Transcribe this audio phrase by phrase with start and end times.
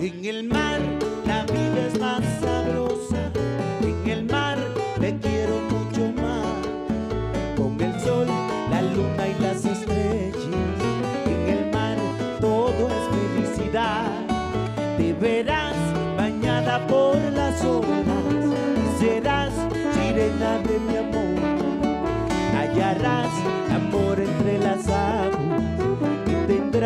[0.00, 0.61] En el mar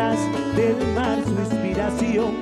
[0.07, 2.37] Del mar su inspiración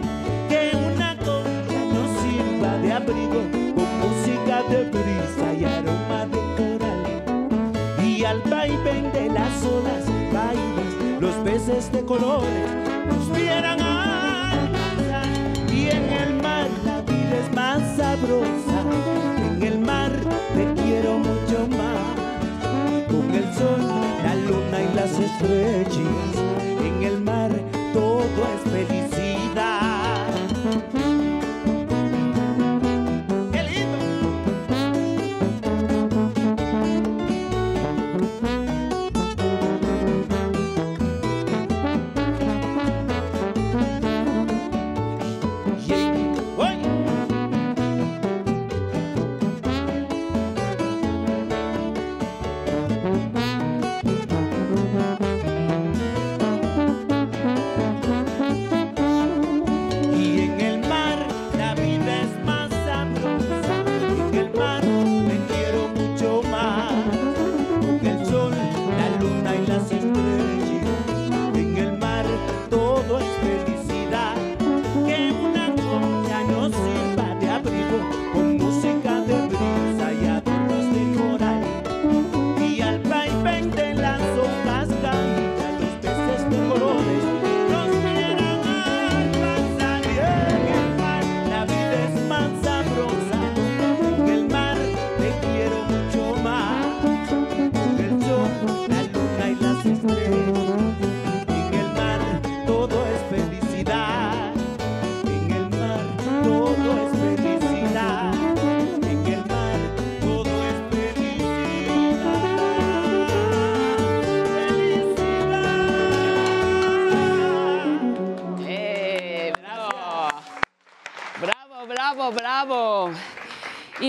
[0.51, 3.41] que una concha nos sirva de abrigo
[3.75, 8.05] con música de brisa y aroma de coral.
[8.05, 12.69] Y al vaivén de las olas bailas, los peces de colores
[13.09, 15.27] nos vieran alcanzar.
[15.73, 18.79] Y en el mar la vida es más sabrosa,
[19.39, 20.13] en el mar
[20.55, 23.09] te quiero mucho más.
[23.09, 23.81] Con el sol,
[24.23, 26.74] la luna y las estrellas,
[28.35, 29.14] todo es felicidad.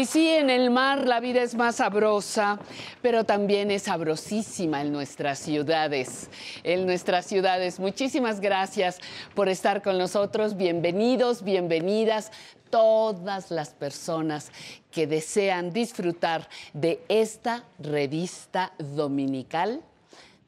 [0.08, 2.60] Sí, en el mar la vida es más sabrosa,
[3.02, 6.30] pero también es sabrosísima en nuestras ciudades.
[6.64, 7.80] En nuestras ciudades.
[7.80, 9.00] Muchísimas gracias
[9.34, 10.58] por estar con nosotros.
[10.58, 12.32] Bienvenidos, bienvenidas
[12.70, 14.52] todas las personas
[14.92, 19.82] que desean disfrutar de esta revista dominical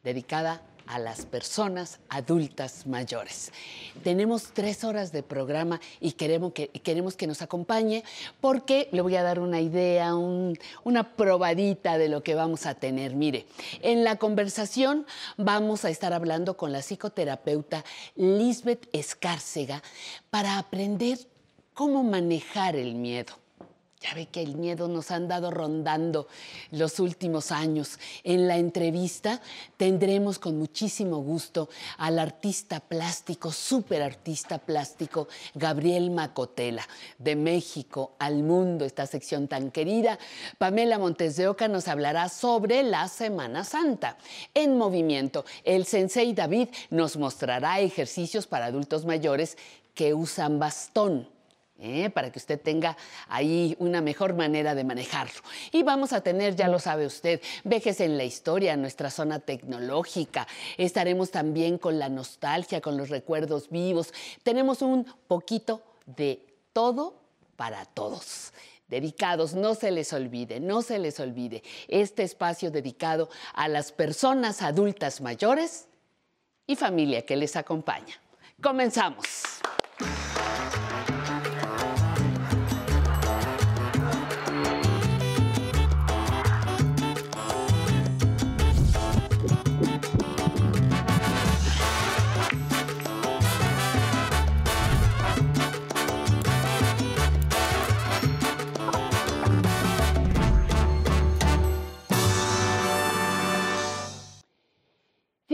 [0.04, 3.52] dedicada a las personas adultas mayores.
[4.04, 8.04] Tenemos tres horas de programa y queremos que, queremos que nos acompañe
[8.42, 12.76] porque le voy a dar una idea, un- una probadita de lo que vamos a
[12.76, 13.16] tener.
[13.16, 13.46] Mire,
[13.82, 15.06] en la conversación
[15.38, 17.84] vamos a estar hablando con la psicoterapeuta
[18.16, 19.84] Lisbeth Escárcega
[20.30, 21.20] para aprender
[21.74, 23.34] cómo manejar el miedo.
[24.00, 26.28] Ya ve que el miedo nos han dado rondando
[26.70, 27.98] los últimos años.
[28.24, 29.42] En la entrevista
[29.76, 36.88] tendremos con muchísimo gusto al artista plástico, súper artista plástico, Gabriel Macotela,
[37.18, 40.20] de México al mundo, esta sección tan querida.
[40.60, 44.20] Pamela Montes de Oca nos hablará sobre la Semana Santa.
[44.54, 49.58] En movimiento, el sensei David nos mostrará ejercicios para adultos mayores
[49.96, 51.37] que usan bastón.
[51.80, 52.10] ¿Eh?
[52.10, 55.42] para que usted tenga ahí una mejor manera de manejarlo.
[55.72, 60.48] Y vamos a tener, ya lo sabe usted, vejes en la historia, nuestra zona tecnológica.
[60.78, 64.14] Estaremos también con la nostalgia, con los recuerdos vivos.
[64.44, 67.16] Tenemos un poquito de todo
[67.56, 68.54] para todos.
[68.88, 74.62] Dedicados, no se les olvide, no se les olvide, este espacio dedicado a las personas
[74.62, 75.90] adultas mayores
[76.66, 78.16] y familia que les acompaña.
[78.62, 79.60] Comenzamos.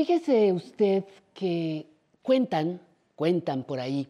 [0.06, 1.88] Fíjese usted que
[2.22, 2.82] cuentan,
[3.16, 4.06] cuentan por ahí,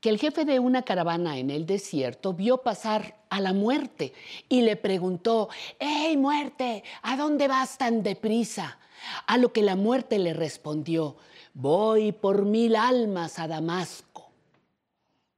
[0.00, 4.14] que el jefe de una caravana en el desierto vio pasar a la muerte
[4.48, 6.82] y le preguntó, ¡Hey muerte!
[7.02, 8.78] ¿A dónde vas tan deprisa?
[9.26, 11.16] A lo que la muerte le respondió,
[11.52, 14.30] voy por mil almas a Damasco.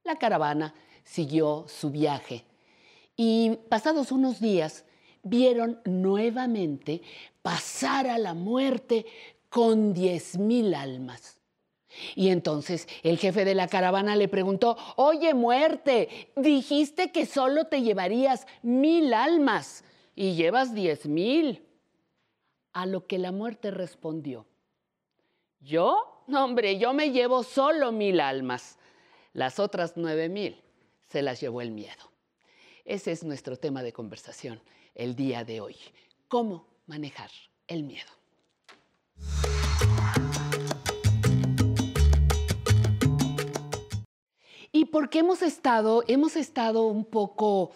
[0.05, 0.73] La caravana
[1.03, 2.45] siguió su viaje
[3.17, 4.85] y pasados unos días
[5.25, 7.03] vieron nuevamente
[7.43, 9.07] pasar a la muerte
[9.55, 11.41] con diez mil almas.
[12.17, 17.83] Y entonces el jefe de la caravana le preguntó, oye muerte, dijiste que solo te
[17.83, 19.85] llevarías mil almas
[20.17, 21.65] y llevas diez mil.
[22.73, 24.45] A lo que la muerte respondió,
[25.61, 26.25] ¿yo?
[26.27, 28.77] Hombre, yo me llevo solo mil almas.
[29.35, 30.61] Las otras nueve mil
[31.09, 32.11] se las llevó el miedo.
[32.85, 34.61] Ese es nuestro tema de conversación
[34.97, 35.77] el día de hoy.
[36.27, 37.31] ¿Cómo manejar
[37.69, 38.24] el miedo?
[44.77, 47.71] Y porque hemos estado, hemos estado un poco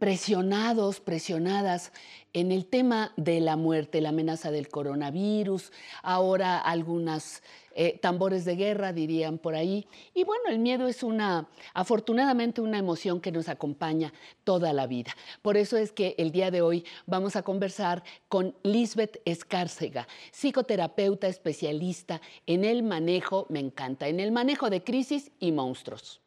[0.00, 1.92] presionados, presionadas
[2.32, 5.72] en el tema de la muerte, la amenaza del coronavirus,
[6.02, 7.42] ahora algunas
[7.74, 9.86] eh, tambores de guerra, dirían por ahí.
[10.14, 14.12] Y bueno, el miedo es una, afortunadamente, una emoción que nos acompaña
[14.44, 15.16] toda la vida.
[15.42, 21.28] Por eso es que el día de hoy vamos a conversar con Lisbeth Escárcega, psicoterapeuta
[21.28, 26.20] especialista en el manejo, me encanta, en el manejo de crisis y monstruos.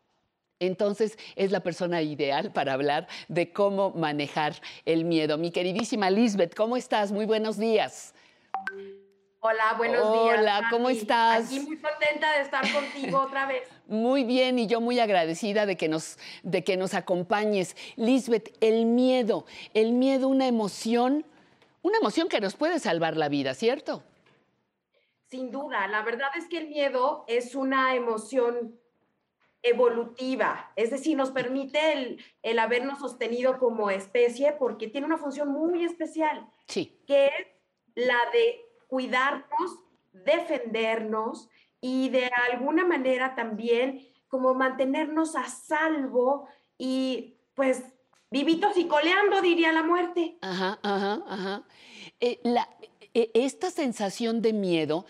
[0.66, 4.56] Entonces es la persona ideal para hablar de cómo manejar
[4.86, 5.38] el miedo.
[5.38, 7.12] Mi queridísima Lisbeth, ¿cómo estás?
[7.12, 8.14] Muy buenos días.
[9.46, 10.40] Hola, buenos días.
[10.40, 11.48] Hola, ¿cómo estás?
[11.48, 13.68] Aquí muy contenta de estar contigo otra vez.
[13.88, 17.76] Muy bien, y yo muy agradecida de que nos, de que nos acompañes.
[17.98, 21.26] Lisbeth, el miedo, el miedo, una emoción,
[21.82, 24.02] una emoción que nos puede salvar la vida, ¿cierto?
[25.28, 28.80] Sin duda, la verdad es que el miedo es una emoción
[29.64, 35.48] evolutiva, es decir, nos permite el, el, habernos sostenido como especie porque tiene una función
[35.48, 37.02] muy especial, sí.
[37.08, 37.48] que es
[37.96, 39.80] la de cuidarnos,
[40.12, 41.50] defendernos
[41.80, 47.84] y de alguna manera también como mantenernos a salvo y pues
[48.30, 50.38] vivitos y coleando, diría la muerte.
[50.42, 51.64] Ajá, ajá, ajá.
[52.20, 52.68] Eh, la,
[53.14, 55.06] eh, esta sensación de miedo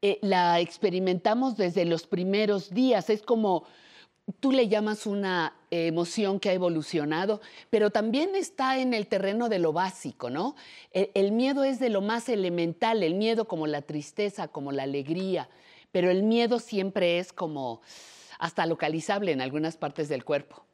[0.00, 3.64] eh, la experimentamos desde los primeros días, es como
[4.40, 7.40] tú le llamas una emoción que ha evolucionado,
[7.70, 10.54] pero también está en el terreno de lo básico, ¿no?
[10.92, 15.48] El, miedo es de lo más elemental, el miedo como la tristeza, como la alegría,
[15.90, 17.82] pero el miedo siempre es como
[18.38, 20.64] hasta localizable en algunas partes del cuerpo.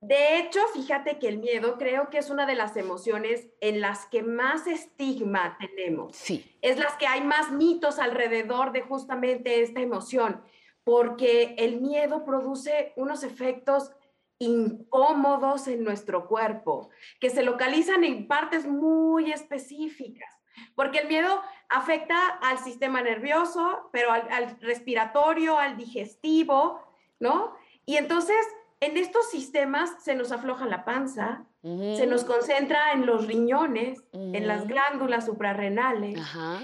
[0.00, 4.06] De hecho, fíjate que el miedo creo que es una de las emociones en las
[4.06, 6.14] que más estigma tenemos.
[6.14, 6.56] Sí.
[6.62, 10.40] Es las que hay más mitos alrededor de justamente esta emoción
[10.88, 13.92] porque el miedo produce unos efectos
[14.38, 16.88] incómodos en nuestro cuerpo,
[17.20, 20.34] que se localizan en partes muy específicas,
[20.74, 26.80] porque el miedo afecta al sistema nervioso, pero al, respiratorio, al digestivo,
[27.20, 27.54] ¿no?
[27.84, 28.38] Y entonces
[28.80, 34.46] en estos sistemas se nos afloja la panza, se nos concentra en los riñones, en
[34.46, 36.18] las glándulas suprarrenales,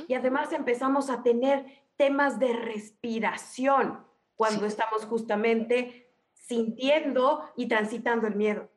[0.08, 1.66] y además empezamos a tener
[1.98, 8.68] temas de respiración cuando estamos justamente sintiendo y transitando el miedo.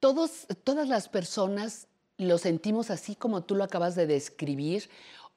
[0.00, 4.88] Todos, todas las personas lo sentimos así como tú lo acabas de describir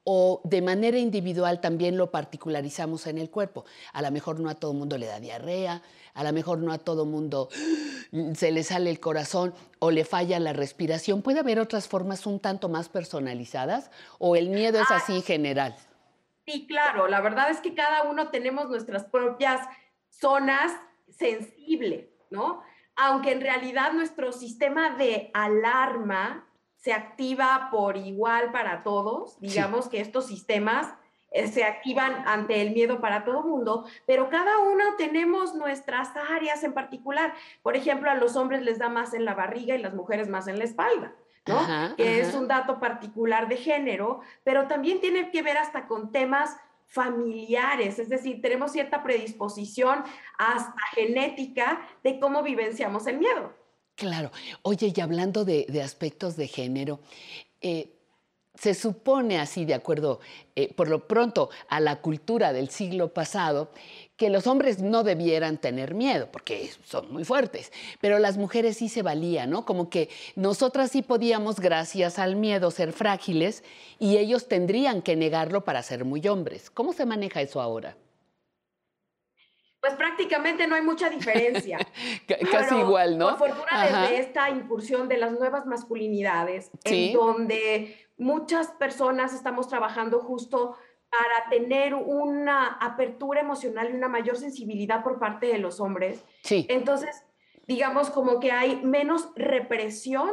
[0.04, 3.64] o de manera individual también lo particularizamos en el cuerpo.
[3.92, 6.78] A lo mejor no a todo mundo le da diarrea, a lo mejor no a
[6.78, 7.48] todo mundo
[8.34, 11.22] se le sale el corazón o le falla la respiración.
[11.22, 15.74] ¿Puede haber otras formas un tanto más personalizadas o el miedo es así general?
[16.46, 19.66] Sí, claro, la verdad es que cada uno tenemos nuestras propias
[20.10, 20.72] zonas
[21.08, 22.62] sensibles, ¿no?
[22.96, 26.46] Aunque en realidad nuestro sistema de alarma
[26.76, 30.94] se activa por igual para todos, digamos que estos sistemas
[31.30, 36.62] eh, se activan ante el miedo para todo mundo, pero cada uno tenemos nuestras áreas
[36.62, 37.32] en particular.
[37.62, 40.46] Por ejemplo, a los hombres les da más en la barriga y las mujeres más
[40.46, 41.14] en la espalda
[41.96, 46.56] que es un dato particular de género, pero también tiene que ver hasta con temas
[46.86, 50.04] familiares, es decir, tenemos cierta predisposición
[50.38, 53.52] hasta genética de cómo vivenciamos el miedo.
[53.96, 54.30] Claro.
[54.62, 57.00] Oye, y hablando de, aspectos de género,
[57.60, 57.94] eh,
[58.54, 60.20] se supone así, de acuerdo,
[60.54, 63.70] eh, por lo pronto, a la cultura del siglo pasado,
[64.16, 68.88] que los hombres no debieran tener miedo, porque son muy fuertes, pero las mujeres sí
[68.88, 69.64] se valían, ¿no?
[69.64, 73.64] Como que nosotras sí podíamos, gracias al miedo, ser frágiles
[73.98, 76.70] y ellos tendrían que negarlo para ser muy hombres.
[76.70, 77.96] ¿Cómo se maneja eso ahora?
[79.80, 81.78] Pues prácticamente no hay mucha diferencia.
[82.50, 83.36] Casi igual, ¿no?
[83.36, 90.20] Por fortuna, desde esta incursión de las nuevas masculinidades, en donde muchas personas estamos trabajando
[90.20, 90.76] justo
[91.18, 96.24] para tener una apertura emocional y una mayor sensibilidad por parte de los hombres.
[96.42, 96.66] Sí.
[96.68, 97.24] Entonces,
[97.66, 100.30] digamos como que hay menos represión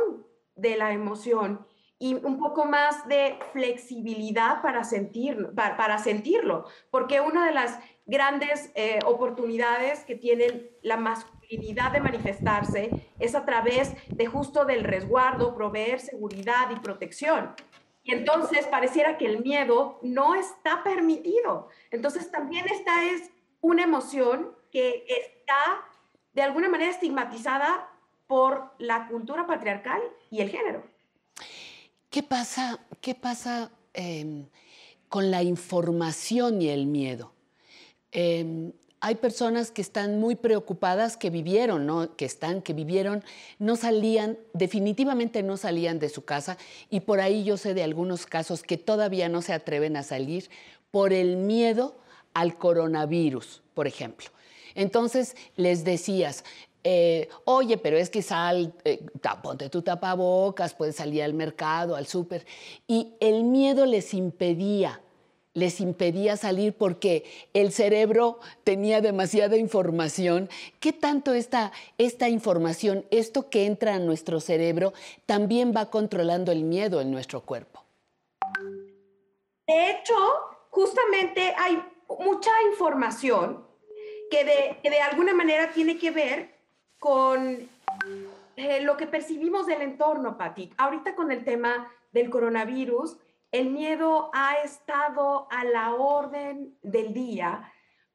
[0.55, 1.65] de la emoción
[1.99, 8.71] y un poco más de flexibilidad para, sentir, para, sentirlo, porque una de las grandes
[8.73, 15.53] eh, oportunidades que tienen la masculinidad de manifestarse es a través de justo del resguardo,
[15.53, 17.53] proveer seguridad y protección.
[18.03, 21.69] Y entonces pareciera que el miedo no está permitido.
[21.91, 23.29] Entonces también esta es
[23.61, 25.85] una emoción que está
[26.33, 27.89] de alguna manera estigmatizada
[28.27, 30.83] por la cultura patriarcal y el género.
[32.09, 34.47] ¿Qué pasa, qué pasa em,
[35.09, 37.33] con la información y el miedo?
[38.11, 42.15] Em, hay personas que están muy preocupadas, que vivieron, ¿no?
[42.15, 43.23] que están, que vivieron,
[43.57, 46.57] no salían, definitivamente no salían de su casa
[46.89, 50.49] y por ahí yo sé de algunos casos que todavía no se atreven a salir
[50.91, 51.95] por el miedo
[52.35, 54.29] al coronavirus, por ejemplo.
[54.75, 56.43] Entonces les decías,
[56.83, 59.03] eh, oye, pero es que sal, eh,
[59.41, 62.45] ponte tu tapabocas, puedes salir al mercado, al súper.
[62.87, 65.01] Y el miedo les impedía,
[65.53, 70.49] les impedía salir porque el cerebro tenía demasiada información.
[70.79, 74.93] ¿Qué tanto esta, esta información, esto que entra a nuestro cerebro,
[75.25, 77.83] también va controlando el miedo en nuestro cuerpo?
[79.67, 80.15] De hecho,
[80.69, 81.81] justamente hay
[82.19, 83.65] mucha información
[84.29, 86.49] que de, de alguna manera tiene que ver
[86.99, 87.69] con
[88.55, 90.71] eh, lo que percibimos del entorno, Pati.
[90.77, 93.17] Ahorita con el tema del coronavirus,
[93.51, 97.71] el miedo ha estado a la orden del día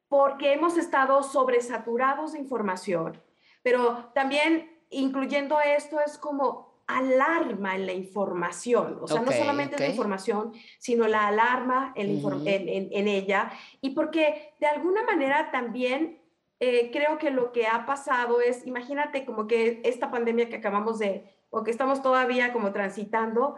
[0.07, 3.21] porque hemos estado sobresaturados de información,
[3.61, 9.89] pero también incluyendo esto es como alarma en la información, o sea, no solamente la
[9.89, 13.51] información, sino la alarma en, en, ella,
[13.81, 16.21] y porque de alguna manera también
[16.61, 20.97] eh, creo que lo que ha pasado es, imagínate como que esta pandemia que acabamos
[20.97, 23.55] de, o que estamos todavía como transitando,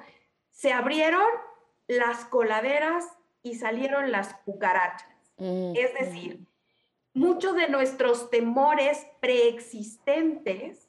[0.50, 1.22] se abrieron
[1.90, 3.04] las coladeras
[3.42, 5.10] y salieron las cucarachas.
[5.38, 6.46] Mm, es decir,
[7.14, 10.88] muchos de nuestros temores preexistentes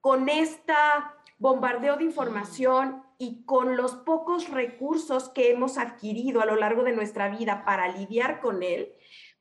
[0.00, 6.56] con esta bombardeo de información y con los pocos recursos que hemos adquirido a lo
[6.56, 8.92] largo de nuestra vida para lidiar con él,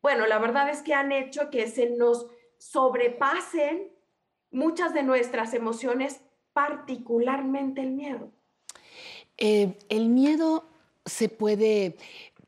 [0.02, 3.92] bueno, la verdad es que han hecho que se nos sobrepasen
[4.50, 6.22] muchas de nuestras emociones,
[6.54, 8.32] particularmente el miedo.
[9.38, 10.69] Eh, el miedo
[11.10, 11.96] se puede,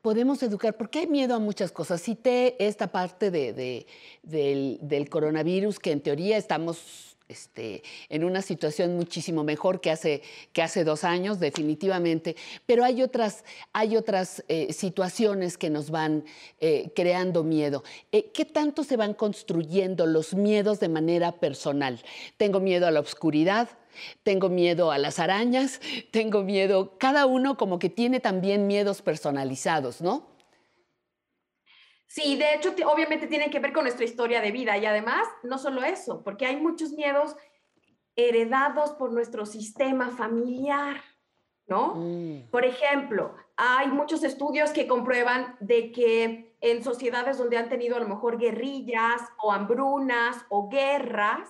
[0.00, 2.02] podemos educar, porque hay miedo a muchas cosas.
[2.02, 3.86] Cité esta parte de,
[4.22, 10.60] del, coronavirus, que en teoría estamos este, en una situación muchísimo mejor que hace, que
[10.60, 16.24] hace dos años, definitivamente, pero hay otras, hay otras eh, situaciones que nos van
[16.60, 17.84] eh, creando miedo.
[18.10, 22.02] Eh, ¿Qué tanto se van construyendo los miedos de manera personal?
[22.36, 23.68] Tengo miedo a la oscuridad,
[24.22, 25.80] tengo miedo a las arañas,
[26.10, 30.32] tengo miedo, cada uno como que tiene también miedos personalizados, ¿no?
[32.06, 35.56] Sí, de hecho, obviamente tiene que ver con nuestra historia de vida y además, no
[35.56, 37.34] solo eso, porque hay muchos miedos
[38.16, 41.02] heredados por nuestro sistema familiar,
[41.66, 41.94] ¿no?
[41.94, 42.50] Mm.
[42.50, 48.00] Por ejemplo, hay muchos estudios que comprueban de que en sociedades donde han tenido a
[48.00, 51.48] lo mejor guerrillas o hambrunas o guerras,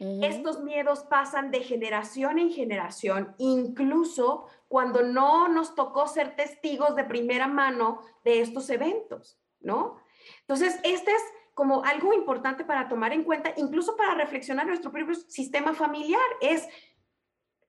[0.00, 7.04] estos miedos pasan de generación en generación, incluso cuando no nos tocó ser testigos de
[7.04, 9.38] primera mano de estos eventos.
[9.62, 9.98] ¿no?
[10.40, 11.22] Entonces, este es
[11.54, 16.66] como algo importante para tomar en cuenta, incluso para reflexionar nuestro propio sistema familiar, es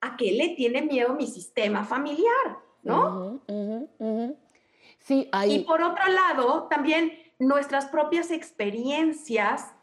[0.01, 3.41] a qué le tiene miedo mi sistema familiar, ¿no?
[5.03, 5.53] Sí, hay...
[5.53, 9.73] Y por otro lado, también nuestras propias experiencias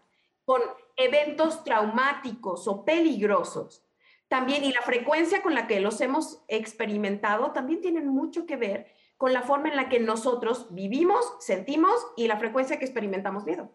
[0.44, 0.60] con
[0.96, 3.84] eventos traumáticos o peligrosos,
[4.28, 8.86] también y la frecuencia con la que los hemos experimentado, también tienen mucho que ver
[9.16, 13.70] con la forma en la que nosotros vivimos, sentimos y la frecuencia que experimentamos miedo.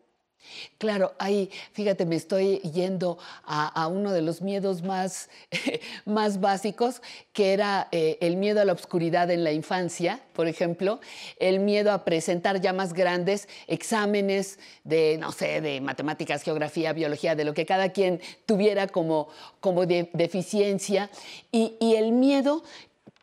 [0.77, 5.29] Claro, ahí, fíjate, me estoy yendo a, uno de los miedos más,
[6.05, 7.01] más básicos,
[7.33, 10.99] que era eh, el miedo a la oscuridad en la infancia, por ejemplo,
[11.39, 17.35] el miedo a presentar ya más grandes exámenes de, no sé, de matemáticas, geografía, biología,
[17.35, 21.09] de lo que cada quien tuviera como, como deficiencia,
[21.51, 22.63] y, y el miedo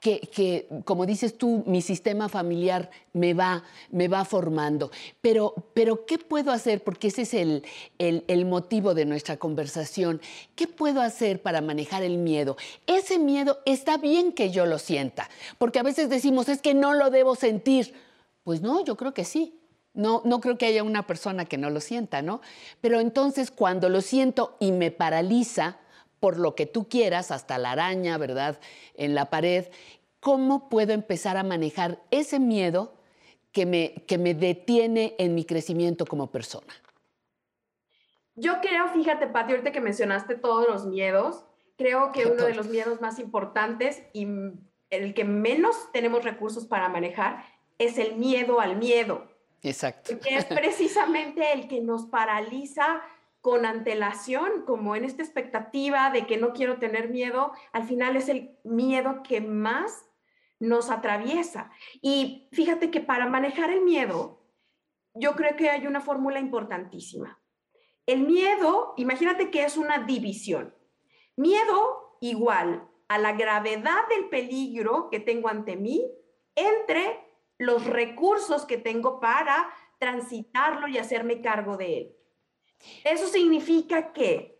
[0.03, 4.91] que, como dices tú, mi sistema familiar me va, me va formando.
[5.21, 6.83] Pero, pero, ¿qué puedo hacer?
[6.83, 7.63] Porque ese es el,
[7.99, 10.21] el, motivo de nuestra conversación.
[10.57, 12.57] ¿Qué puedo hacer para manejar el miedo?
[12.89, 16.95] Ese miedo está bien que yo lo sienta, porque a veces decimos, es que no
[16.95, 17.95] lo debo sentir.
[18.43, 19.61] Pues no, yo creo que sí.
[19.95, 22.41] No, no creo que haya una persona que no lo sienta, ¿no?
[22.81, 25.77] Pero entonces cuando lo siento y me paraliza
[26.23, 28.61] por lo que tú quieras, hasta la araña, ¿verdad?
[28.95, 29.67] En la pared,
[30.21, 32.95] ¿cómo puedo empezar a manejar ese miedo
[33.50, 36.73] que me, que me detiene en mi crecimiento como persona?
[38.37, 41.45] Yo creo, fíjate, Pati, ahorita que mencionaste todos los miedos,
[41.76, 44.29] creo que uno de los miedos más importantes y
[44.91, 47.45] el que menos tenemos recursos para manejar
[47.79, 49.26] es el miedo al miedo.
[49.61, 50.17] Exacto.
[50.21, 53.02] Que es precisamente el que nos paraliza
[53.43, 58.29] con antelación, como en esta expectativa de que no quiero tener miedo, al final es
[58.29, 60.07] el miedo que más
[60.61, 61.73] nos atraviesa.
[62.01, 64.47] Y fíjate que para manejar el miedo,
[65.13, 67.43] yo creo que hay una fórmula importantísima.
[68.07, 70.73] El miedo, imagínate que es una división.
[71.37, 76.09] Miedo igual a la gravedad del peligro que tengo ante mí
[76.55, 77.27] entre
[77.59, 79.69] los recursos que tengo para
[79.99, 82.17] transitarlo y hacerme cargo de él.
[83.05, 84.59] Eso significa que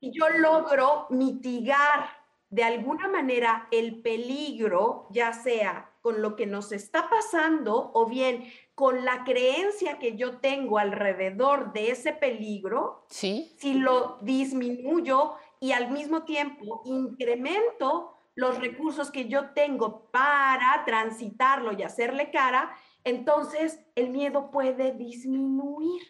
[0.00, 2.08] si yo logro mitigar
[2.50, 8.44] de alguna manera el peligro, ya sea con lo que nos está pasando o bien
[8.74, 13.54] con la creencia que yo tengo alrededor de ese peligro, ¿Sí?
[13.58, 21.72] si lo disminuyo y al mismo tiempo incremento los recursos que yo tengo para transitarlo
[21.72, 26.02] y hacerle cara, entonces el miedo puede disminuir,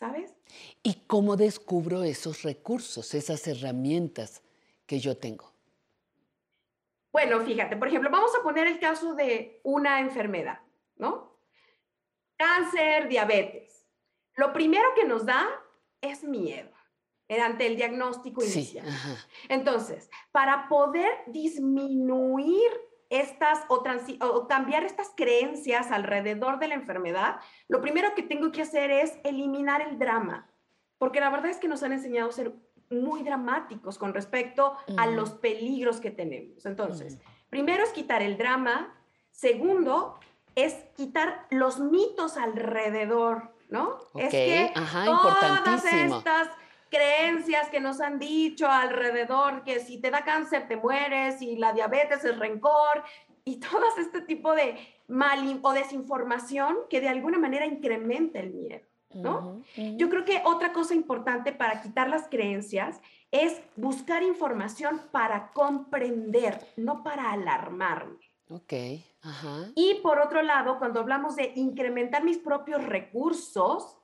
[0.00, 0.34] ¿sabes?
[0.82, 4.42] ¿Y cómo descubro esos recursos, esas herramientas
[4.86, 5.52] que yo tengo?
[7.12, 10.60] Bueno, fíjate, por ejemplo, vamos a poner el caso de una enfermedad,
[10.96, 11.38] ¿no?
[12.38, 13.86] Cáncer, diabetes.
[14.36, 15.46] Lo primero que nos da
[16.00, 16.70] es miedo
[17.28, 18.86] ante el diagnóstico inicial.
[18.86, 22.70] Sí, Entonces, para poder disminuir
[23.10, 23.82] estas o,
[24.20, 29.18] o, cambiar estas creencias alrededor de la enfermedad, lo primero que tengo que hacer es
[29.24, 30.48] eliminar el drama,
[30.98, 32.54] porque la verdad es que nos han enseñado a ser
[32.88, 36.66] muy dramáticos con respecto a los peligros que tenemos.
[36.66, 38.94] Entonces, primero es quitar el drama,
[39.30, 40.18] segundo
[40.56, 43.98] es quitar los mitos alrededor, ¿no?
[44.16, 46.48] es que Ajá, todas estas
[46.90, 51.72] creencias que nos han dicho alrededor, que si te da cáncer te mueres y la
[51.72, 53.04] diabetes es rencor
[53.44, 54.76] y todo este tipo de
[55.08, 59.62] mal o desinformación que de alguna manera incrementa el miedo, ¿no?
[59.76, 63.00] Yo creo que otra cosa importante para quitar las creencias
[63.30, 68.18] es buscar información para comprender, no para alarmarme.
[68.48, 68.72] Ok,
[69.22, 69.70] ajá.
[69.76, 73.96] Y por otro lado, cuando hablamos de incrementar mis propios recursos,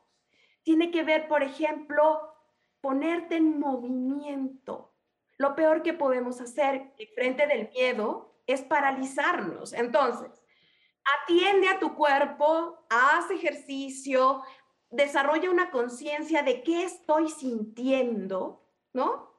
[0.62, 2.35] tiene que ver, por ejemplo,
[2.86, 4.94] ponerte en movimiento.
[5.38, 9.72] Lo peor que podemos hacer en frente del miedo es paralizarnos.
[9.72, 10.30] Entonces,
[11.20, 14.40] atiende a tu cuerpo, haz ejercicio,
[14.88, 19.34] desarrolla una conciencia de qué estoy sintiendo, ¿no?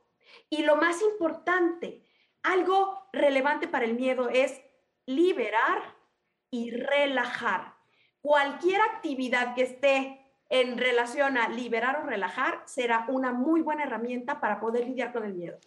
[0.50, 2.04] Y lo más importante,
[2.44, 4.60] algo relevante para el miedo es
[5.06, 5.96] liberar
[6.52, 7.78] y relajar.
[8.20, 14.40] Cualquier actividad que esté en relación a liberar o relajar será una muy buena herramienta
[14.40, 15.58] para poder lidiar con el miedo.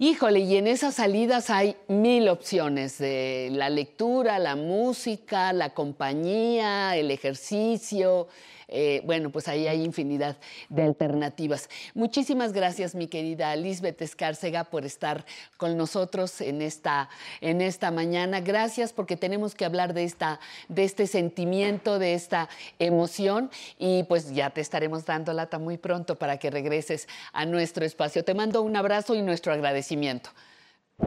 [0.00, 6.96] Híjole, y en esas salidas hay mil opciones de la lectura, la música, la compañía,
[6.96, 8.28] el ejercicio,
[8.68, 10.36] eh, bueno, pues ahí hay infinidad
[10.68, 11.68] de alternativas.
[11.94, 15.24] Muchísimas gracias, mi querida Lisbeth Escárcega, por estar
[15.56, 17.08] con nosotros en esta,
[17.40, 18.40] en esta mañana.
[18.40, 24.32] Gracias porque tenemos que hablar de, esta, de este sentimiento, de esta emoción y pues
[24.32, 28.24] ya te estaremos dando lata muy pronto para que regreses a nuestro espacio.
[28.24, 30.30] Te mando un abrazo y nuestro agradecimiento.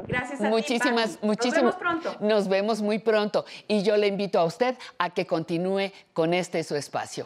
[0.07, 1.63] Gracias a muchísimas, ti, muchísimas.
[1.63, 2.17] Nos vemos pronto.
[2.25, 3.45] Nos vemos muy pronto.
[3.67, 7.25] Y yo le invito a usted a que continúe con este su espacio.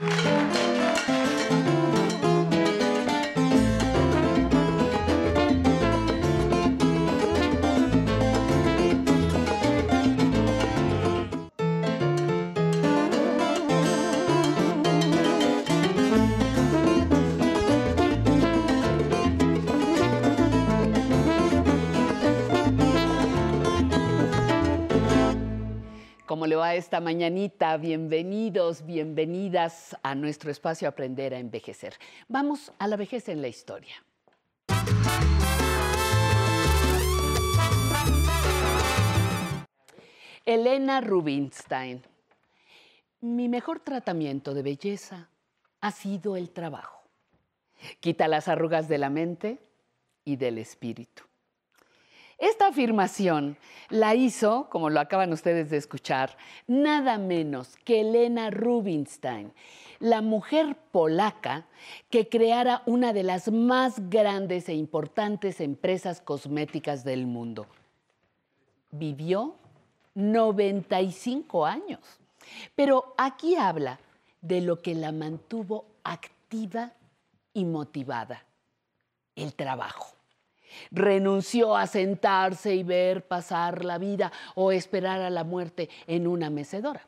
[26.76, 27.78] ¿Cómo le va esta mañanita?
[27.78, 31.94] Bienvenidos, bienvenidas a nuestro espacio Aprender a Envejecer.
[32.28, 33.96] Vamos a la vejez en la historia.
[40.44, 42.02] Elena Rubinstein.
[43.22, 45.30] Mi mejor tratamiento de belleza
[45.80, 47.04] ha sido el trabajo.
[48.02, 49.60] Quita las arrugas de la mente
[50.26, 51.24] y del espíritu.
[52.46, 53.58] Esta afirmación
[53.90, 59.52] la hizo, como lo acaban ustedes de escuchar, nada menos que Elena Rubinstein,
[60.00, 61.66] la mujer polaca
[62.12, 67.66] que creara una de las más grandes e importantes empresas cosméticas del mundo.
[68.92, 69.56] Vivió
[70.14, 72.02] 95 años.
[72.76, 74.00] Pero aquí habla
[74.42, 76.94] de lo que la mantuvo activa
[77.56, 78.46] y motivada,
[79.36, 80.15] el trabajo.
[80.92, 86.50] Renunció a sentarse y ver pasar la vida o esperar a la muerte en una
[86.50, 87.06] mecedora.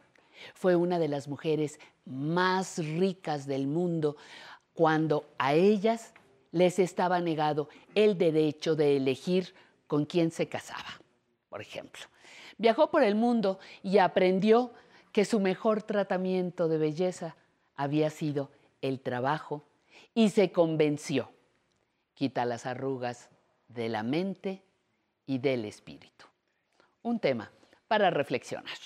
[0.54, 4.18] Fue una de las mujeres más ricas del mundo
[4.74, 6.14] cuando a ellas
[6.52, 9.54] les estaba negado el derecho de elegir
[9.88, 11.02] con quién se casaba,
[11.50, 12.04] por ejemplo.
[12.58, 14.72] Viajó por el mundo y aprendió
[15.12, 17.36] que su mejor tratamiento de belleza
[17.76, 18.52] había sido
[18.82, 19.64] el trabajo
[20.14, 21.32] y se convenció.
[22.14, 23.30] Quita las arrugas
[23.68, 24.64] de la mente
[25.26, 26.26] y del espíritu.
[27.04, 27.52] Un tema
[27.88, 28.78] para reflexionar.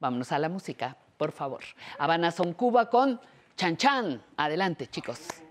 [0.00, 1.62] Vámonos a la música, por favor.
[1.98, 3.20] Habana Son Cuba con
[3.56, 4.22] Chan Chan.
[4.36, 5.42] Adelante, chicos.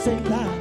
[0.00, 0.59] Sentar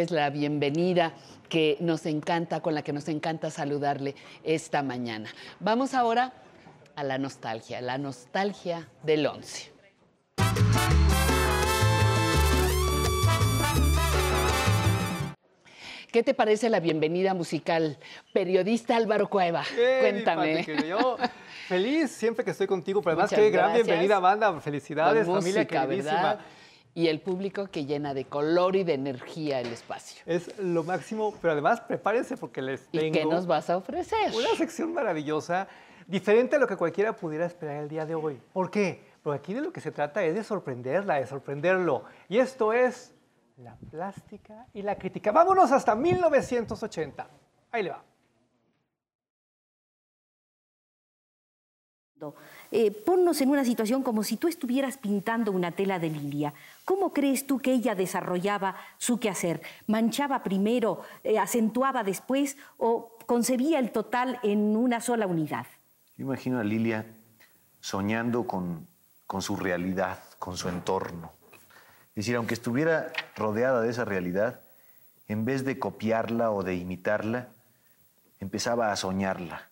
[0.00, 1.12] es la bienvenida
[1.48, 5.30] que nos encanta, con la que nos encanta saludarle esta mañana.
[5.58, 6.32] Vamos ahora
[6.96, 9.72] a la nostalgia, la nostalgia del 11.
[16.10, 17.98] ¿Qué te parece la bienvenida musical?
[18.32, 19.62] Periodista Álvaro Cueva,
[20.00, 20.66] cuéntame.
[20.88, 21.16] yo
[21.68, 26.14] feliz siempre que estoy contigo, pero además Muchas qué gran bienvenida banda, felicidades familia queridísima.
[26.14, 26.40] ¿verdad?
[26.94, 30.22] Y el público que llena de color y de energía el espacio.
[30.26, 34.32] Es lo máximo, pero además prepárense porque les ¿Y tengo qué nos vas a ofrecer?
[34.34, 35.68] una sección maravillosa,
[36.06, 38.40] diferente a lo que cualquiera pudiera esperar el día de hoy.
[38.52, 39.02] ¿Por qué?
[39.22, 42.04] Porque aquí de lo que se trata es de sorprenderla, de sorprenderlo.
[42.28, 43.12] Y esto es
[43.58, 45.30] la plástica y la crítica.
[45.30, 47.28] Vámonos hasta 1980.
[47.70, 48.02] Ahí le va.
[52.70, 56.52] Eh, ponnos en una situación como si tú estuvieras pintando una tela de lilia.
[56.90, 59.62] ¿Cómo crees tú que ella desarrollaba su quehacer?
[59.86, 65.66] ¿Manchaba primero, eh, acentuaba después o concebía el total en una sola unidad?
[66.16, 67.06] Yo imagino a Lilia
[67.78, 68.88] soñando con,
[69.28, 71.30] con su realidad, con su entorno.
[72.08, 74.58] Es decir, aunque estuviera rodeada de esa realidad,
[75.28, 77.50] en vez de copiarla o de imitarla,
[78.40, 79.70] empezaba a soñarla.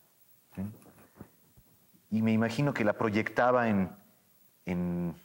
[2.11, 3.89] Y me imagino que la proyectaba en,
[4.65, 5.15] en,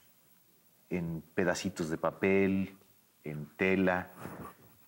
[0.96, 2.76] en pedacitos de papel,
[3.24, 4.10] en tela,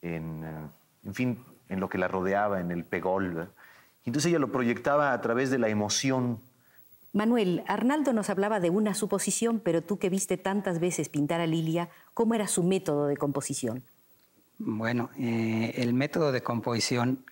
[0.02, 0.68] en, eh,
[1.04, 1.38] en fin,
[1.68, 3.50] en lo que la rodeaba, en el pegol.
[4.04, 6.40] entonces ella lo proyectaba a través de la emoción.
[7.12, 11.46] Manuel, Arnaldo nos hablaba de una suposición, pero tú que viste tantas veces pintar a
[11.46, 13.84] Lilia, ¿cómo era su método de composición?
[14.58, 17.24] Bueno, eh, el método de composición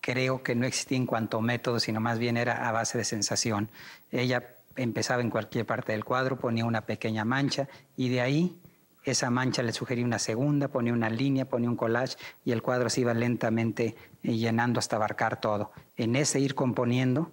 [0.00, 3.70] creo que no existía en cuanto método, sino más bien era a base de sensación.
[4.10, 8.60] Ella empezaba en cualquier parte del cuadro, ponía una pequeña mancha y de ahí
[9.04, 12.90] esa mancha le sugería una segunda, ponía una línea, ponía un collage y el cuadro
[12.90, 15.72] se iba lentamente eh, llenando hasta abarcar todo.
[15.96, 17.32] En ese ir componiendo,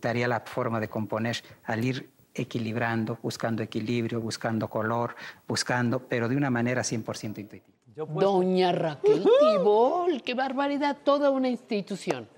[0.00, 5.14] daría la forma de componer al ir equilibrando, buscando equilibrio, buscando color,
[5.46, 7.64] buscando, pero de una manera 100% intuitiva.
[7.94, 12.28] Pues, Doña Raquel Tibol, qué barbaridad, toda una institución.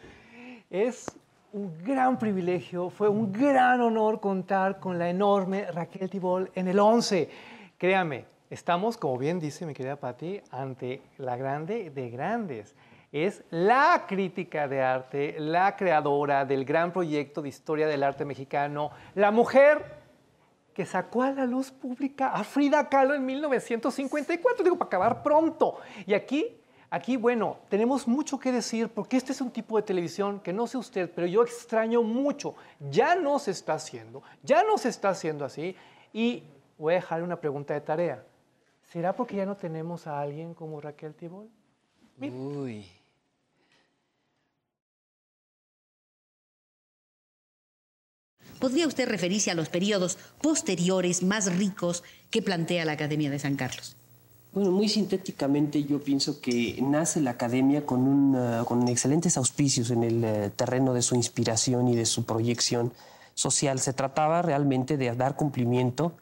[0.70, 1.06] Es
[1.52, 6.78] un gran privilegio, fue un gran honor contar con la enorme Raquel Tibol en el
[6.78, 7.28] 11.
[7.76, 12.74] Créame, estamos, como bien dice mi querida Patti, ante la grande de grandes.
[13.12, 18.90] Es la crítica de arte, la creadora del gran proyecto de historia del arte mexicano,
[19.14, 20.00] la mujer
[20.72, 25.76] que sacó a la luz pública a Frida Kahlo en 1954, digo, para acabar pronto.
[26.06, 26.61] Y aquí,
[26.92, 30.66] aquí, bueno, tenemos mucho que decir porque este es un tipo de televisión que no
[30.66, 32.54] sé usted, pero yo extraño mucho.
[32.90, 35.74] Ya no se está haciendo, ya no se está haciendo así.
[36.12, 36.42] Y
[36.76, 38.24] voy a dejar una pregunta de tarea.
[38.92, 41.48] ¿Será porque ya no tenemos a alguien como Raquel Tibol?
[42.18, 42.36] Mira.
[42.36, 42.86] Uy.
[48.58, 53.56] ¿Podría usted referirse a los periodos posteriores más ricos que plantea la Academia de San
[53.56, 53.96] Carlos?
[54.52, 60.02] Bueno, muy sintéticamente yo pienso que nace la academia con, uh, con excelentes auspicios en
[60.02, 62.92] el uh, terreno de su inspiración y de su proyección
[63.32, 63.80] social.
[63.80, 66.12] Se trataba realmente de dar cumplimiento,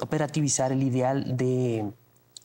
[0.00, 1.92] operativizar el ideal de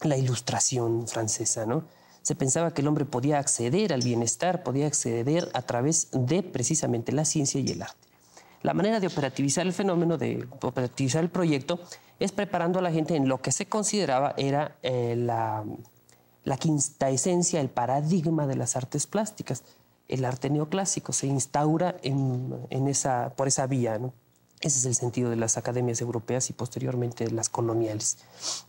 [0.01, 1.83] la ilustración francesa, ¿no?
[2.21, 7.13] Se pensaba que el hombre podía acceder al bienestar, podía acceder a través de precisamente
[7.13, 7.95] la ciencia y el arte.
[8.61, 11.79] La manera de operativizar el fenómeno, de operativizar el proyecto,
[12.19, 15.63] es preparando a la gente en lo que se consideraba era eh, la,
[16.57, 19.63] quinta esencia, el paradigma de las artes plásticas.
[20.07, 21.97] El arte neoclásico se instaura
[23.35, 23.99] por esa vía.
[24.59, 28.17] Ese es el sentido de las academias europeas y posteriormente las coloniales.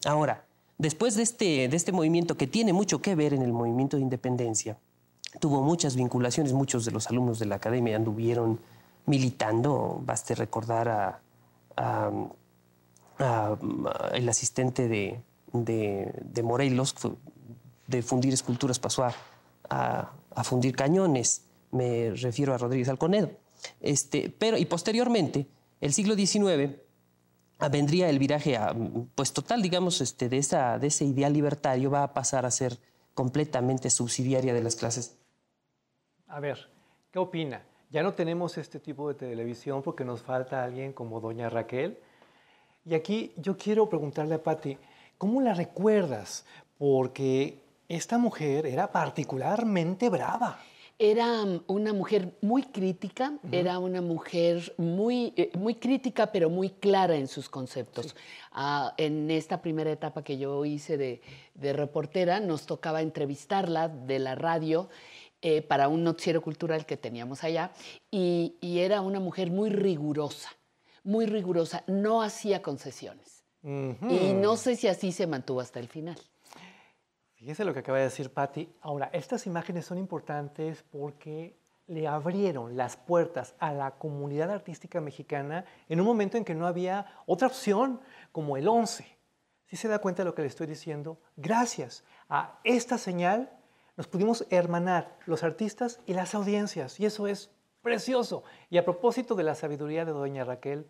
[0.04, 0.44] Ahora,
[0.78, 4.02] después de este, de este movimiento que tiene mucho que ver en el movimiento de
[4.02, 4.78] independencia,
[5.38, 8.60] tuvo muchas vinculaciones, muchos de los alumnos de la academia anduvieron
[9.06, 11.20] militando, baste recordar a,
[13.20, 15.20] a, a el asistente de,
[15.52, 16.94] de, de, Morelos,
[17.86, 20.12] de fundir esculturas pasó a,
[20.44, 23.30] fundir cañones, me refiero a Rodríguez Alconedo.
[23.80, 25.46] Este, pero, y posteriormente,
[25.80, 26.76] el siglo XIX,
[27.70, 28.74] vendría el viraje a,
[29.14, 32.78] pues total, digamos, este, de, esa, de ese ideal libertario, va a pasar a ser
[33.14, 35.18] completamente subsidiaria de las clases.
[36.26, 36.70] A ver,
[37.10, 37.62] ¿qué opina?
[37.90, 41.98] Ya no tenemos este tipo de televisión porque nos falta alguien como doña Raquel.
[42.84, 44.78] Y aquí yo quiero preguntarle a Patti,
[45.18, 46.44] ¿cómo la recuerdas?
[46.78, 50.58] Porque esta mujer era particularmente brava.
[50.98, 56.70] Era mm, una mujer muy crítica, era una mujer muy, eh, muy crítica, pero muy
[56.70, 58.14] clara en sus conceptos.
[58.52, 61.22] Ah, en esta primera etapa que yo hice de,
[61.54, 64.88] de reportera, nos tocaba entrevistarla de la radio
[65.42, 67.72] eh, para un noticiero cultural que teníamos allá,
[68.10, 70.50] y, y era una mujer muy rigurosa,
[71.04, 73.44] muy rigurosa, no hacía concesiones.
[73.62, 76.18] Y no sé si así se mantuvo hasta el final.
[77.34, 78.70] Fíjese lo que acaba de decir Patti.
[78.80, 85.64] Ahora, estas imágenes son importantes porque le abrieron las puertas a la comunidad artística mexicana
[85.88, 88.00] en un momento en que no había otra opción
[88.32, 89.04] como el 11.
[89.66, 91.18] ¿Sí se da cuenta de lo que le estoy diciendo?
[91.36, 93.50] Gracias a esta señal
[93.96, 97.50] nos pudimos hermanar los artistas y las audiencias y eso es
[97.82, 98.42] precioso.
[98.68, 100.86] Y a propósito de la sabiduría de doña Raquel,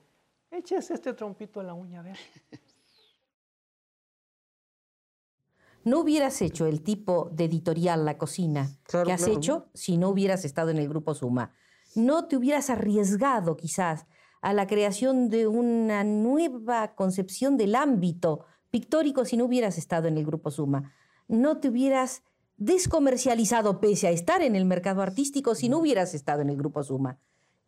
[0.51, 2.19] échese este trompito en la uña, a ver.
[5.85, 9.37] no hubieras hecho el tipo de editorial La Cocina Claro, que has claro.
[9.37, 11.55] hecho si no hubieras estado en el Grupo Suma.
[11.95, 14.07] No te hubieras arriesgado quizás
[14.43, 20.17] a la creación de una nueva concepción del ámbito pictórico si no hubieras estado en
[20.17, 20.95] el Grupo Suma.
[21.29, 22.23] No te hubieras
[22.61, 26.85] descomercializado pese a estar en el mercado artístico si no hubieras estado en el Grupo
[26.85, 27.19] Suma.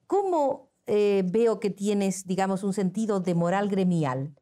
[0.07, 4.35] ¿Cómo eh, veo que tienes, digamos, un sentido de moral gremial?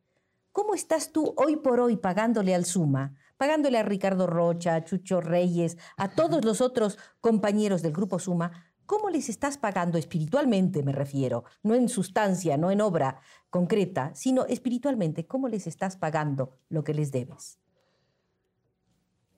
[0.50, 5.20] ¿Cómo estás tú hoy por hoy pagándole al Suma, pagándole a Ricardo Rocha, a Chucho
[5.20, 8.50] Reyes, a todos los otros compañeros del Grupo Suma?
[8.86, 11.44] ¿Cómo les estás pagando espiritualmente, me refiero?
[11.62, 15.28] No en sustancia, no en obra concreta, sino espiritualmente.
[15.28, 17.60] ¿Cómo les estás pagando lo que les debes?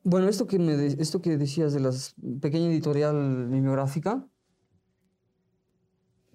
[0.04, 1.92] Bueno, esto que, me de- esto que decías de la
[2.40, 3.14] pequeña editorial
[3.48, 4.26] mimeográfica,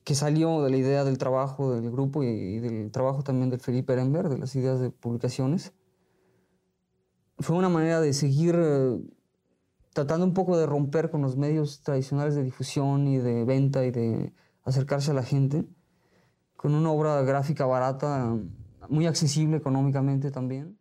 [0.05, 3.91] que salió de la idea del trabajo del grupo y, del trabajo también del Felipe
[3.91, 5.73] Ehrenberg, de las ideas de publicaciones,
[7.39, 9.01] fue una manera de seguir eh,
[9.93, 13.91] tratando un poco de romper con los medios tradicionales de difusión y de venta y
[13.91, 15.67] de acercarse a la gente,
[16.55, 18.33] con una obra gráfica barata,
[18.87, 20.79] muy accesible económicamente también.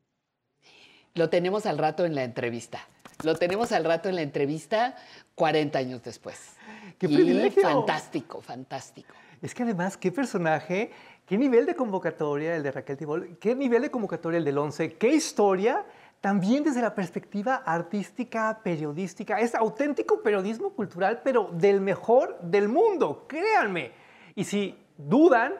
[1.16, 2.78] Lo tenemos al rato en la entrevista.
[3.24, 4.94] Lo tenemos al rato en la entrevista
[5.34, 6.56] 40 años después.
[6.98, 7.62] ¡Qué Y privilegio!
[7.62, 9.14] Fantástico, fantástico.
[9.40, 10.90] Es que además, qué personaje,
[11.24, 14.96] qué nivel de convocatoria el de Raquel Tibol, qué nivel de convocatoria el del 11,
[14.98, 15.86] qué historia,
[16.20, 19.40] también desde la perspectiva artística, periodística.
[19.40, 23.92] Es auténtico periodismo cultural, pero del mejor del mundo, créanme.
[24.34, 25.54] Y si dudan,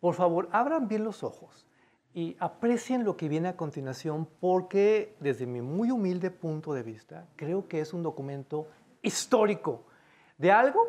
[0.00, 1.67] por favor, abran bien los ojos
[2.14, 7.26] y aprecien lo que viene a continuación, porque desde mi muy humilde punto de vista,
[7.36, 8.68] creo que es un documento
[9.02, 9.84] histórico
[10.36, 10.80] de algo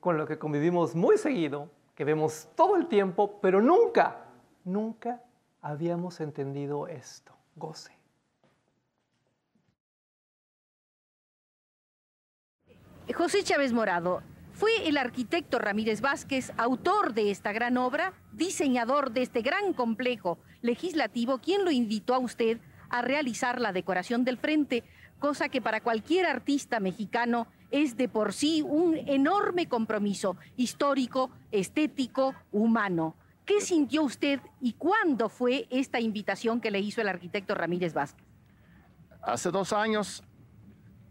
[0.00, 4.26] con lo que convivimos muy seguido, que vemos todo el tiempo, pero nunca,
[4.64, 5.22] nunca
[5.60, 7.32] habíamos entendido esto.
[7.56, 7.98] Goce.
[13.14, 19.22] José Chávez Morado fue el arquitecto Ramírez Vázquez, autor de esta gran obra, diseñador de
[19.22, 24.84] este gran complejo legislativo, quien lo invitó a usted a realizar la decoración del frente,
[25.18, 32.34] cosa que para cualquier artista mexicano es de por sí un enorme compromiso histórico, estético,
[32.50, 33.14] humano.
[33.44, 38.26] ¿Qué sintió usted y cuándo fue esta invitación que le hizo el arquitecto Ramírez Vázquez?
[39.22, 40.22] Hace dos años,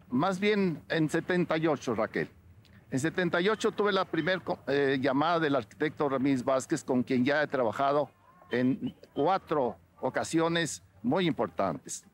[0.09, 2.29] más bien en 78, Raquel.
[2.89, 4.41] En 78 tuve la primera
[4.99, 8.09] llamada del arquitecto Ramírez Vázquez, con quien ya he trabajado
[8.51, 12.05] en cuatro ocasiones muy importantes.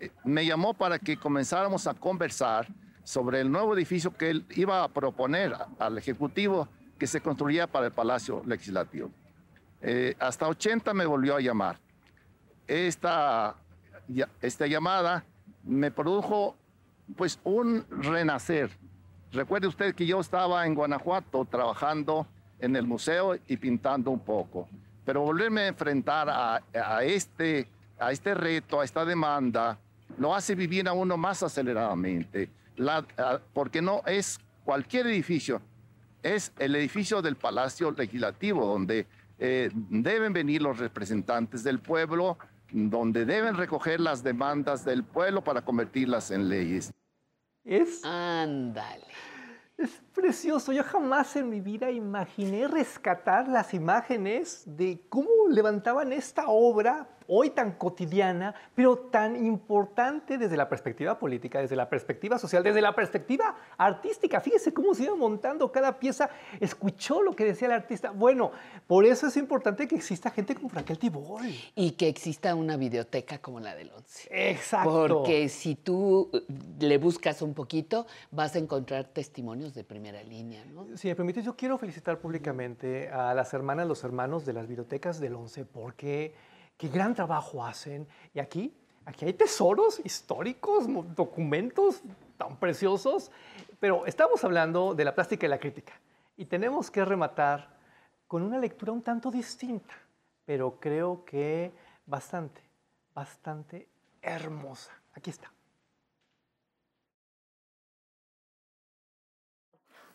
[0.00, 2.68] Eh, Me llamó para que comenzáramos a conversar
[3.02, 6.68] sobre el nuevo edificio que él iba a proponer al Ejecutivo
[6.98, 9.10] que se construía para el Palacio Legislativo.
[9.80, 11.78] Eh, hasta 80 me volvió a llamar.
[12.66, 13.54] Esta,
[14.40, 15.24] esta llamada
[15.62, 16.56] me produjo
[17.16, 18.70] pues un renacer.
[19.30, 22.26] Recuerde usted que yo estaba en Guanajuato trabajando
[22.58, 24.68] en el museo y pintando un poco,
[25.06, 29.78] pero volverme a enfrentar a, a este, a este reto, a esta demanda,
[30.18, 35.62] lo hace vivir a uno más aceleradamente, La- a- porque no es cualquier edificio,
[36.22, 39.06] es el edificio del Palacio Legislativo, donde
[39.38, 42.36] eh, deben venir los representantes del pueblo,
[42.72, 46.92] donde deben recoger las demandas del pueblo para convertirlas en leyes.
[47.64, 49.04] Es, Ándale.
[50.16, 50.72] Precioso.
[50.72, 57.50] Yo jamás en mi vida imaginé rescatar las imágenes de cómo levantaban esta obra hoy
[57.50, 62.94] tan cotidiana, pero tan importante desde la perspectiva política, desde la perspectiva social, desde la
[62.94, 64.40] perspectiva artística.
[64.40, 68.10] Fíjese cómo se iba montando cada pieza, escuchó lo que decía el artista.
[68.10, 68.52] Bueno,
[68.86, 71.42] por eso es importante que exista gente como Raquel Tibol.
[71.74, 74.28] Y que exista una videoteca como la del 11.
[74.50, 75.08] Exacto.
[75.08, 76.42] Porque si tú eh,
[76.80, 80.96] le buscas un poquito, vas a encontrar testimonios de primera línea, ¿no?
[80.96, 85.20] Si me permites, yo quiero felicitar públicamente a las hermanas, los hermanos de las bibliotecas
[85.20, 86.34] del ONCE, porque
[86.76, 88.06] qué gran trabajo hacen.
[88.34, 88.74] Y aquí,
[89.04, 92.02] aquí hay tesoros históricos, documentos
[92.36, 93.30] tan preciosos,
[93.80, 95.94] pero estamos hablando de la plástica y la crítica.
[96.36, 97.76] Y tenemos que rematar
[98.26, 99.94] con una lectura un tanto distinta,
[100.44, 101.72] pero creo que
[102.04, 102.60] bastante,
[103.14, 103.88] bastante
[104.20, 104.92] hermosa.
[105.14, 105.50] Aquí está.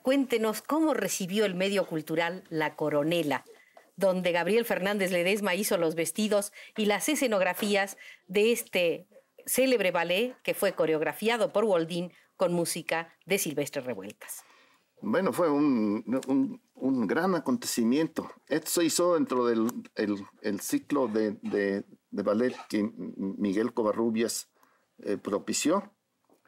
[0.01, 3.45] Cuéntenos cómo recibió el medio cultural La Coronela,
[4.01, 7.97] donde Gabriel Fernández Ledesma hizo los vestidos y las escenografías
[8.27, 9.07] de este
[9.45, 14.43] célebre ballet que fue coreografiado por Waldín con música de Silvestre Revueltas.
[15.01, 16.03] Bueno, fue un,
[17.07, 18.29] gran acontecimiento.
[18.47, 24.49] Esto se hizo dentro del el- ciclo de, ballet que Miguel Covarrubias
[24.99, 25.91] eh, propició.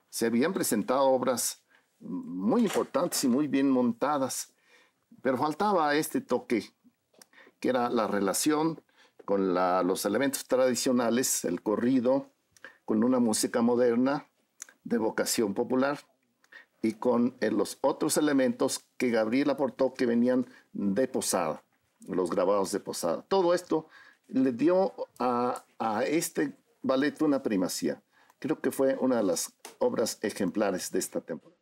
[0.09, 1.63] Se habían presentado obras
[1.99, 4.53] muy importantes y muy bien montadas,
[5.21, 6.73] pero faltaba este toque,
[7.63, 8.81] que era la relación
[9.23, 12.29] con los elementos tradicionales, el corrido,
[12.83, 14.27] con una música moderna
[14.83, 16.01] de vocación popular
[16.81, 21.63] y con eh, los otros elementos que Gabriel aportó que venían de Posada,
[22.05, 23.21] los grabados de Posada.
[23.29, 23.87] Todo esto
[24.27, 28.03] le dio a, a este ballet una primacía.
[28.39, 31.52] Creo que fue una de las obras ejemplares de esta temporada.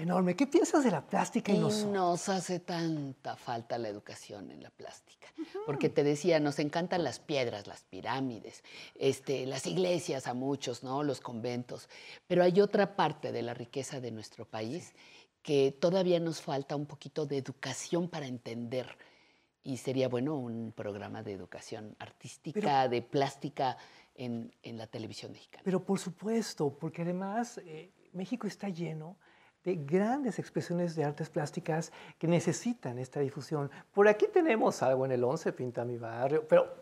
[0.00, 0.34] Enorme.
[0.34, 1.92] ¿Qué piensas de la plástica y nosotros?
[1.92, 5.28] nos hace tanta falta la educación en la plástica.
[5.66, 11.02] Porque te decía, nos encantan las piedras, las pirámides, este, las iglesias a muchos, ¿no?
[11.02, 11.90] Los conventos.
[12.26, 14.94] Pero hay otra parte de la riqueza de nuestro país
[15.42, 18.96] que todavía nos falta un poquito de educación para entender.
[19.62, 23.76] Y sería bueno un programa de educación artística, de plástica
[24.14, 25.60] en, en la televisión mexicana.
[25.62, 29.18] Pero por supuesto, porque además eh, México está lleno
[29.64, 33.70] de grandes expresiones de artes plásticas que necesitan esta difusión.
[33.92, 36.74] Por aquí tenemos algo en el 11, Pinta mi barrio, pero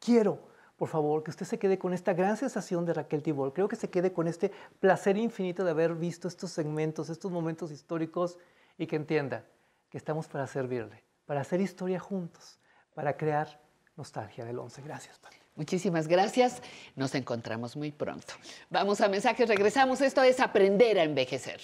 [0.00, 0.38] quiero,
[0.76, 3.52] por favor, que usted se quede con esta gran sensación de Raquel Tibol.
[3.52, 4.50] Creo que se quede con este
[4.80, 8.38] placer infinito de haber visto estos segmentos, estos momentos históricos
[8.76, 9.44] y que entienda
[9.88, 12.58] que estamos para servirle, para hacer historia juntos,
[12.94, 13.60] para crear
[13.96, 14.82] nostalgia del 11.
[14.82, 15.36] Gracias, Pati.
[15.54, 16.60] Muchísimas gracias.
[16.96, 18.34] Nos encontramos muy pronto.
[18.68, 20.02] Vamos a mensajes, regresamos.
[20.02, 21.60] Esto es aprender a envejecer.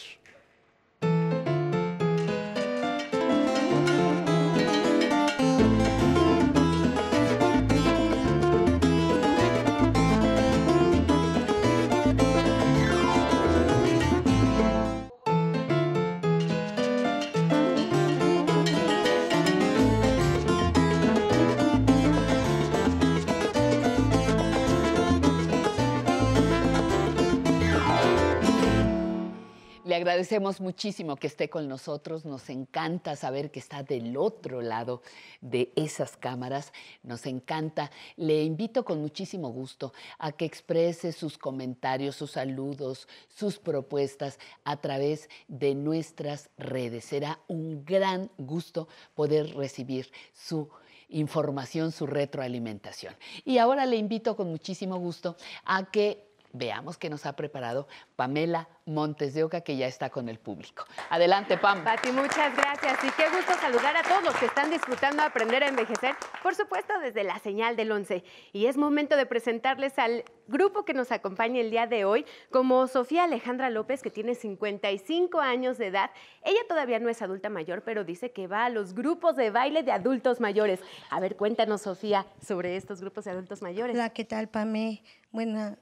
[30.03, 32.25] Agradecemos muchísimo que esté con nosotros.
[32.25, 35.01] Nos encanta saber que está del otro lado
[35.41, 36.73] de esas cámaras.
[37.05, 37.91] Nos encanta.
[38.17, 44.77] Le invito con muchísimo gusto a que exprese sus comentarios, sus saludos, sus propuestas a
[44.79, 47.05] través de nuestras redes.
[47.05, 50.69] Será un gran gusto poder recibir su
[51.11, 53.15] información, su retroalimentación.
[53.45, 57.89] Y ahora le invito con muchísimo gusto a que veamos qué nos ha preparado
[58.23, 60.85] Pamela Montes de Oca, que ya está con el público.
[61.11, 61.83] Adelante, Pam.
[61.83, 65.69] Pati, muchas gracias y qué gusto saludar a todos los que están disfrutando aprender a
[65.69, 68.23] envejecer, por supuesto desde la señal del 11.
[68.53, 72.87] Y es momento de presentarles al grupo que nos acompaña el día de hoy, como
[72.87, 76.11] Sofía Alejandra López, que tiene 55 años de edad.
[76.45, 79.83] Ella todavía no es adulta mayor, pero dice que va a los grupos de baile
[79.83, 80.81] de adultos mayores.
[81.11, 83.97] A ver, cuéntanos, Sofía, sobre estos grupos de adultos mayores.
[83.97, 85.03] Hola, ¿qué tal, Pame?
[85.33, 85.79] Buena,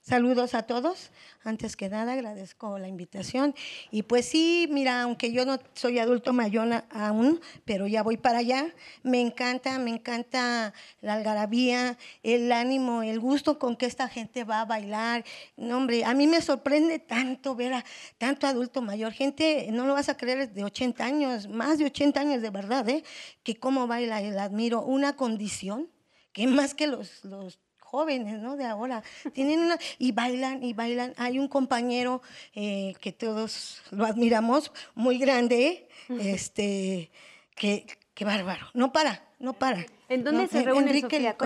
[0.00, 1.10] saludos a todos.
[1.42, 3.54] Antes que nada, agradezco la invitación.
[3.90, 8.38] Y pues sí, mira, aunque yo no soy adulto mayor aún, pero ya voy para
[8.38, 8.72] allá,
[9.02, 14.60] me encanta, me encanta la algarabía, el ánimo, el gusto con que esta gente va
[14.60, 15.24] a bailar.
[15.56, 17.84] No, hombre, a mí me sorprende tanto ver a
[18.18, 22.20] tanto adulto mayor, gente, no lo vas a creer, de 80 años, más de 80
[22.20, 23.04] años de verdad, ¿eh?
[23.42, 25.88] que cómo baila, la admiro, una condición
[26.32, 27.58] que más que los, los
[27.92, 28.56] jóvenes, ¿no?
[28.56, 29.02] De ahora.
[29.34, 31.12] Tienen una, y bailan, y bailan.
[31.18, 32.22] Hay un compañero
[32.54, 37.10] eh, que todos lo admiramos, muy grande, este,
[37.54, 38.66] que, que bárbaro.
[38.72, 39.84] No para, no para.
[40.08, 40.48] ¿En dónde ¿no?
[40.48, 41.36] se reúnen, Enrique Sofía?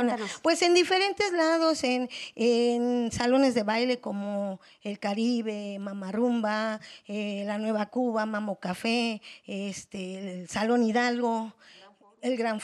[0.43, 7.59] Pues en diferentes lados, en, en salones de baile como el Caribe, Mamarumba, eh, la
[7.59, 11.55] Nueva Cuba, Mamo Café, este, el Salón Hidalgo,
[12.23, 12.61] el Gran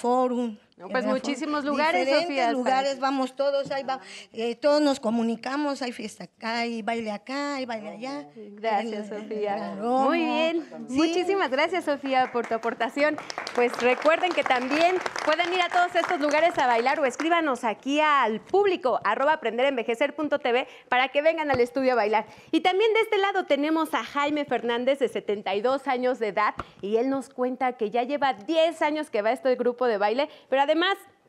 [0.91, 4.01] Pues muchísimos lugares, Diferentes Sofía, lugares, vamos todos, ahí va,
[4.33, 8.29] eh, todos nos comunicamos, hay fiesta acá, hay baile acá, hay baile allá.
[8.35, 9.57] Gracias, Sofía.
[9.57, 9.83] Claro.
[9.83, 10.69] Muy bien.
[10.89, 13.17] Muchísimas gracias, Sofía, por tu aportación.
[13.55, 18.01] Pues recuerden que también pueden ir a todos estos lugares a bailar o escríbanos aquí
[18.01, 22.27] al público, arroba aprenderenvejecer.tv, para que vengan al estudio a bailar.
[22.51, 26.97] Y también de este lado tenemos a Jaime Fernández, de 72 años de edad, y
[26.97, 30.29] él nos cuenta que ya lleva 10 años que va a este grupo de baile,
[30.49, 30.72] pero además...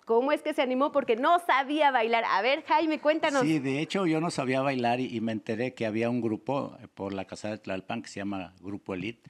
[0.05, 0.91] ¿Cómo es que se animó?
[0.91, 2.25] Porque no sabía bailar.
[2.25, 3.41] A ver, Jaime, cuéntanos.
[3.41, 6.75] Sí, de hecho yo no sabía bailar y, y me enteré que había un grupo
[6.81, 9.29] eh, por la casa de Tlalpan que se llama Grupo Elite.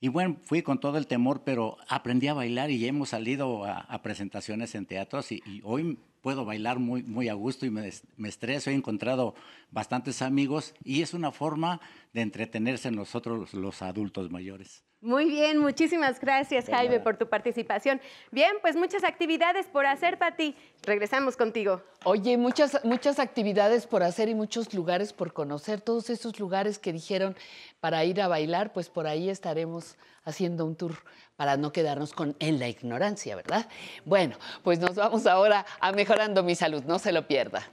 [0.00, 3.78] Y bueno, fui con todo el temor, pero aprendí a bailar y hemos salido a,
[3.78, 7.88] a presentaciones en teatros y, y hoy puedo bailar muy, muy a gusto y me,
[8.16, 8.70] me estreso.
[8.70, 9.36] He encontrado
[9.70, 11.80] bastantes amigos y es una forma
[12.12, 14.82] de entretenerse nosotros los adultos mayores.
[15.02, 18.00] Muy bien, muchísimas gracias Jaime por tu participación.
[18.30, 20.54] Bien, pues muchas actividades por hacer, Pati.
[20.84, 21.82] Regresamos contigo.
[22.04, 25.80] Oye, muchas, muchas actividades por hacer y muchos lugares por conocer.
[25.80, 27.34] Todos esos lugares que dijeron
[27.80, 30.94] para ir a bailar, pues por ahí estaremos haciendo un tour
[31.34, 33.66] para no quedarnos con en la ignorancia, ¿verdad?
[34.04, 37.68] Bueno, pues nos vamos ahora a mejorando mi salud, no se lo pierda.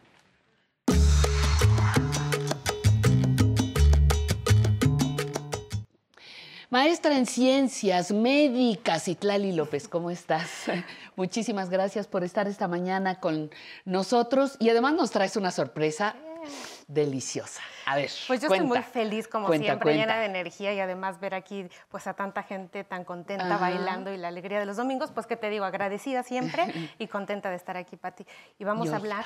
[6.69, 10.65] Maestra en ciencias médicas, Itlali López, ¿cómo estás?
[11.15, 13.49] Muchísimas gracias por estar esta mañana con
[13.85, 16.15] nosotros y además nos traes una sorpresa
[16.87, 17.61] deliciosa.
[17.87, 18.65] A ver, Pues yo cuenta.
[18.65, 20.01] estoy muy feliz, como Cuenta, siempre, cuenta.
[20.01, 23.57] llena de energía y además ver aquí pues a tanta gente tan contenta Ajá.
[23.57, 26.65] bailando y la alegría de los domingos, pues que te digo, agradecida siempre
[26.99, 28.27] y contenta de estar aquí, Pati.
[28.59, 29.25] Y vamos a hablar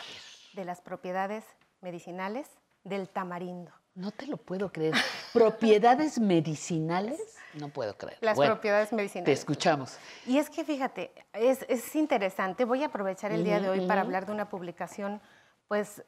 [0.54, 1.44] de las propiedades
[1.82, 2.48] medicinales
[2.86, 3.72] del tamarindo.
[3.96, 4.96] No te lo puedo creer.
[5.34, 7.20] ¿Propiedades medicinales?
[7.54, 8.18] No puedo creer.
[8.22, 9.26] Las Bueno, propiedades medicinales.
[9.26, 10.00] Te escuchamos.
[10.26, 12.66] Y es que fíjate, es, es interesante.
[12.66, 15.22] Voy a aprovechar el día de hoy para hablar de una publicación
[15.68, 16.04] pues,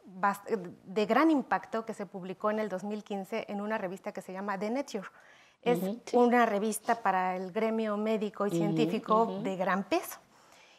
[0.86, 4.57] de gran impacto que se publicó en el 2015 en una revista que se llama
[4.57, 5.07] The Nature.
[5.61, 5.79] Es
[6.13, 10.19] una revista para el gremio médico y científico de gran peso.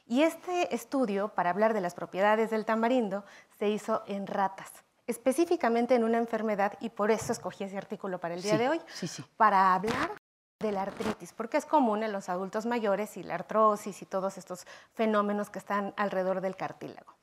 [0.07, 3.25] Y este estudio, para hablar de las propiedades del tamarindo,
[3.59, 4.71] se hizo en ratas,
[5.07, 8.69] específicamente en una enfermedad, y por eso escogí ese artículo para el día Sí, de
[8.69, 9.25] hoy, sí, sí.
[9.37, 10.11] para hablar
[10.59, 14.39] de la artritis, porque es común en los adultos mayores y la artrosis y todos
[14.39, 17.15] estos fenómenos que están alrededor del cartílago.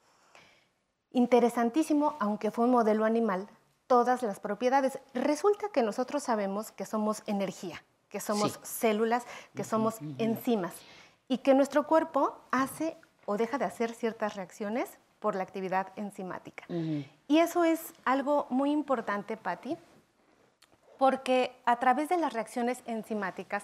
[1.11, 3.47] Interesantísimo, aunque fue un modelo animal,
[3.88, 4.99] todas las propiedades.
[5.13, 9.23] Resulta que nosotros sabemos que somos energía, que somos células,
[9.55, 10.73] que somos enzimas
[11.27, 14.89] y que nuestro cuerpo hace o deja de hacer ciertas reacciones
[15.24, 16.65] por la actividad enzimática.
[17.30, 19.78] Y eso es algo muy importante, Patti,
[20.97, 23.63] porque a través de las reacciones enzimáticas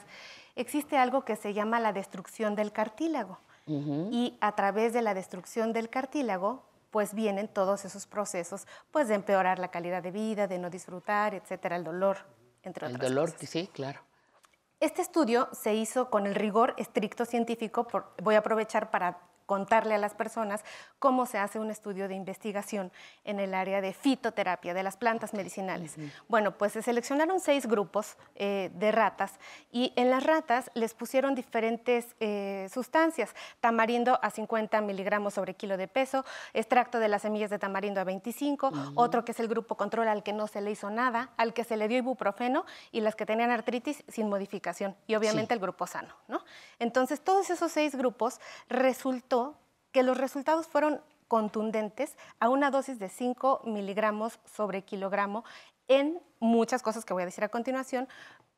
[0.56, 3.40] existe algo que se llama la destrucción del cartílago.
[3.68, 9.16] Y a través de la destrucción del cartílago, pues vienen todos esos procesos, pues de
[9.16, 12.18] empeorar la calidad de vida, de no disfrutar, etcétera, el dolor,
[12.64, 13.50] entre El otras dolor, cosas.
[13.50, 14.00] sí, claro.
[14.80, 17.86] Este estudio se hizo con el rigor estricto científico.
[17.86, 19.20] por- voy a aprovechar para
[19.50, 20.64] contarle a las personas
[21.00, 22.92] cómo se hace un estudio de investigación
[23.24, 25.96] en el área de fitoterapia, de las plantas medicinales.
[26.28, 29.40] Bueno, pues se seleccionaron seis grupos eh, de ratas
[29.72, 33.34] y en las ratas les pusieron diferentes eh, sustancias.
[33.60, 36.24] Tamarindo a 50 miligramos sobre kilo de peso,
[36.54, 40.22] extracto de las semillas de tamarindo a 25, otro que es el grupo control al
[40.22, 43.26] que no se le hizo nada, al que se le dio ibuprofeno y las que
[43.26, 45.54] tenían artritis sin modificación y obviamente Sí.
[45.56, 46.14] el grupo sano.
[46.28, 46.44] ¿no?
[46.78, 48.40] Entonces, todos esos seis grupos
[48.70, 49.39] resultó
[49.92, 55.44] que los resultados fueron contundentes a una dosis de 5 miligramos sobre kilogramo
[55.88, 58.08] en muchas cosas que voy a decir a continuación,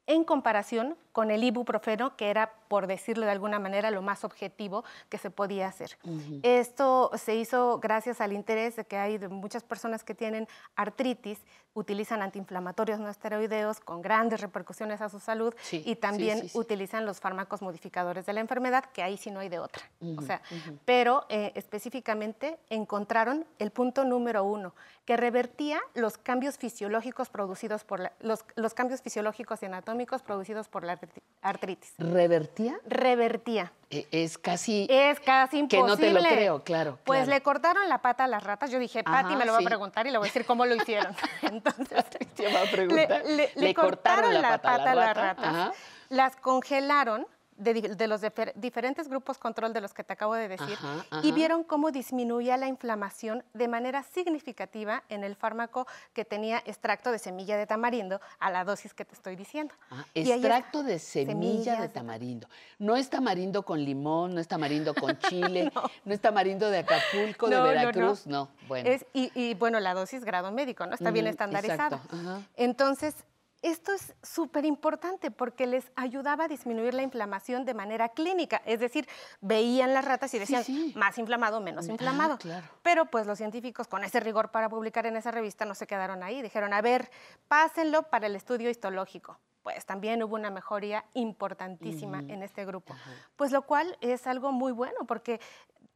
[0.07, 4.83] en comparación con el ibuprofeno, que era, por decirlo de alguna manera, lo más objetivo
[5.09, 5.97] que se podía hacer.
[6.43, 11.39] Esto se hizo gracias al interés de que hay de muchas personas que tienen artritis,
[11.73, 16.57] utilizan antiinflamatorios no esteroideos con grandes repercusiones a su salud Sí, y también sí, sí.
[16.57, 19.83] utilizan los fármacos modificadores de la enfermedad, que ahí sí no hay de otra.
[20.17, 20.41] O sea,
[20.85, 24.73] pero eh, específicamente encontraron el punto número uno,
[25.05, 30.67] que revertía los cambios fisiológicos producidos por la- los, los cambios fisiológicos y anatómicos producidos
[30.67, 31.93] por la artri- artritis.
[31.97, 32.77] ¿Revertía?
[32.85, 33.71] Revertía.
[33.89, 34.87] E- Es casi...
[34.89, 36.13] Es casi Que imposible.
[36.13, 36.99] no te lo creo, claro.
[37.03, 37.31] Pues claro.
[37.31, 38.69] le cortaron la pata a las ratas.
[38.71, 40.75] Yo dije, Pati, me lo va a preguntar y le voy a decir cómo lo
[40.75, 41.13] hicieron.
[41.65, 42.05] Entonces,
[42.35, 43.23] Te iba a preguntar.
[43.25, 45.71] le, le- le cortaron la pata, a las ratas, Ajá.
[46.09, 47.27] las congelaron
[47.61, 51.05] de, de los difer- diferentes grupos control de los que te acabo de decir Ajá,
[51.23, 57.11] y vieron cómo disminuía la inflamación de manera significativa en el fármaco que tenía extracto
[57.11, 59.75] de semilla de tamarindo a la dosis que te estoy diciendo.
[59.91, 62.47] Ah, Y extracto de semilla de tamarindo.
[62.79, 65.71] No es tamarindo con limón, no es tamarindo con chile,
[66.05, 66.11] no.
[66.11, 67.79] es tamarindo de Acapulco, de No, no, no.
[67.79, 68.49] Veracruz, no.
[68.67, 68.89] Bueno.
[68.89, 70.95] Es- y, y, bueno, la dosis grado médico, ¿no?
[70.95, 71.97] Está bien Ujú, estandarizada.
[71.97, 72.43] exacto.
[72.55, 73.13] Entonces,
[73.61, 78.61] esto es súper importante porque les ayudaba a disminuir la inflamación de manera clínica.
[78.65, 79.07] Es decir,
[79.39, 80.63] veían las ratas y decían,
[80.95, 82.37] más inflamado, menos Ah, inflamado.
[82.37, 82.65] claro.
[82.81, 86.23] Pero pues los científicos con ese rigor para publicar en esa revista no se quedaron
[86.23, 86.41] ahí.
[86.41, 87.11] Dijeron, a ver,
[87.47, 89.37] pásenlo para el estudio histológico.
[89.63, 92.95] Pues también hubo una mejoría importantísima en este grupo.
[93.35, 95.39] Pues lo cual es algo muy bueno porque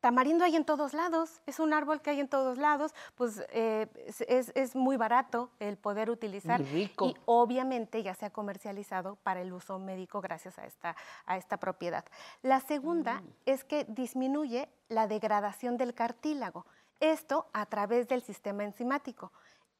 [0.05, 3.87] tamarindo hay en todos lados, es un árbol que hay en todos lados, pues eh,
[4.27, 7.07] es, es- muy barato el poder utilizar Muy rico.
[7.07, 10.95] y obviamente ya se ha comercializado para el uso médico gracias a esta,
[11.25, 12.05] a esta propiedad.
[12.43, 13.27] La segunda Mm.
[13.47, 16.67] es que disminuye la degradación del cartílago,
[16.99, 19.31] esto a través del sistema enzimático.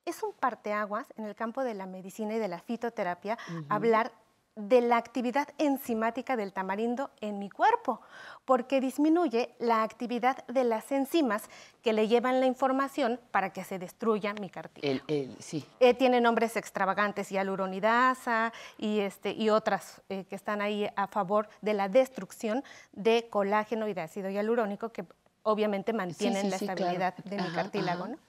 [0.06, 3.38] Es un parteaguas en el campo de la medicina y de la fitoterapia
[3.70, 4.12] hablar
[4.56, 8.00] de la actividad enzimática del tamarindo en mi cuerpo,
[8.46, 11.50] porque disminuye la actividad de las enzimas
[11.82, 15.06] que le llevan la información para que se destruya mi cartílago.
[15.40, 15.66] Sí.
[15.80, 21.50] Eh, tiene nombres extravagantes, hialuronidasa y, este, y otras eh, que están ahí a favor
[21.62, 25.06] de la destrucción de colágeno y de ácido hialurónico que
[25.44, 26.74] obviamente mantienen sí, la claro.
[26.74, 28.04] estabilidad de mi Ajá, cartílago.
[28.06, 28.14] ajá.
[28.14, 28.25] ¿no?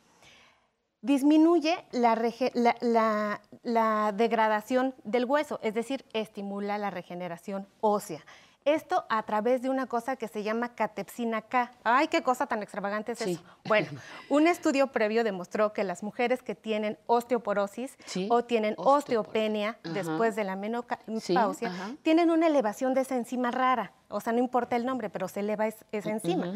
[1.03, 2.14] Disminuye la,
[2.55, 8.24] la- la- la degradación del hueso, es decir, estimula la regeneración ósea.
[8.64, 11.70] Esto a través de una cosa que se llama catepsina K.
[11.84, 13.32] Ay, qué cosa tan extravagante es Sí.
[13.34, 13.42] eso.
[13.68, 13.86] Bueno,
[14.30, 19.94] un estudio previo demostró que las mujeres que tienen osteoporosis Sí, o tienen osteopenia Ajá.
[19.94, 21.70] después de la menopausia
[22.03, 23.92] tienen una elevación de esa enzima rara.
[24.09, 26.55] O sea, no importa el nombre, pero se eleva es- esa enzima.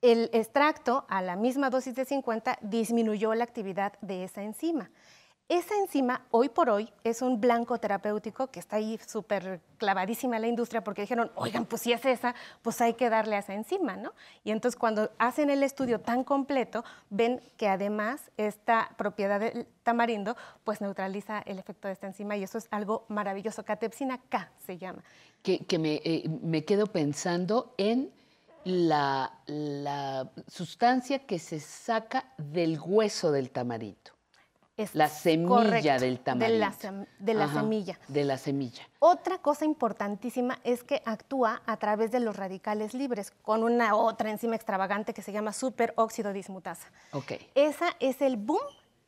[0.00, 4.90] El extracto a la misma dosis de 50 disminuyó la actividad de esa enzima.
[5.48, 10.42] Esa enzima, hoy por hoy, es un blanco terapéutico que está ahí súper clavadísima en
[10.42, 13.54] la industria porque dijeron, oigan, pues si es esa, pues hay que darle a esa
[13.54, 14.12] enzima, ¿no?
[14.44, 20.36] Y entonces cuando hacen el estudio tan completo, ven que además esta propiedad del tamarindo,
[20.64, 23.64] pues neutraliza el efecto de esta enzima y eso es algo maravilloso.
[23.64, 25.02] Catepsina K se llama.
[25.42, 28.12] que, eh, me quedo pensando en
[28.64, 34.12] la, la sustancia que se saca del hueso del tamarindo.
[34.76, 36.58] Es la semilla correcto, del de tamarindo.
[36.60, 37.98] la sem- de la Ajá, semilla.
[38.06, 38.82] De la semilla.
[39.00, 44.30] Otra cosa importantísima es que actúa a través de los radicales libres con una otra
[44.30, 46.88] enzima extravagante que se llama superóxido dismutasa.
[47.12, 47.32] Ok.
[47.56, 48.60] Esa es el boom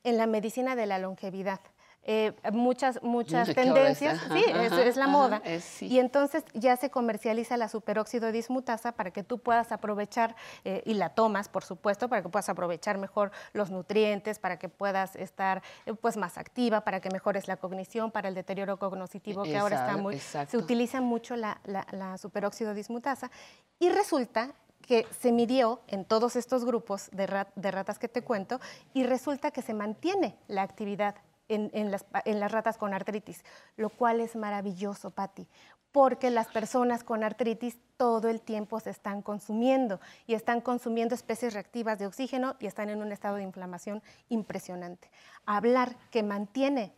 [0.03, 1.61] en la medicina de la longevidad.
[2.05, 5.43] Eh, muchas muchas tendencias, ajá, sí, es, ajá, es la ajá, moda.
[5.45, 5.87] es- sí.
[5.87, 10.35] Y entonces ya se comercializa la superóxido dismutasa para que tú puedas aprovechar,
[10.65, 14.71] eh, y la tomas, por supuesto, para que puedas aprovechar mejor los nutrientes, para que
[14.71, 19.43] puedas estar eh, pues, más activa, para que mejores la cognición, para el deterioro cognitivo,
[19.43, 20.15] que ahora está muy...
[20.17, 20.53] exacto.
[20.53, 23.31] Se utiliza mucho la, la, la superóxido dismutasa.
[23.79, 28.23] Y resulta que se midió en todos estos grupos de, rat- de ratas que te
[28.23, 28.59] cuento
[28.95, 31.15] y resulta que se mantiene la actividad
[31.51, 33.45] en, las ratas con artritis,
[33.77, 35.47] lo cual es maravilloso, Patti,
[35.93, 41.53] porque las personas con artritis todo el tiempo se están consumiendo y están consumiendo especies
[41.53, 45.11] reactivas de oxígeno y están en un estado de inflamación impresionante.
[45.45, 46.95] Hablar que mantiene,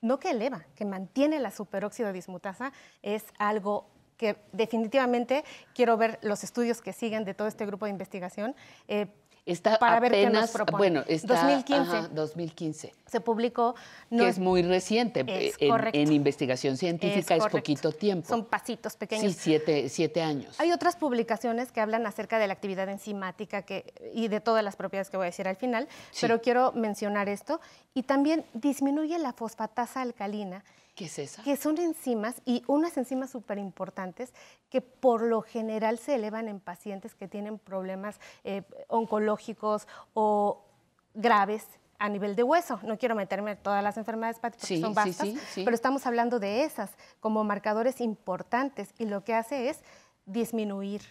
[0.00, 3.88] no que eleva, que mantiene la superóxido dismutasa es algo
[4.18, 5.44] que definitivamente
[5.74, 8.54] quiero ver los estudios que siguen de todo este grupo de investigación.
[8.86, 9.08] eh,
[9.46, 10.78] Está para ver qué nos apenas, propone.
[10.78, 13.74] bueno, está 2015 ajá, 2015, se publicó.
[14.08, 15.22] que es muy reciente.
[15.28, 15.98] Es en, correcto.
[15.98, 18.26] en investigación científica es, poquito tiempo.
[18.26, 19.32] Son pasitos pequeños.
[19.34, 20.58] Sí, siete, siete años.
[20.58, 24.76] Hay otras publicaciones que hablan acerca de la actividad enzimática que, y de todas las
[24.76, 26.18] propiedades que voy a decir al final, Sí.
[26.22, 27.60] pero quiero mencionar esto.
[27.92, 30.64] Y también disminuye la fosfatasa alcalina,
[30.94, 31.42] ¿Qué es esa?
[31.42, 34.32] que son enzimas y unas enzimas súper importantes
[34.70, 40.64] que por lo general se elevan en pacientes que tienen problemas eh, oncológicos o
[41.14, 41.66] graves
[41.98, 42.78] a nivel de hueso.
[42.84, 45.64] No quiero meterme en todas las enfermedades hepáticas porque Sí, son sí, vastas, sí, sí.
[45.64, 46.90] pero estamos hablando de esas
[47.20, 49.80] como marcadores importantes y lo que hace es
[50.26, 51.02] disminuir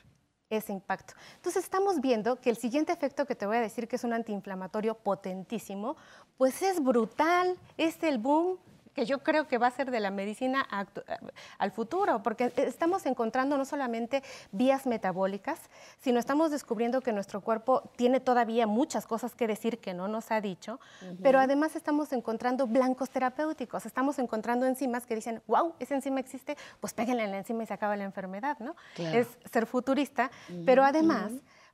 [0.49, 1.13] ese impacto.
[1.37, 4.13] Entonces estamos viendo que el siguiente efecto que te voy a decir que es un
[4.13, 5.95] antiinflamatorio potentísimo,
[6.37, 8.57] pues es brutal, es el boom
[8.93, 10.67] que yo creo que va a ser de la medicina
[11.57, 15.59] al futuro, porque estamos encontrando no solamente vías metabólicas,
[15.99, 20.31] sino estamos descubriendo que nuestro cuerpo tiene todavía muchas cosas que decir que no nos
[20.31, 20.79] ha dicho,
[21.21, 26.57] pero además estamos encontrando blancos terapéuticos, estamos encontrando enzimas que dicen, wow, esa enzima existe,
[26.79, 28.75] pues péguenle en la enzima y se acaba la enfermedad, ¿no?
[28.95, 29.19] Claro.
[29.19, 30.31] Es ser futurista,
[30.65, 31.31] pero además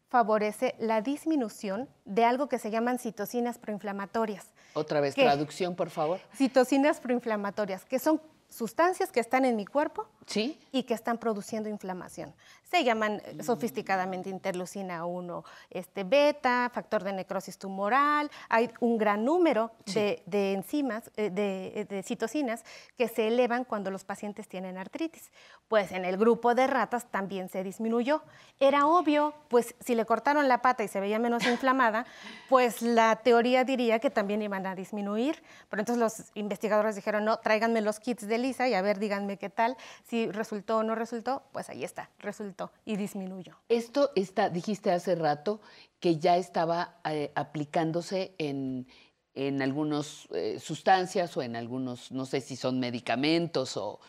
[0.09, 4.51] favorece la disminución de algo que se llaman citocinas proinflamatorias.
[4.73, 6.19] Otra vez, traducción, por favor.
[6.35, 10.59] Citocinas proinflamatorias, que son sustancias que están en mi cuerpo ¿Sí?
[10.71, 12.33] y que están produciendo inflamación.
[12.69, 18.29] Se llaman eh, sofisticadamente interleucina 1, este, beta, factor de necrosis tumoral.
[18.47, 22.63] Hay un gran número de, de enzimas, eh, de, de citocinas,
[22.95, 25.31] que se elevan cuando los pacientes tienen artritis.
[25.67, 28.21] Pues en el grupo de ratas también se disminuyó.
[28.59, 32.05] Era obvio, pues si le cortaron la pata y se veía menos inflamada,
[32.49, 35.41] pues la teoría diría que también iban a disminuir.
[35.69, 39.37] Pero entonces los investigadores dijeron, no, tráiganme los kits de Lisa y a ver, díganme
[39.37, 39.75] qué tal.
[40.03, 43.57] Si resultó o no resultó, pues ahí está, resultó y disminuyó.
[43.69, 45.61] Esto está, dijiste hace rato
[45.99, 48.87] que ya estaba eh, aplicándose en,
[49.35, 50.27] en algunas
[50.59, 53.99] sustancias o en algunos, no sé si son medicamentos o,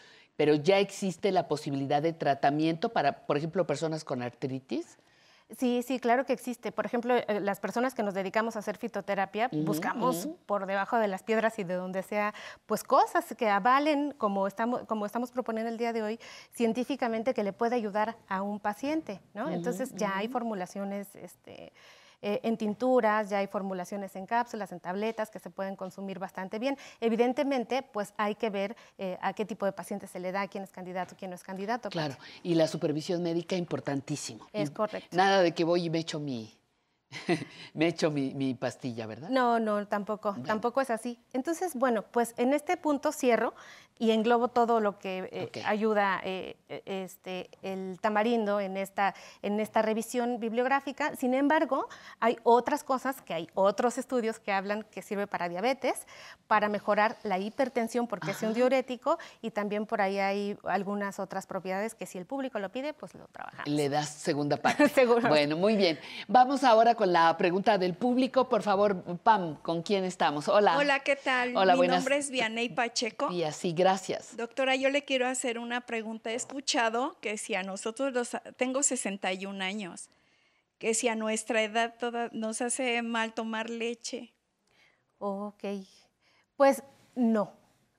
[0.40, 4.98] pero ya existe la posibilidad de tratamiento para, por ejemplo, personas con artritis.
[5.58, 6.72] Sí, sí, claro que existe.
[6.72, 11.08] Por ejemplo, eh, las personas que nos dedicamos a hacer fitoterapia, buscamos por debajo de
[11.08, 12.34] las piedras y de donde sea,
[12.66, 16.20] pues cosas que avalen, como estamos, como estamos proponiendo el día de hoy,
[16.52, 19.48] científicamente que le pueda ayudar a un paciente, ¿no?
[19.50, 21.72] Entonces ya hay formulaciones este,
[22.22, 26.58] eh, en tinturas, ya hay formulaciones en cápsulas, en tabletas que se pueden consumir bastante
[26.58, 26.76] bien.
[27.00, 30.64] Evidentemente, pues hay que ver eh, a qué tipo de paciente se le da, quién
[30.64, 31.88] es candidato, quién no es candidato.
[31.88, 34.46] Claro, y la supervisión médica importantísimo.
[34.52, 35.16] Es correcto.
[35.16, 36.52] Nada de que voy y me echo mi,
[37.74, 39.28] me echo mi, mi pastilla, ¿verdad?
[39.30, 41.18] No, no, tampoco, tampoco es así.
[41.32, 43.54] Entonces, bueno, pues en este punto cierro
[44.00, 49.60] y englobo todo lo que eh, ayuda eh, eh, este, el tamarindo en esta, en
[49.60, 51.14] esta revisión bibliográfica.
[51.16, 51.86] Sin embargo,
[52.18, 56.06] hay otras cosas que hay otros estudios que hablan que sirve para diabetes,
[56.46, 61.46] para mejorar la hipertensión porque es un diurético y también por ahí hay algunas otras
[61.46, 63.68] propiedades que si el público lo pide, pues lo trabajamos.
[63.68, 64.88] Le das segunda parte.
[64.88, 65.28] Seguro.
[65.28, 65.98] Bueno, muy bien.
[66.26, 68.48] Vamos ahora con la pregunta del público.
[68.48, 70.48] Por favor, Pam, ¿con quién estamos?
[70.48, 70.78] Hola.
[70.78, 71.54] Hola, ¿qué tal?
[71.54, 73.28] Hola, Mi buenas nombre es Vianey Pacheco.
[73.28, 73.54] días.
[73.54, 73.89] Sí, gracias.
[74.36, 76.30] Doctora, yo le quiero hacer una pregunta.
[76.30, 80.08] He escuchado que si a nosotros los, tengo 61 años,
[80.78, 84.32] que si a nuestra edad toda, nos hace mal tomar leche.
[85.18, 85.64] Ok,
[86.56, 86.82] pues
[87.14, 87.52] no.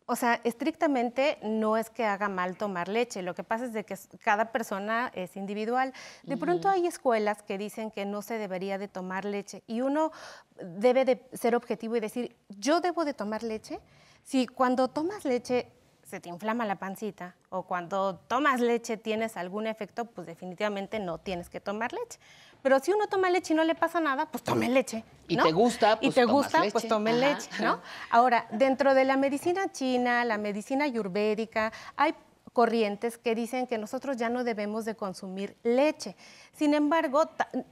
[0.07, 3.85] O sea, estrictamente no es que haga mal tomar leche, lo que pasa es de
[3.85, 5.93] que cada persona es individual.
[6.23, 6.75] De pronto Ujú.
[6.75, 10.11] hay escuelas que dicen que no se debería de tomar leche y uno
[10.59, 13.79] debe de ser objetivo y decir, yo debo de tomar leche.
[14.23, 15.71] Si cuando tomas leche
[16.11, 21.19] se te inflama la pancita o cuando tomas leche tienes algún efecto, pues definitivamente no
[21.19, 22.19] tienes que tomar leche.
[22.61, 25.05] Pero si uno toma leche y no le pasa nada, pues tome leche.
[25.29, 27.19] Y te gusta, y pues te tomas gusta, pues tome Ajá.
[27.19, 27.79] leche, ¿no?
[28.09, 32.13] Ahora, dentro de la medicina china, la medicina ayurvédica, hay
[32.53, 36.15] corrientes que dicen que nosotros ya no debemos de consumir leche.
[36.53, 37.29] Sin embargo,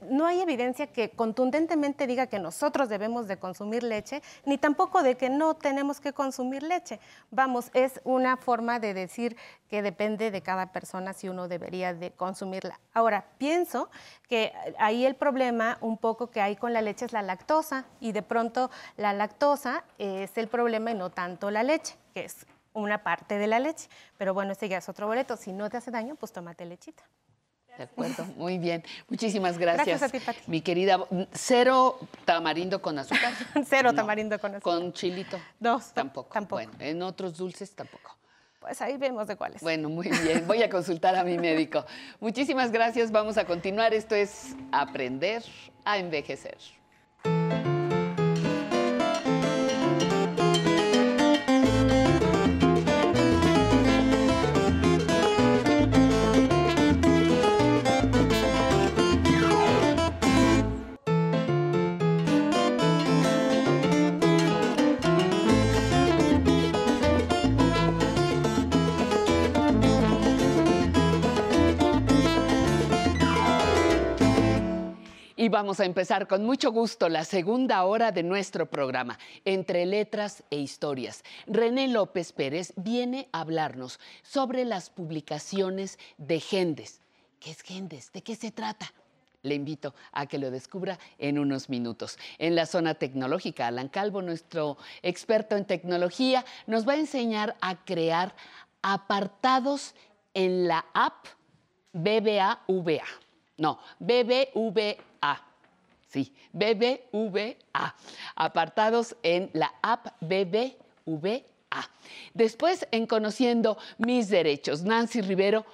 [0.08, 5.16] no hay evidencia que contundentemente diga que nosotros debemos de consumir leche, ni tampoco de
[5.16, 6.98] que no tenemos que consumir leche.
[7.30, 9.36] Vamos, es una forma de decir
[9.68, 12.80] que depende de cada persona si uno debería de consumirla.
[12.92, 13.90] Ahora, pienso
[14.28, 18.12] que ahí el problema un poco que hay con la leche es la lactosa y
[18.12, 23.02] de pronto la lactosa es el problema y no tanto la leche, que es una
[23.02, 23.88] parte de la leche.
[24.18, 25.36] Pero bueno, ese ya es otro boleto.
[25.36, 27.02] Si no te hace daño, pues tómate lechita.
[27.78, 28.82] De acuerdo, muy bien.
[29.08, 29.86] Muchísimas gracias.
[30.00, 30.40] Gracias a ti, Pati.
[30.50, 30.98] Mi querida,
[31.32, 33.32] cero tamarindo con azúcar.
[33.66, 33.96] Cero No.
[33.96, 34.74] tamarindo con azúcar.
[34.80, 35.38] Con chilito.
[35.58, 35.92] Dos.
[35.92, 36.38] Tampoco.
[36.50, 38.16] Bueno, en otros dulces tampoco.
[38.58, 39.62] Pues ahí vemos de cuáles.
[39.62, 40.46] Bueno, muy bien.
[40.46, 41.86] Voy a consultar a mi médico.
[42.20, 43.10] Muchísimas gracias.
[43.10, 43.94] Vamos a continuar.
[43.94, 45.42] Esto es Aprender
[45.86, 46.58] a Envejecer.
[75.50, 80.56] Vamos a empezar con mucho gusto la segunda hora de nuestro programa, Entre Letras e
[80.56, 81.24] Historias.
[81.46, 87.00] René López Pérez viene a hablarnos sobre las publicaciones de Gendes.
[87.40, 88.12] ¿Qué es Gendes?
[88.12, 88.92] ¿De qué se trata?
[89.42, 92.18] le invito a que lo descubra en unos minutos.
[92.36, 97.82] En la zona tecnológica, Alan Calvo, nuestro experto en tecnología, nos va a enseñar a
[97.86, 98.34] crear
[98.82, 99.94] apartados
[100.34, 101.24] en la app
[101.94, 103.06] BBVA.
[103.56, 105.09] No, BBVA.
[106.12, 107.94] Sí, BBVA.
[108.34, 111.42] Apartados en la app BBVA.
[112.34, 115.64] Después, en Conociendo mis derechos, Nancy Rivero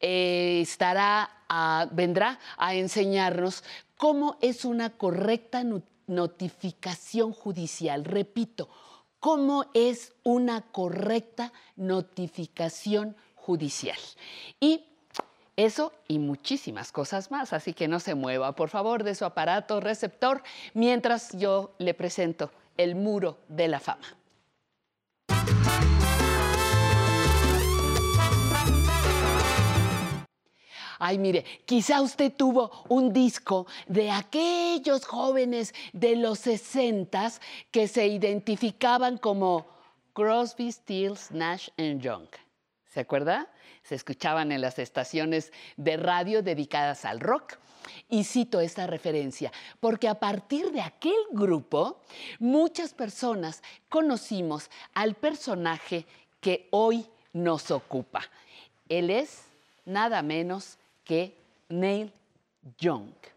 [0.00, 3.62] eh, estará, a- vendrá a enseñarnos
[3.96, 8.04] cómo es una correcta no- notificación judicial.
[8.04, 8.68] Repito,
[9.20, 13.98] cómo es una correcta notificación judicial.
[14.58, 14.84] Y
[15.56, 19.80] eso y muchísimas cosas más, así que no se mueva, por favor, de su aparato
[19.80, 20.42] receptor,
[20.74, 24.06] mientras yo le presento el muro de la fama.
[30.98, 37.40] Ay, mire, quizá usted tuvo un disco de aquellos jóvenes de los sesentas
[37.70, 39.66] que se identificaban como
[40.14, 42.28] Crosby, Stills, Nash Young.
[42.86, 43.48] ¿Se acuerda?
[43.84, 47.58] Se escuchaban en las estaciones de radio dedicadas al rock.
[48.08, 52.00] Y cito esta referencia porque a partir de aquel grupo,
[52.38, 56.06] muchas personas conocimos al personaje
[56.40, 58.22] que hoy nos ocupa.
[58.88, 59.42] Él es
[59.84, 61.36] nada menos que
[61.68, 62.10] Neil
[62.78, 63.33] Young.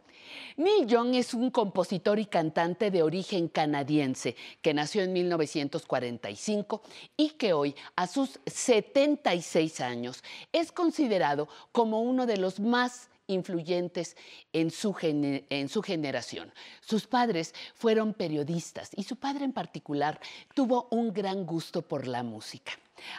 [0.57, 6.81] Neil Young es un compositor y cantante de origen canadiense que nació en 1945
[7.15, 14.15] y que hoy, a sus 76 años, es considerado como uno de los más influyentes
[14.53, 16.51] en su, en su generación.
[16.81, 20.19] Sus padres fueron periodistas y su padre en particular
[20.53, 22.73] tuvo un gran gusto por la música.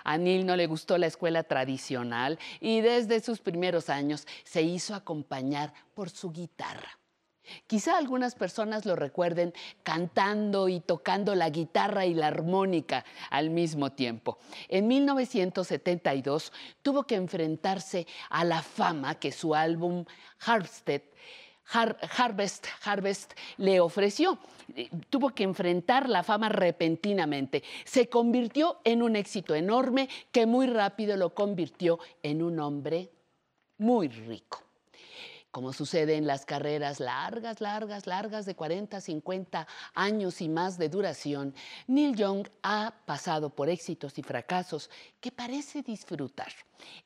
[0.04, 4.94] A Neil no le gustó la escuela tradicional y desde sus primeros años se hizo
[4.94, 6.98] acompañar por su guitarra.
[7.66, 13.92] Quizá algunas personas lo recuerden cantando y tocando la guitarra y la armónica al mismo
[13.92, 14.38] tiempo.
[14.68, 16.52] En 1972
[16.82, 20.04] tuvo que enfrentarse a la fama que su álbum
[20.40, 21.02] Harvested
[21.72, 24.38] Har- Harvest, Harvest le ofreció.
[24.74, 27.62] Eh, Tuvo que enfrentar la fama repentinamente.
[27.84, 33.10] Se convirtió en un éxito enorme que muy rápido lo convirtió en un hombre
[33.78, 34.62] muy rico.
[35.50, 40.90] Como sucede en las carreras largas, largas, largas de 40, 50 años y más de
[40.90, 41.54] duración,
[41.86, 44.90] Neil Young ha pasado por éxitos y fracasos
[45.20, 46.52] que parece disfrutar.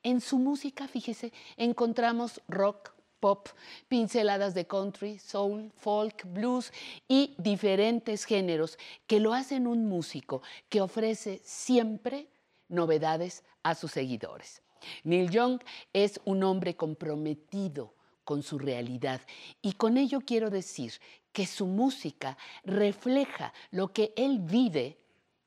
[0.02, 2.90] En su música, fíjese, encontramos rock,
[3.22, 3.48] pop,
[3.86, 6.72] pinceladas de country, soul, folk, blues
[7.06, 12.26] y diferentes géneros que lo hacen un músico que ofrece siempre
[12.68, 14.60] novedades a sus seguidores.
[15.04, 15.60] Neil Young
[15.92, 17.94] es un hombre comprometido
[18.24, 19.20] con su realidad
[19.62, 20.94] y con ello quiero decir
[21.32, 24.98] que su música refleja lo que él vive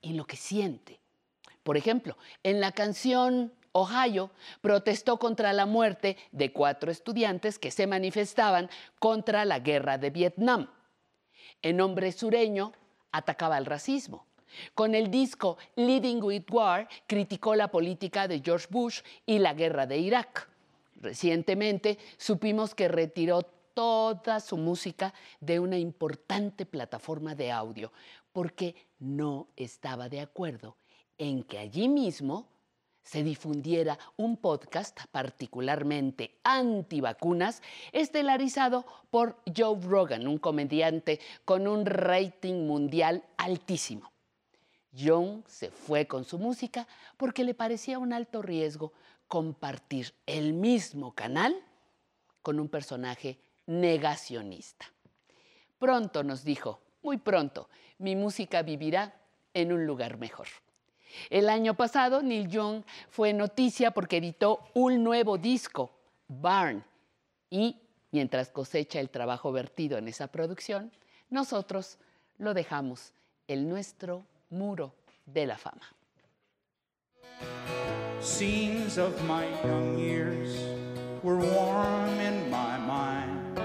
[0.01, 1.01] y lo que siente.
[1.61, 7.87] Por ejemplo, en la canción Ohio protestó contra la muerte de cuatro estudiantes que se
[7.87, 8.69] manifestaban
[8.99, 10.69] contra la guerra de Vietnam.
[11.61, 12.71] En Hombre Sureño
[13.11, 14.25] atacaba el racismo.
[14.73, 19.85] Con el disco Leading with War criticó la política de George Bush y la guerra
[19.85, 20.47] de Irak.
[21.01, 27.91] Recientemente supimos que retiró toda su música de una importante plataforma de audio
[28.31, 30.77] porque no estaba de acuerdo
[31.17, 32.54] en que allí mismo
[33.05, 37.61] se difundiera un podcast particularmente antivacunas,
[37.93, 44.11] estelarizado por Joe Rogan, un comediante con un rating mundial altísimo.
[44.91, 48.91] Young se fue con su música porque le parecía un alto riesgo
[49.27, 51.55] compartir el mismo canal
[52.41, 53.37] con un personaje
[53.67, 54.85] negacionista.
[55.77, 59.13] Pronto nos dijo, muy pronto, mi música vivirá
[59.53, 60.47] en un lugar mejor.
[61.29, 65.91] El año pasado, Neil Young fue noticia porque editó un nuevo disco,
[66.27, 66.83] Barn,
[67.49, 67.77] y
[68.11, 70.91] mientras cosecha el trabajo vertido en esa producción,
[71.29, 71.97] nosotros
[72.37, 73.13] lo dejamos
[73.47, 74.93] el nuestro muro
[75.25, 75.95] de la fama.
[78.21, 80.57] Scenes of my young years
[81.21, 83.59] were warm in my mind.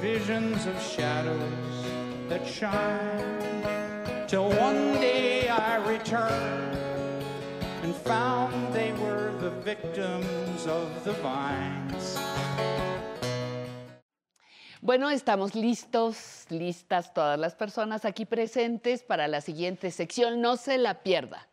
[0.00, 1.86] Visions of shadows
[2.28, 4.26] that shine.
[4.26, 4.87] Till one
[14.80, 20.40] Bueno, estamos listos, listas todas las personas aquí presentes para la siguiente sección.
[20.40, 21.46] No se la pierda.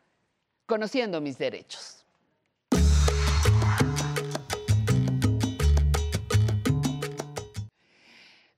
[0.64, 2.05] Conociendo mis derechos.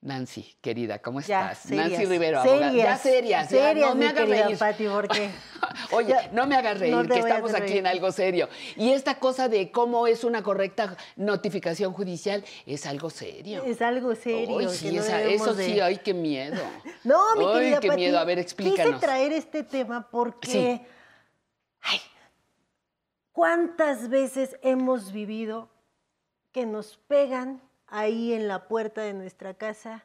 [0.01, 1.73] Nancy, querida, ¿cómo Ya, estás?
[1.73, 2.73] Nancy Rivero, abogada.
[2.73, 4.57] Ya serias, ya, serias, no me hagas reír.
[4.57, 5.29] Pati, porque
[5.91, 8.49] Oye, no me hagas reír, no que estamos aquí en algo serio.
[8.77, 13.65] Y esta cosa de cómo es una correcta notificación judicial es algo serio.
[13.65, 14.59] es algo serio.
[14.61, 16.63] Ay, que sí, no esa- debemos eso de- sí, ay, qué miedo.
[17.03, 18.19] No, mi Ay, querida qué Pati, miedo.
[18.21, 19.01] A ver, Quise explícanos.
[19.01, 20.81] traer este tema porque Sí.
[21.81, 21.99] ay,
[23.33, 25.71] ¿cuántas veces hemos vivido
[26.53, 30.05] que nos pegan ahí en la puerta de nuestra casa?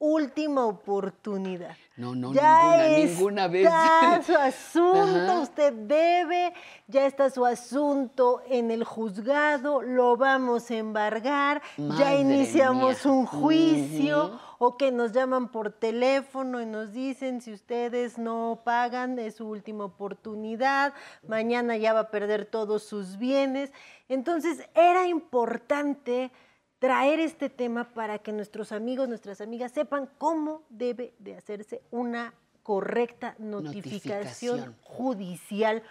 [0.00, 1.76] Última oportunidad.
[1.96, 3.64] No, no, ya ninguna, ninguna vez.
[3.66, 5.40] está su asunto, Ajá.
[5.40, 6.52] usted debe,
[6.86, 13.12] ya está su asunto en el juzgado, lo vamos a embargar, ya iniciamos mía.
[13.12, 19.18] un juicio o que nos llaman por teléfono y nos dicen si ustedes no pagan
[19.18, 20.94] es su última oportunidad,
[21.26, 23.72] mañana ya va a perder todos sus bienes.
[24.08, 26.30] Entonces era importante
[26.78, 32.34] traer este tema para que nuestros amigos, nuestras amigas sepan cómo debe de hacerse una
[32.62, 34.76] correcta notificación, Notificación.
[34.82, 35.82] judicial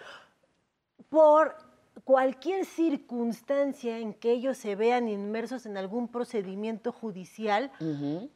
[1.09, 1.55] por
[2.03, 7.71] cualquier circunstancia en que ellos se vean inmersos en algún procedimiento judicial,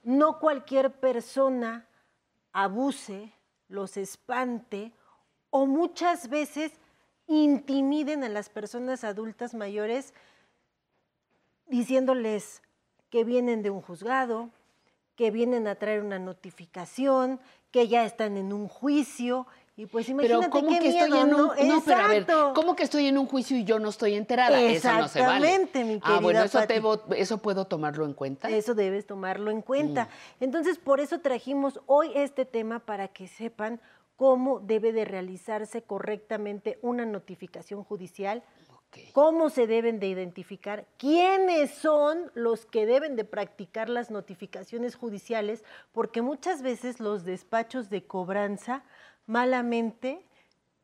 [0.03, 1.87] no cualquier persona
[2.51, 3.33] abuse,
[3.67, 4.91] los espante
[5.51, 6.73] o muchas veces
[7.27, 10.13] intimiden a las personas adultas mayores
[11.71, 12.61] diciéndoles
[13.09, 14.49] que vienen de un juzgado,
[15.15, 17.39] que vienen a traer una notificación,
[17.71, 19.47] que ya están en un juicio.
[19.77, 21.55] Y pues imagínate Pero ¿cómo qué que miedo, estoy en un ¿no?
[21.55, 22.27] no, pero a ver.
[22.53, 24.61] ¿cómo que estoy en un juicio y yo no estoy enterada?
[24.61, 25.47] Eso no se vale.
[25.47, 27.21] Exactamente, mi Ah, bueno, querida eso, Pati.
[27.21, 28.49] eso puedo tomarlo en cuenta.
[28.49, 30.05] Eso debes tomarlo en cuenta.
[30.39, 30.43] Mm.
[30.43, 33.79] Entonces, por eso trajimos hoy este tema para que sepan
[34.17, 38.43] cómo debe de realizarse correctamente una notificación judicial,
[39.13, 45.63] cómo se deben de identificar, quiénes son los que deben de practicar las notificaciones judiciales,
[45.91, 48.83] porque muchas veces los despachos de cobranza
[49.25, 50.25] malamente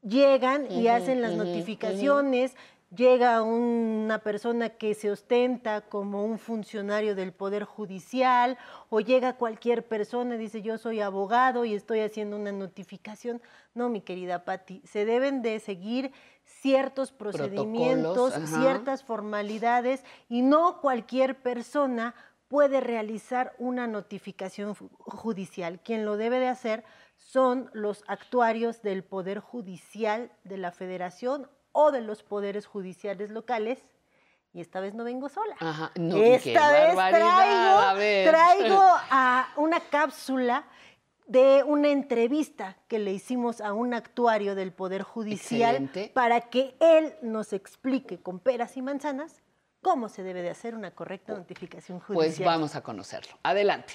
[0.02, 2.56] llegan y hacen las notificaciones,
[2.96, 8.58] llega una persona que se ostenta como un funcionario del Poder Judicial
[8.90, 13.42] o llega cualquier persona y dice yo soy abogado y estoy haciendo una notificación.
[13.74, 16.12] No, mi querida Patti, se deben de seguir
[16.46, 22.16] ciertos procedimientos, ciertas formalidades y no cualquier persona
[22.48, 25.82] puede realizar una notificación judicial.
[25.82, 26.86] Quien lo debe de hacer
[27.18, 33.78] son los actuarios del Poder Judicial de la Federación o de los poderes judiciales locales.
[34.52, 35.56] Y esta vez no vengo sola.
[35.60, 38.30] Ajá, no, esta vez a traigo, ver.
[38.32, 40.66] traigo a una cápsula
[41.28, 46.12] de una entrevista que le hicimos a un actuario del Poder Judicial Excelente.
[46.16, 49.44] para que él nos explique con peras y manzanas
[49.84, 52.26] cómo se debe de hacer una correcta notificación judicial.
[52.26, 53.38] Pues vamos a conocerlo.
[53.44, 53.94] Adelante.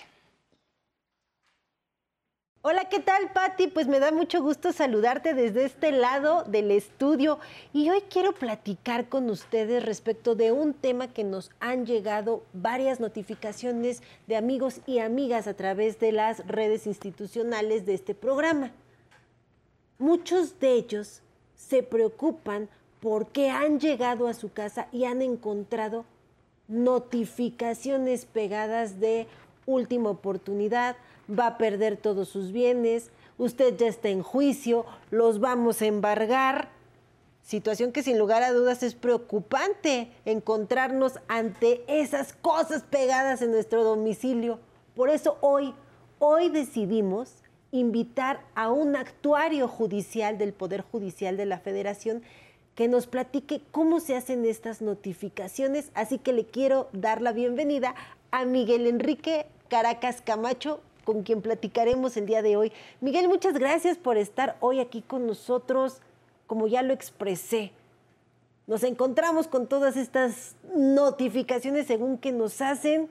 [2.65, 3.67] Hola, ¿qué tal, Patti?
[3.67, 7.41] Pues me da mucho gusto saludarte desde este lado del estudio
[7.73, 13.01] y hoy quiero platicar con ustedes respecto de un tema que nos han llegado varias
[13.01, 18.71] notificaciones de amigos y amigas a través de las redes institucionales de este programa.
[19.99, 21.21] Muchos de ellos
[21.57, 22.69] se preocupan
[23.01, 26.05] porque han llegado a su casa y han encontrado
[26.69, 29.27] notificaciones pegadas de
[29.67, 30.95] última oportunidad,
[31.39, 36.71] va a perder todos sus bienes, usted ya está en juicio, los vamos a embargar.
[37.43, 43.83] Situación que sin lugar a dudas es preocupante encontrarnos ante esas cosas pegadas en nuestro
[43.83, 44.61] domicilio.
[44.95, 45.75] Por eso hoy,
[46.19, 52.23] hoy decidimos invitar a un actuario judicial del Poder Judicial de la Federación
[52.75, 55.91] que nos platique cómo se hacen estas notificaciones.
[55.95, 57.95] Así que le quiero dar la bienvenida
[58.31, 62.73] a Miguel Enrique Caracas Camacho, con quien platicaremos el día de hoy.
[63.01, 66.01] Miguel, muchas gracias por estar hoy aquí con nosotros.
[66.47, 67.73] Como ya lo expresé,
[68.67, 73.09] nos encontramos con todas estas notificaciones según que nos hacen.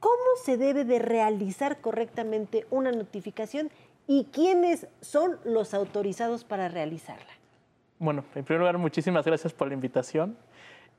[0.00, 3.70] ¿Cómo se debe de realizar correctamente una notificación
[4.06, 7.32] y quiénes son los autorizados para realizarla?
[7.98, 10.36] Bueno, en primer lugar, muchísimas gracias por la invitación.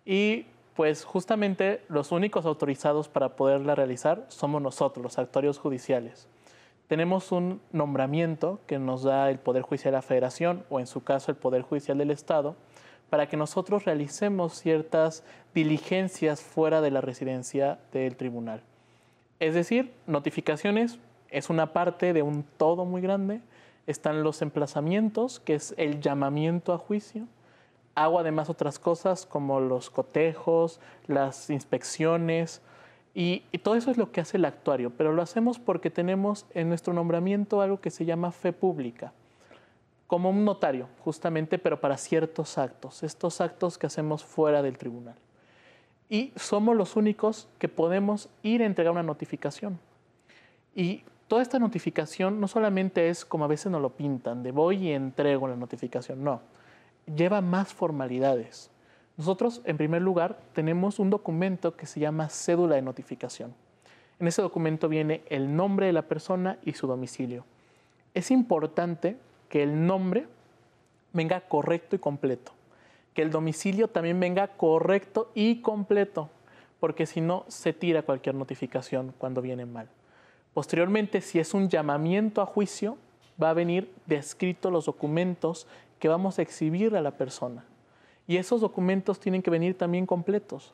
[0.06, 6.28] Y pues justamente los únicos autorizados para poderla realizar somos nosotros, los actuarios judiciales.
[6.88, 11.03] Tenemos un nombramiento que nos da el Poder Judicial de la Federación o en su
[11.03, 12.55] caso el Poder Judicial del Estado
[13.09, 15.23] para que nosotros realicemos ciertas
[15.53, 18.61] diligencias fuera de la residencia del tribunal.
[19.39, 20.99] Es decir, notificaciones
[21.30, 23.41] es una parte de un todo muy grande.
[23.88, 27.28] Están los emplazamientos, que es el llamamiento a juicio.
[27.96, 32.62] Hago además otras cosas como los cotejos, las inspecciones,
[33.18, 36.68] Y, todo eso es lo que hace el actuario, pero lo hacemos porque tenemos en
[36.68, 39.14] nuestro nombramiento algo que se llama fe pública,
[40.08, 45.16] como un notario, justamente, pero para ciertos actos, estos actos que hacemos fuera del tribunal.
[46.10, 49.80] Y somos los únicos que podemos ir a entregar una notificación.
[50.76, 54.89] Y toda esta notificación no solamente es como a veces nos lo pintan, de voy
[54.89, 56.41] y entrego la notificación, no,
[57.06, 58.70] lleva más formalidades.
[59.18, 63.53] Nosotros, en primer lugar, tenemos un documento que se llama cédula de notificación.
[64.20, 67.45] En ese documento viene el nombre de la persona y su domicilio.
[68.14, 69.18] Es importante
[69.49, 70.28] que el nombre
[71.14, 72.51] venga correcto y completo,
[73.14, 76.30] que el domicilio también venga correcto y completo,
[76.80, 79.88] porque si no, se tira cualquier notificación cuando viene mal.
[80.53, 82.97] Posteriormente, si es un llamamiento a juicio,
[83.41, 85.68] va a venir descrito los documentos
[86.00, 87.64] que vamos a exhibir a la persona.
[88.28, 90.74] Y esos documentos tienen que venir también completos.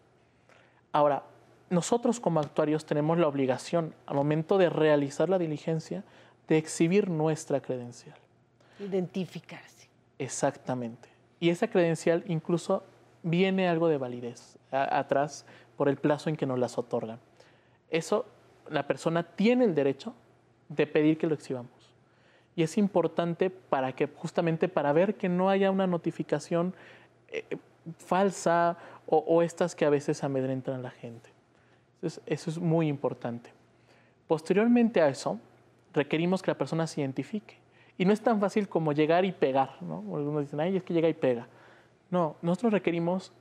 [0.92, 1.24] Ahora,
[1.70, 6.04] nosotros como actuarios tenemos la obligación, al momento de realizar la diligencia,
[6.48, 8.16] de exhibir nuestra credencial.
[8.80, 9.88] Identificarse.
[10.20, 11.10] Exactamente.
[11.40, 12.84] Y esa credencial incluso
[13.24, 15.46] viene algo de validez a- atrás
[15.78, 17.20] por el plazo en que nos las otorgan.
[17.90, 18.26] Eso,
[18.70, 20.14] la persona tiene el derecho
[20.70, 21.81] de pedir que lo exhibamos.
[22.56, 26.74] Y es importante para que, justamente para ver que no haya una notificación
[27.30, 27.46] eh,
[27.98, 31.30] falsa o, o estas que a veces amedrentan a la gente.
[31.96, 33.52] Entonces, eso es muy importante.
[34.28, 35.40] Posteriormente a eso,
[35.94, 37.58] requerimos que la persona se identifique.
[37.98, 39.98] Y no es tan fácil como llegar y pegar, ¿no?
[40.16, 41.48] Algunos dicen, ay, es que llega y pega.
[42.10, 43.32] No, nosotros requerimos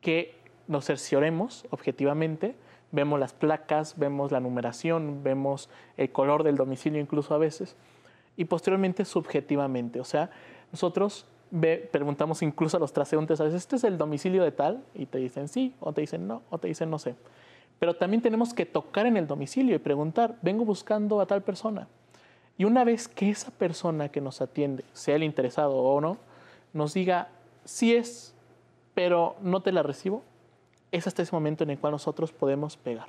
[0.00, 0.34] que
[0.68, 2.54] nos cercioremos objetivamente,
[2.92, 7.76] vemos las placas, vemos la numeración, vemos el color del domicilio incluso a veces,
[8.36, 10.00] y posteriormente subjetivamente.
[10.00, 10.30] O sea,
[10.72, 14.82] nosotros ve- preguntamos incluso a los transeúntes a ¿este es el domicilio de tal?
[14.94, 17.14] Y te dicen sí, o te dicen no, o te dicen no sé.
[17.78, 21.88] Pero también tenemos que tocar en el domicilio y preguntar, vengo buscando a tal persona.
[22.56, 26.18] Y una vez que esa persona que nos atiende, sea el interesado o no,
[26.72, 27.28] nos diga,
[27.64, 28.32] sí es,
[28.94, 30.22] pero no te la recibo,
[30.92, 33.08] es hasta ese momento en el cual nosotros podemos pegar.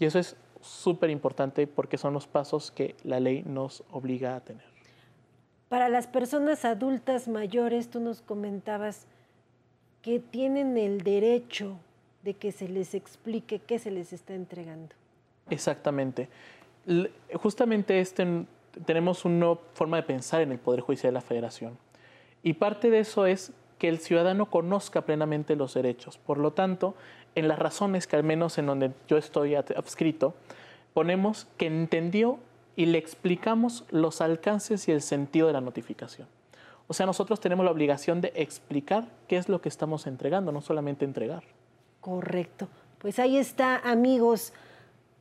[0.00, 4.40] Y eso es súper importante porque son los pasos que la ley nos obliga a
[4.40, 4.64] tener.
[5.68, 9.06] Para las personas adultas mayores, tú nos comentabas
[10.02, 11.76] que tienen el derecho
[12.22, 14.94] de que se les explique qué se les está entregando.
[15.48, 16.28] Exactamente.
[17.34, 18.46] Justamente este,
[18.84, 21.78] tenemos una forma de pensar en el Poder Judicial de la Federación.
[22.42, 26.18] Y parte de eso es que el ciudadano conozca plenamente los derechos.
[26.18, 26.94] Por lo tanto,
[27.34, 30.34] en las razones que al menos en donde yo estoy adscrito,
[30.94, 32.38] ponemos que entendió
[32.76, 36.28] y le explicamos los alcances y el sentido de la notificación.
[36.88, 40.60] O sea, nosotros tenemos la obligación de explicar qué es lo que estamos entregando, no
[40.60, 41.44] solamente entregar.
[42.00, 42.68] Correcto.
[42.98, 44.52] Pues ahí está, amigos.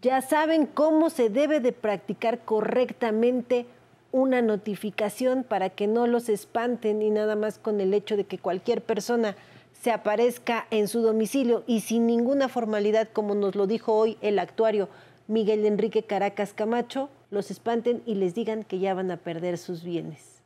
[0.01, 3.67] Ya saben cómo se debe de practicar correctamente
[4.11, 8.39] una notificación para que no los espanten y nada más con el hecho de que
[8.39, 9.35] cualquier persona
[9.81, 14.39] se aparezca en su domicilio y sin ninguna formalidad, como nos lo dijo hoy el
[14.39, 14.89] actuario
[15.27, 19.83] Miguel Enrique Caracas Camacho, los espanten y les digan que ya van a perder sus
[19.83, 20.43] bienes.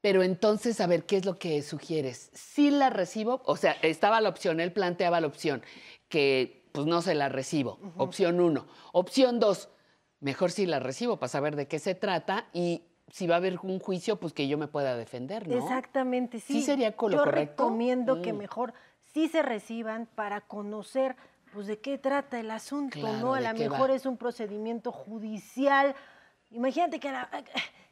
[0.00, 2.30] Pero entonces, a ver, ¿qué es lo que sugieres?
[2.34, 5.62] Si la recibo, o sea, estaba la opción, él planteaba la opción,
[6.08, 8.66] que pues no se la recibo, opción uno.
[8.92, 9.68] Opción dos,
[10.20, 12.82] mejor si la recibo para saber de qué se trata y
[13.12, 15.58] si va a haber un juicio, pues que yo me pueda defender, ¿no?
[15.58, 16.54] Exactamente, sí.
[16.54, 17.64] ¿Sí sería lo Yo correcto?
[17.64, 18.38] recomiendo que Mm.
[18.38, 18.72] mejor
[19.12, 21.14] sí se reciban para conocer
[21.52, 23.34] pues de qué trata el asunto, Claro, ¿no?
[23.34, 23.94] A lo mejor va.
[23.94, 25.94] es un procedimiento judicial.
[26.50, 27.28] Imagínate que, la-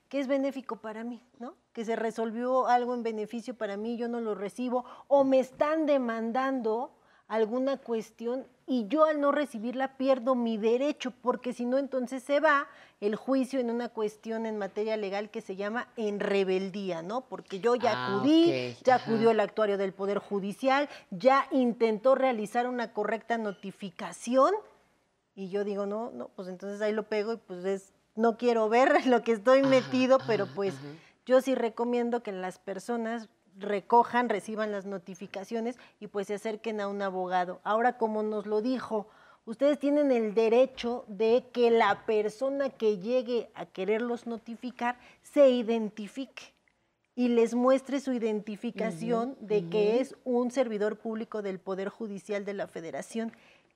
[0.08, 1.54] que es benéfico para mí, ¿no?
[1.74, 5.84] Que se resolvió algo en beneficio para mí, yo no lo recibo, o me están
[5.84, 6.96] demandando
[7.28, 12.38] alguna cuestión y yo al no recibirla pierdo mi derecho, porque si no entonces se
[12.38, 12.68] va
[13.00, 17.22] el juicio en una cuestión en materia legal que se llama en rebeldía, ¿no?
[17.22, 19.04] Porque yo ya Ah, acudí, ya ajá.
[19.10, 24.54] acudió el actuario del Poder Judicial, ya intentó realizar una correcta notificación
[25.34, 28.68] y yo digo, no, no, pues entonces ahí lo pego y pues es, no quiero
[28.68, 30.74] ver lo que estoy metido, pero pues
[31.26, 33.28] yo sí recomiendo que las personas
[33.61, 37.61] recojan, reciban las notificaciones y pues se acerquen a un abogado.
[37.65, 39.07] Ahora, como nos lo dijo,
[39.45, 46.55] ustedes tienen el derecho de que la persona que llegue a quererlos notificar se identifique
[47.15, 52.55] y les muestre su identificación de que es un servidor público del Poder Judicial de
[52.55, 53.32] la Federación,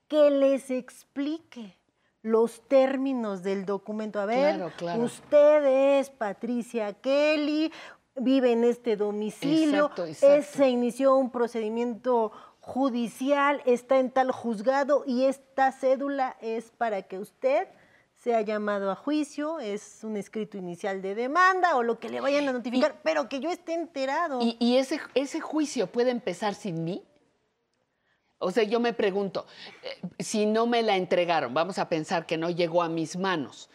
[0.09, 1.77] que les explique
[2.23, 4.19] los términos del documento.
[4.19, 5.03] A ver, Claro, claro.
[5.03, 7.71] usted es Patricia Kelly,
[8.17, 10.35] vive en este domicilio, Exacto, exacto.
[10.37, 17.03] es- se inició un procedimiento judicial, está en tal juzgado y esta cédula es para
[17.03, 17.69] que usted
[18.15, 22.49] sea llamado a juicio, es un escrito inicial de demanda o lo que le vayan
[22.49, 24.41] a notificar, pero que yo esté enterado.
[24.41, 27.03] ¿Y, y ese, ese juicio puede empezar sin mí?
[28.39, 29.47] O sea, yo me pregunto,
[29.83, 33.69] eh, si no me la entregaron, vamos a pensar que no llegó a mis manos,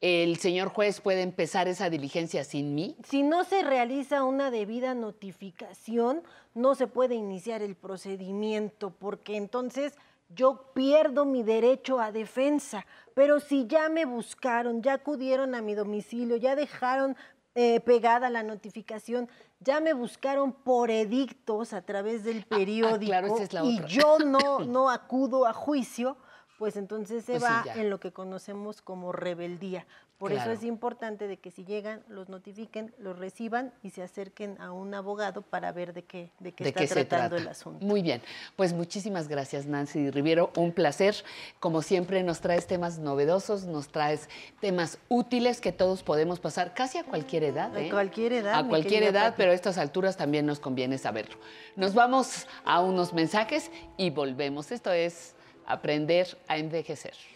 [0.00, 2.96] ¿el señor juez puede empezar esa diligencia sin mí?
[3.04, 6.22] Si no se realiza una debida notificación,
[6.54, 9.94] no se puede iniciar el procedimiento, porque entonces
[10.28, 12.86] yo pierdo mi derecho a defensa.
[13.14, 17.16] Pero si ya me buscaron, ya acudieron a mi domicilio, ya dejaron
[17.54, 23.38] eh, pegada la notificación, ya me buscaron por edictos a través del periódico Ah, claro,
[23.38, 26.18] es la y yo no, no acudo a juicio,
[26.58, 29.86] pues entonces se Pues va en lo que conocemos como rebeldía.
[30.18, 30.50] Por Claro.
[30.52, 34.72] eso es importante de que si llegan, los notifiquen, los reciban y se acerquen a
[34.72, 37.42] un abogado para ver de qué, de qué ¿De está qué tratando trata?
[37.42, 37.84] el asunto.
[37.84, 38.22] Muy bien,
[38.56, 41.16] pues muchísimas gracias Nancy Riviero, un placer.
[41.60, 46.96] Como siempre nos traes temas novedosos, nos traes temas útiles que todos podemos pasar casi
[46.96, 47.76] a cualquier edad.
[47.76, 47.90] A ¿eh?
[47.90, 49.34] cualquier edad, A cualquier edad, Pati.
[49.36, 51.36] pero a estas alturas también nos conviene saberlo.
[51.76, 54.72] Nos vamos a unos mensajes y volvemos.
[54.72, 55.35] Esto es
[55.66, 57.35] aprender a envejecer.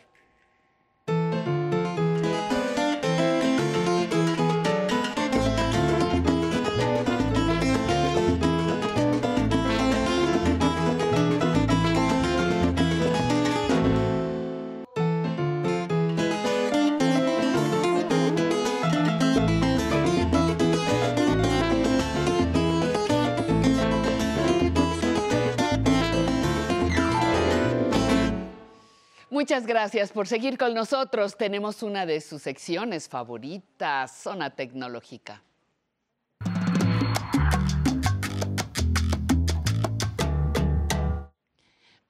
[29.40, 31.34] Muchas gracias por seguir con nosotros.
[31.38, 35.42] Tenemos una de sus secciones favoritas, Zona Tecnológica.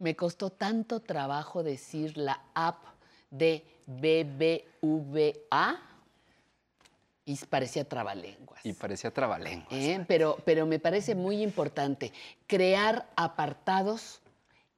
[0.01, 2.83] Me costó tanto trabajo decir la app
[3.31, 5.81] de BBVA
[7.27, 8.67] y parecía trabalenguas.
[8.67, 9.71] Y parecía trabalenguas.
[9.71, 10.05] ¿eh?
[10.09, 12.13] Pero, pero me parece muy importante
[12.49, 14.21] crear apartados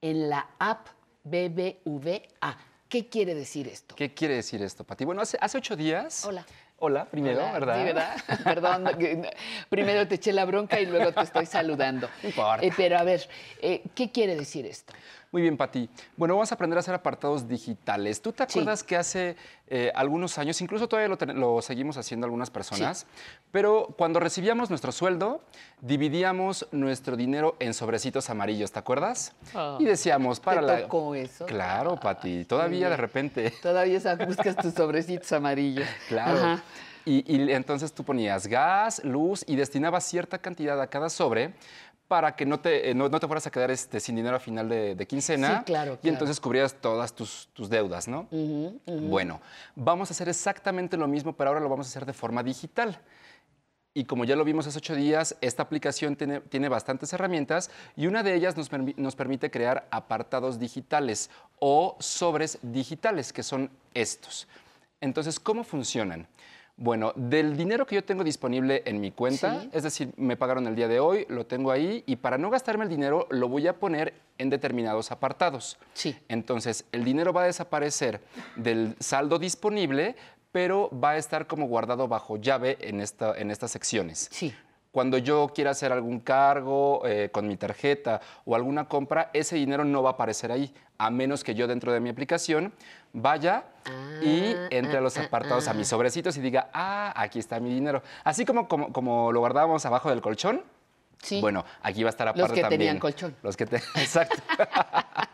[0.02, 0.88] en la app
[1.24, 2.56] BBVA.
[2.88, 3.94] ¿Qué quiere decir esto?
[3.94, 5.04] ¿Qué quiere decir esto, Pati?
[5.04, 6.24] Bueno, hace, hace ocho días.
[6.26, 6.44] Hola.
[6.84, 7.78] Hola, primero, Hola, ¿verdad?
[7.78, 8.16] Sí, ¿verdad?
[8.44, 8.84] Perdón,
[9.68, 12.08] primero te eché la bronca y luego te estoy saludando.
[12.22, 12.66] No importa.
[12.66, 13.28] Eh, pero a ver,
[13.60, 14.92] eh, ¿qué quiere decir esto?
[15.32, 15.88] Muy bien, Pati.
[16.14, 18.20] Bueno, vamos a aprender a hacer apartados digitales.
[18.20, 19.34] ¿Tú te acuerdas que hace
[19.66, 23.06] eh, algunos años, incluso todavía lo, seguimos haciendo algunas personas,
[23.50, 25.40] pero cuando recibíamos nuestro sueldo,
[25.80, 29.32] dividíamos nuestro dinero en sobrecitos amarillos, ¿te acuerdas?
[29.54, 29.78] Ah.
[29.80, 30.82] y decíamos, para ¿Te la...
[30.82, 31.46] tocó eso?
[31.46, 32.44] Claro, Pati.
[32.44, 33.54] Todavía de repente.
[33.62, 35.88] Todavía buscas tus sobrecitos amarillos.
[36.08, 36.38] Claro.
[36.38, 36.62] Ajá.
[37.04, 41.52] Y, y entonces tú ponías gas, luz y destinabas cierta cantidad a cada sobre
[42.12, 44.38] para que no te, eh, no, no te fueras a quedar este, sin dinero a
[44.38, 45.60] final de, de quincena.
[45.60, 48.28] Sí, claro, Y entonces cubrías todas tus, tus deudas, ¿no?
[49.08, 49.40] Bueno,
[49.74, 52.98] vamos a hacer exactamente lo mismo, pero ahora lo vamos a hacer de forma digital.
[53.94, 58.06] Y como ya lo vimos hace ocho días, esta aplicación tiene, tiene bastantes herramientas y
[58.06, 61.30] una de ellas nos, permi- nos permite crear apartados digitales
[61.60, 64.46] o sobres digitales, que son estos.
[65.00, 66.26] Entonces, ¿cómo funcionan?
[66.82, 69.70] Bueno, del dinero que yo tengo disponible en mi cuenta, Sí.
[69.72, 72.82] es decir, me pagaron el día de hoy, lo tengo ahí y para no gastarme
[72.82, 75.78] el dinero lo voy a poner en determinados apartados.
[75.94, 76.16] Sí.
[76.28, 78.20] Entonces, el dinero va a desaparecer
[78.56, 80.16] del saldo disponible,
[80.50, 84.28] pero va a estar como guardado bajo llave en, esta, en estas secciones.
[84.32, 84.52] Sí.
[84.92, 89.84] Cuando yo quiera hacer algún cargo eh, con mi tarjeta o alguna compra, ese dinero
[89.84, 92.72] no va a aparecer ahí, a menos que yo dentro de mi aplicación
[93.14, 93.64] vaya
[94.22, 98.02] y entre a los apartados, a mis sobrecitos y diga, ah, aquí está mi dinero.
[98.22, 100.62] Así como, como, como lo guardábamos abajo del colchón.
[101.22, 101.40] Sí.
[101.40, 102.80] Bueno, aquí va a estar Los aparte que también.
[102.80, 103.34] tenían colchón.
[103.42, 103.76] Los que te...
[103.96, 104.42] Exacto.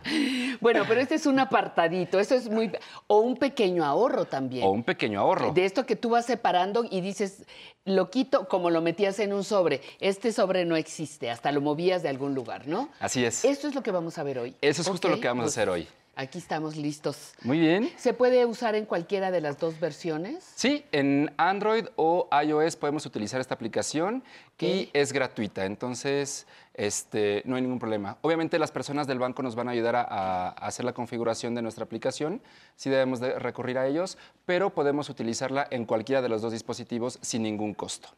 [0.60, 2.72] Bueno, pero este es un apartadito, esto es muy...
[3.06, 4.64] O un pequeño ahorro también.
[4.66, 5.52] O un pequeño ahorro.
[5.52, 7.44] De esto que tú vas separando y dices,
[7.84, 9.80] lo quito como lo metías en un sobre.
[10.00, 12.88] Este sobre no existe, hasta lo movías de algún lugar, ¿no?
[13.00, 13.44] Así es.
[13.44, 14.54] Esto es lo que vamos a ver hoy.
[14.60, 15.88] Eso es justo lo que vamos pues, a hacer hoy.
[16.20, 17.32] Aquí estamos listos.
[17.44, 17.92] Muy bien.
[17.96, 20.42] ¿Se puede usar en cualquiera de las dos versiones?
[20.56, 24.24] Sí, en Android o iOS podemos utilizar esta aplicación
[24.58, 28.18] y es gratuita, entonces este, no hay ningún problema.
[28.22, 31.62] Obviamente las personas del banco nos van a ayudar a, a hacer la configuración de
[31.62, 32.42] nuestra aplicación,
[32.74, 37.20] sí debemos de recurrir a ellos, pero podemos utilizarla en cualquiera de los dos dispositivos
[37.22, 38.08] sin ningún costo.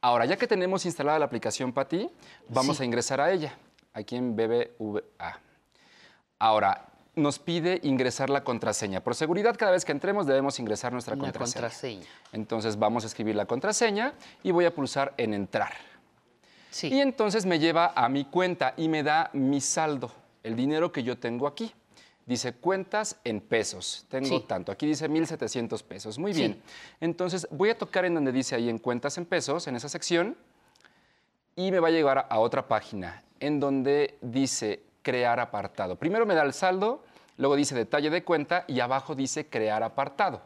[0.00, 2.08] Ahora, ya que tenemos instalada la aplicación Pati,
[2.48, 2.84] vamos Sí.
[2.84, 3.58] a ingresar a ella,
[3.92, 5.40] aquí en BBVA.
[6.38, 9.00] Ahora, nos pide ingresar la contraseña.
[9.02, 11.62] Por seguridad, cada vez que entremos debemos ingresar nuestra contraseña.
[11.62, 12.06] contraseña.
[12.32, 15.72] Entonces vamos a escribir la contraseña y voy a pulsar en entrar.
[16.82, 20.10] Y entonces me lleva a mi cuenta y me da mi saldo,
[20.42, 21.72] el dinero que yo tengo aquí.
[22.26, 24.06] Dice cuentas en pesos.
[24.08, 24.44] Tengo Sí.
[24.48, 24.72] tanto.
[24.72, 26.18] Aquí dice 1.700 pesos.
[26.18, 26.40] Muy Sí.
[26.40, 26.62] bien.
[27.00, 30.36] Entonces voy a tocar en donde dice ahí en cuentas en pesos, en esa sección,
[31.54, 35.94] y me va a llevar a otra página en donde dice crear apartado.
[35.96, 37.04] Primero me da el saldo,
[37.36, 40.40] luego dice detalle de cuenta y abajo dice crear apartado.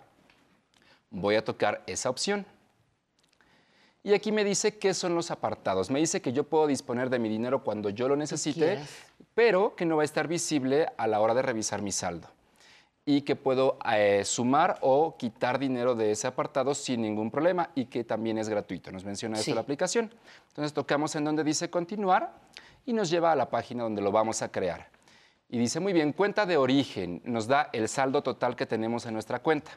[1.10, 2.44] Voy a tocar esa opción.
[4.02, 5.90] Y aquí me dice qué son los apartados.
[5.90, 8.80] Me dice que yo puedo disponer de mi dinero cuando yo lo necesite,
[9.34, 12.28] pero que no va a estar visible a la hora de revisar mi saldo.
[13.04, 17.86] Y que puedo eh, sumar o quitar dinero de ese apartado sin ningún problema y
[17.86, 18.92] que también es gratuito.
[18.92, 19.42] Nos menciona Sí.
[19.42, 20.12] esto la aplicación.
[20.48, 22.32] Entonces tocamos en donde dice continuar
[22.88, 24.88] y nos lleva a la página donde lo vamos a crear.
[25.50, 27.20] Y dice, muy bien, cuenta de origen.
[27.22, 29.72] Nos da el saldo total que tenemos en nuestra cuenta.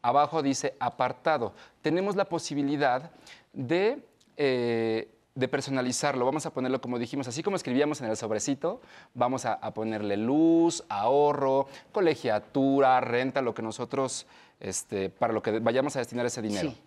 [0.00, 1.52] Abajo dice apartado.
[1.82, 3.10] Tenemos la posibilidad
[3.52, 4.02] de,
[4.38, 6.24] eh, de personalizarlo.
[6.24, 8.80] Vamos a ponerlo como dijimos, así como escribíamos en el sobrecito,
[9.12, 14.26] vamos a, a ponerle luz, ahorro, colegiatura, renta, lo que nosotros,
[14.60, 16.70] este, para lo que vayamos a destinar ese dinero.
[16.70, 16.82] Sí.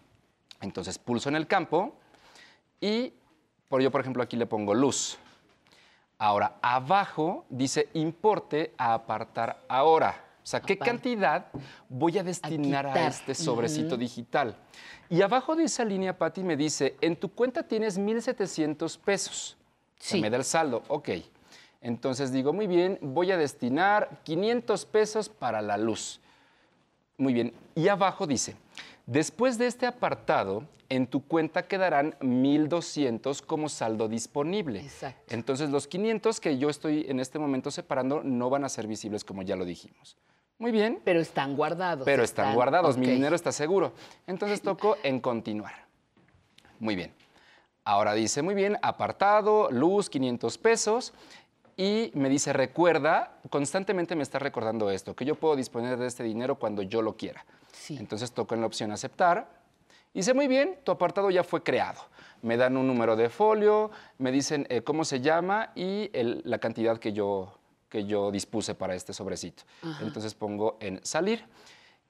[0.62, 1.94] Entonces pulso en el campo
[2.82, 3.14] y
[3.68, 5.20] por yo, por ejemplo, aquí le pongo luz.
[6.20, 10.26] Ahora, abajo dice importe a apartar ahora.
[10.44, 11.46] O sea, ¿qué cantidad
[11.88, 14.58] voy a destinar a, este sobrecito digital?
[15.10, 19.58] Y abajo de esa línea, Patti, me dice, en tu cuenta tienes 1.700 pesos.
[19.98, 20.22] O sea, Sí.
[20.22, 20.84] me da el saldo.
[20.90, 21.10] Ok.
[21.82, 26.20] Entonces digo, muy bien, voy a destinar 500 pesos para la luz.
[27.18, 27.54] Muy bien.
[27.76, 28.56] Y abajo dice,
[29.10, 34.82] después de este apartado, en tu cuenta quedarán 1.200 como saldo disponible.
[34.82, 35.34] Exacto.
[35.34, 39.24] Entonces los 500 que yo estoy en este momento separando no van a ser visibles
[39.24, 40.18] como ya lo dijimos.
[40.58, 41.00] Muy bien.
[41.06, 42.06] Pero están guardados.
[42.06, 43.94] Pero están, guardados, mi dinero está seguro.
[44.28, 45.86] Entonces toco en continuar.
[46.80, 47.14] Muy bien.
[47.86, 51.14] Ahora dice, muy bien, apartado, luz, 500 pesos.
[51.78, 56.24] Y me dice, recuerda, constantemente me está recordando esto, que yo puedo disponer de este
[56.24, 57.46] dinero cuando yo lo quiera.
[57.90, 59.60] Entonces toco en la opción aceptar.
[60.14, 62.02] Y dice, muy bien, tu apartado ya fue creado.
[62.42, 66.58] Me dan un número de folio, me dicen eh, cómo se llama y el- la
[66.58, 67.54] cantidad que yo,
[67.90, 69.64] que yo dispuse para este sobrecito.
[69.84, 70.04] Ajá.
[70.04, 71.46] Entonces pongo en salir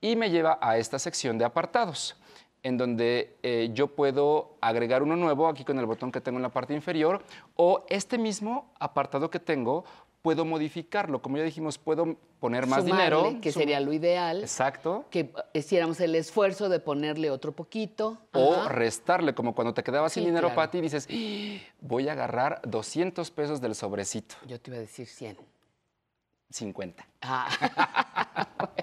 [0.02, 2.15] y me lleva a esta sección de apartados,
[2.64, 6.44] en donde eh, yo puedo agregar uno nuevo aquí con el botón que tengo en
[6.44, 7.22] la parte inferior,
[7.56, 9.84] o este mismo apartado que tengo,
[10.21, 11.21] puedo modificarlo.
[11.21, 13.41] Como ya dijimos, puedo poner más Sumarle, dinero.
[13.41, 14.41] Que sería lo ideal.
[14.41, 15.05] Exacto.
[15.09, 18.17] Que hiciéramos el esfuerzo de ponerle otro poquito.
[18.33, 18.69] O Ajá.
[18.69, 20.55] restarle, como cuando te quedabas sin dinero, claro.
[20.55, 24.35] Pati, y dices, "Ah, voy a agarrar 200 pesos del sobrecito.
[24.47, 25.37] Yo te iba a decir 100.
[26.49, 27.05] 50.
[27.21, 27.47] Ah.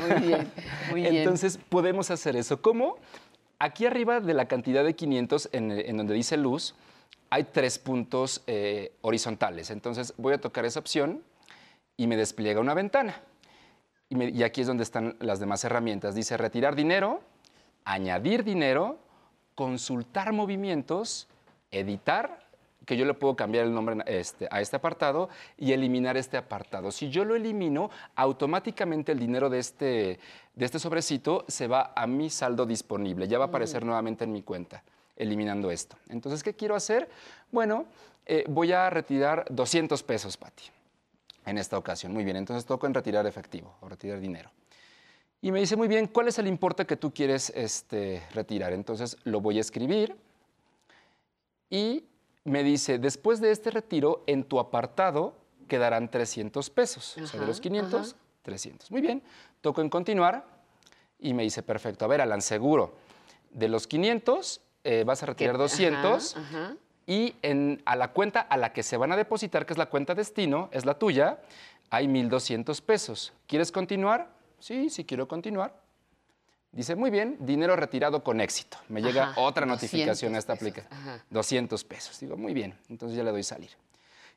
[0.00, 0.52] Bueno, muy bien,
[0.90, 1.16] muy bien.
[1.16, 2.60] Entonces podemos hacer eso.
[2.60, 2.96] ¿Cómo?
[3.58, 6.74] Aquí arriba de la cantidad de 500 en, en donde dice luz,
[7.34, 9.70] hay tres puntos eh, horizontales.
[9.70, 11.24] Entonces voy a tocar esa opción
[11.96, 13.20] y me despliega una ventana.
[14.08, 16.14] Y, me- y aquí es donde están las demás herramientas.
[16.14, 17.22] Dice retirar dinero,
[17.84, 19.00] añadir dinero,
[19.56, 21.26] consultar movimientos,
[21.72, 22.38] editar,
[22.86, 25.28] que yo le puedo cambiar el nombre este, a este apartado
[25.58, 26.92] y eliminar este apartado.
[26.92, 30.20] Si yo lo elimino, automáticamente el dinero de este,
[30.54, 33.26] de este sobrecito se va a mi saldo disponible.
[33.26, 34.84] Ya va a aparecer nuevamente en mi cuenta,
[35.16, 35.96] eliminando esto.
[36.08, 37.08] Entonces, ¿qué quiero hacer?
[37.50, 37.86] Bueno,
[38.26, 40.64] eh, voy a retirar 200 pesos, Pati,
[41.46, 42.12] en esta ocasión.
[42.12, 44.50] Muy bien, entonces toco en retirar efectivo o retirar dinero.
[45.40, 48.72] Y me dice, muy bien, ¿cuál es el importe que tú quieres este, retirar?
[48.72, 50.16] Entonces lo voy a escribir
[51.68, 52.04] y
[52.44, 55.36] me dice, después de este retiro, en tu apartado
[55.68, 57.16] quedarán 300 pesos.
[57.18, 58.18] o sea, de Ajá, los 500, ajá.
[58.42, 58.90] 300.
[58.90, 59.22] Muy bien,
[59.60, 60.46] toco en continuar
[61.18, 62.94] y me dice, perfecto, a ver, Alan, seguro,
[63.50, 66.76] de los 500 eh, vas a retirar Que- 200 ajá, ajá.
[67.06, 69.86] y en, a la cuenta a la que se van a depositar, que es la
[69.86, 71.38] cuenta destino, es la tuya,
[71.90, 73.32] hay 1.200 pesos.
[73.46, 74.28] ¿Quieres continuar?
[74.58, 75.74] Sí, sí quiero continuar.
[76.72, 78.78] Dice, muy bien, dinero retirado con éxito.
[78.88, 80.92] Me llega Ajá, otra notificación a 200 esta aplicación.
[80.92, 81.24] ajá.
[81.30, 82.18] 200 pesos.
[82.18, 83.70] Digo, muy bien, entonces ya le doy salir.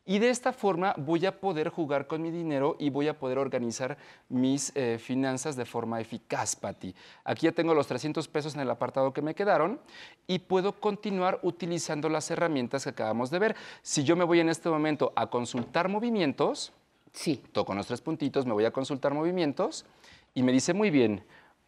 [0.10, 3.38] Y de esta forma voy a poder jugar con mi dinero y voy a poder
[3.38, 3.98] organizar
[4.30, 6.96] mis eh, finanzas de forma eficaz, Pati.
[7.26, 9.82] Aquí ya tengo los 300 pesos en el apartado que me quedaron
[10.26, 13.56] y puedo continuar utilizando las herramientas que acabamos de ver.
[13.82, 16.72] Si yo me voy en este momento a consultar movimientos,
[17.12, 17.44] sí.
[17.52, 19.86] toco los tres puntitos, me voy a consultar movimientos
[20.34, 21.26] y me dice, muy bien,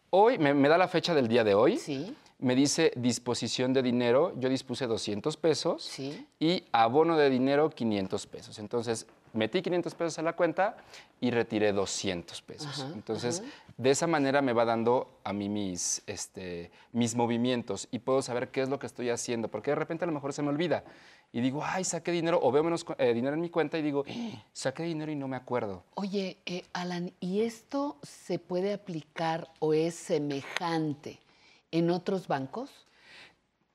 [0.08, 1.76] hoy me, me da la fecha del día de hoy.
[1.76, 2.16] Sí.
[2.40, 6.26] Me dice disposición de dinero, yo dispuse 200 pesos Sí.
[6.38, 8.58] y abono de dinero 500 pesos.
[8.58, 10.76] Entonces metí 500 pesos a la cuenta
[11.20, 12.80] y retiré 200 pesos.
[12.80, 13.50] Ajá, Entonces ajá.
[13.76, 18.50] De esa manera me va dando a mí mis, este, mis movimientos y puedo saber
[18.50, 20.84] qué es lo que estoy haciendo, porque de repente a lo mejor se me olvida
[21.32, 24.04] y digo, ay, saqué dinero, o veo menos eh, dinero en mi cuenta y digo,
[24.06, 25.82] "Ah, saqué dinero y no me acuerdo.
[25.94, 31.18] Oye, eh, Alan, ¿y esto se puede aplicar o es semejante
[31.70, 32.70] en otros bancos?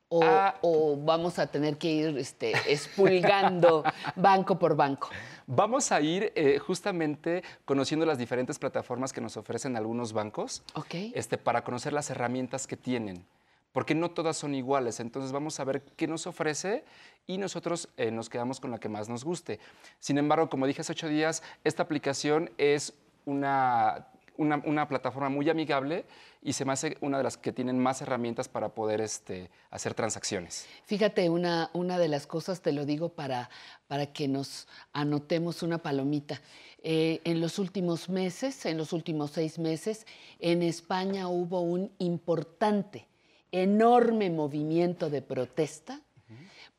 [0.08, 0.56] ¿O, Ah.
[0.62, 3.84] o vamos a tener que ir este, expulgando
[4.16, 5.10] banco por banco?
[5.48, 11.38] Vamos a ir eh, justamente conociendo las diferentes plataformas que nos ofrecen algunos bancos este,
[11.38, 13.26] para conocer las herramientas que tienen,
[13.72, 15.00] porque no todas son iguales.
[15.00, 16.84] Entonces vamos a ver qué nos ofrece
[17.26, 19.60] y nosotros eh, nos quedamos con la que más nos guste.
[20.00, 22.94] Sin embargo, como dije hace ocho días, esta aplicación es
[23.26, 24.08] una,
[24.38, 26.06] una, plataforma muy amigable
[26.42, 29.94] y se me hace una de las que tienen más herramientas para poder este, hacer
[29.94, 30.68] transacciones.
[30.86, 33.50] Fíjate, una, una de las cosas, te lo digo para,
[33.88, 36.42] para que nos anotemos una palomita.
[36.84, 40.06] Eh, en los últimos meses, en los últimos seis meses,
[40.40, 43.08] en España hubo un importante,
[43.52, 46.02] enorme movimiento de protesta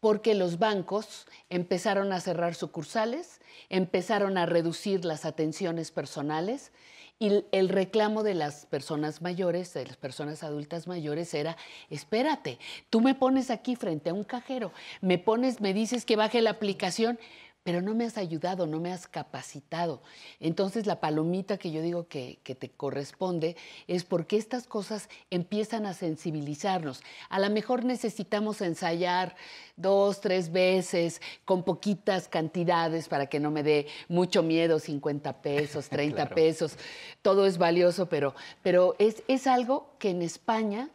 [0.00, 6.70] porque los bancos empezaron a cerrar sucursales, empezaron a reducir las atenciones personales
[7.18, 11.56] y el- reclamo de las personas mayores, de las personas adultas mayores era,
[11.88, 12.58] espérate,
[12.90, 16.50] tú me pones aquí frente a un cajero, me pones, me dices que baje la
[16.50, 17.18] aplicación,
[17.66, 20.00] pero no me has ayudado, no me has capacitado.
[20.38, 23.56] Entonces la palomita que yo digo que, que te corresponde
[23.88, 27.02] es porque estas cosas empiezan a sensibilizarnos.
[27.28, 29.34] A lo mejor necesitamos ensayar
[29.74, 35.88] dos, tres veces con poquitas cantidades para que no me dé mucho miedo, 50 pesos,
[35.90, 36.34] 30 Claro.
[36.36, 36.76] pesos.
[37.20, 40.88] Todo es valioso, pero, pero es, es algo que en España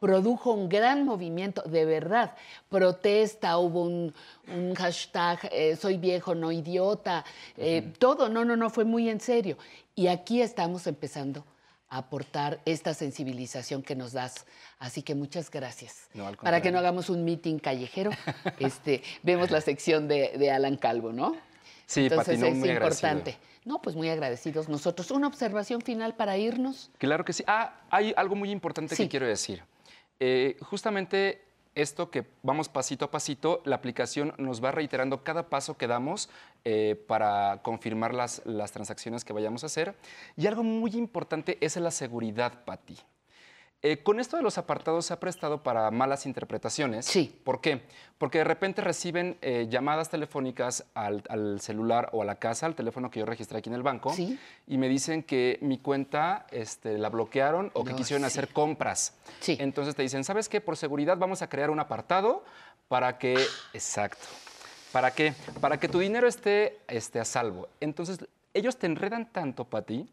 [0.00, 2.34] produjo un gran movimiento, de verdad.
[2.68, 4.14] Protesta, hubo un,
[4.46, 7.24] un hashtag, eh, soy viejo, no idiota,
[7.56, 9.56] eh, todo, no, no, no, fue muy en serio.
[9.94, 11.44] Y aquí estamos empezando
[11.90, 14.44] a aportar esta sensibilización que nos das.
[14.78, 16.08] Así que muchas gracias.
[16.14, 18.10] No, Para que no hagamos un meeting callejero,
[18.60, 21.34] este, vemos la sección de, de Alan Calvo, ¿no?
[21.86, 23.08] Sí, Entonces Pati, no, es muy agradecido.
[23.10, 23.38] importante.
[23.64, 25.10] No, pues muy agradecidos nosotros.
[25.10, 26.90] Una observación final para irnos.
[26.98, 27.42] Claro que sí.
[27.46, 29.04] Ah, hay algo muy importante Sí.
[29.04, 29.62] que quiero decir.
[30.20, 31.42] Eh, justamente
[31.74, 36.28] esto que vamos pasito a pasito, la aplicación nos va reiterando cada paso que damos
[36.64, 39.94] eh, para confirmar las, las transacciones que vayamos a hacer.
[40.36, 42.96] Y algo muy importante es la seguridad, Patti.
[43.80, 47.06] Eh, con esto de los apartados se ha prestado para malas interpretaciones.
[47.06, 47.40] Sí.
[47.44, 47.82] ¿Por qué?
[48.18, 52.74] Porque de repente reciben eh, llamadas telefónicas al, al celular o a la casa, al
[52.74, 54.36] teléfono que yo registré aquí en el banco, Sí.
[54.66, 58.26] y me dicen que mi cuenta este, la bloquearon o que quisieron sí.
[58.26, 59.14] hacer compras.
[59.46, 60.60] Entonces te dicen, ¿sabes qué?
[60.60, 62.44] Por seguridad vamos a crear un apartado
[62.88, 63.34] para que...
[63.72, 64.26] Exacto.
[64.90, 65.34] ¿Para qué?
[65.60, 67.68] Para que tu dinero esté, esté a salvo.
[67.78, 68.18] Entonces,
[68.54, 70.08] ellos te enredan tanto, Pati,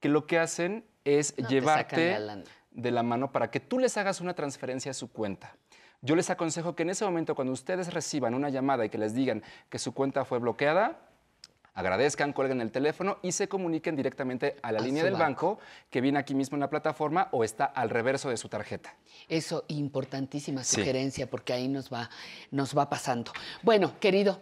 [0.00, 2.44] que lo que hacen es No, te sacan llevarte la lana.
[2.78, 5.54] De la mano para que tú les hagas una transferencia a su cuenta.
[6.00, 9.14] Yo les aconsejo que en ese momento, cuando ustedes reciban una llamada y que les
[9.14, 11.00] digan que su cuenta fue bloqueada,
[11.74, 15.54] agradezcan, cuelguen el teléfono y se comuniquen directamente a la A línea del banco.
[15.56, 15.60] banco
[15.90, 18.94] que viene aquí mismo en la plataforma o está al reverso de su tarjeta.
[19.28, 20.76] Eso, importantísima Sí.
[20.76, 22.10] sugerencia, porque ahí nos va,
[22.52, 23.32] nos va pasando.
[23.62, 24.40] Bueno, querido,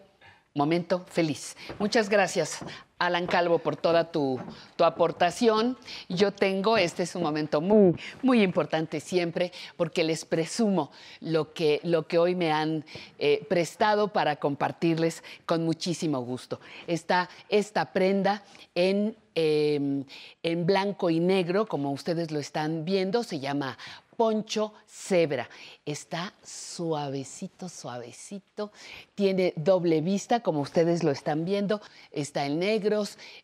[0.54, 1.56] momento feliz.
[1.78, 2.60] Muchas gracias,
[2.98, 4.40] Alan Calvo, por toda tu,
[4.76, 5.76] tu aportación.
[6.08, 10.90] Yo tengo, este es un momento muy, muy importante siempre, porque les presumo
[11.20, 12.84] lo que, lo que hoy me han
[13.18, 16.58] eh, prestado para compartirles con muchísimo gusto.
[16.86, 18.42] Está esta prenda
[18.74, 20.04] en, eh,
[20.42, 23.76] en blanco y negro, como ustedes lo están viendo, se llama
[24.16, 25.48] poncho cebra.
[25.84, 28.72] Está suavecito, suavecito.
[29.14, 31.80] Tiene doble vista, como ustedes lo están viendo.
[32.10, 32.58] Está en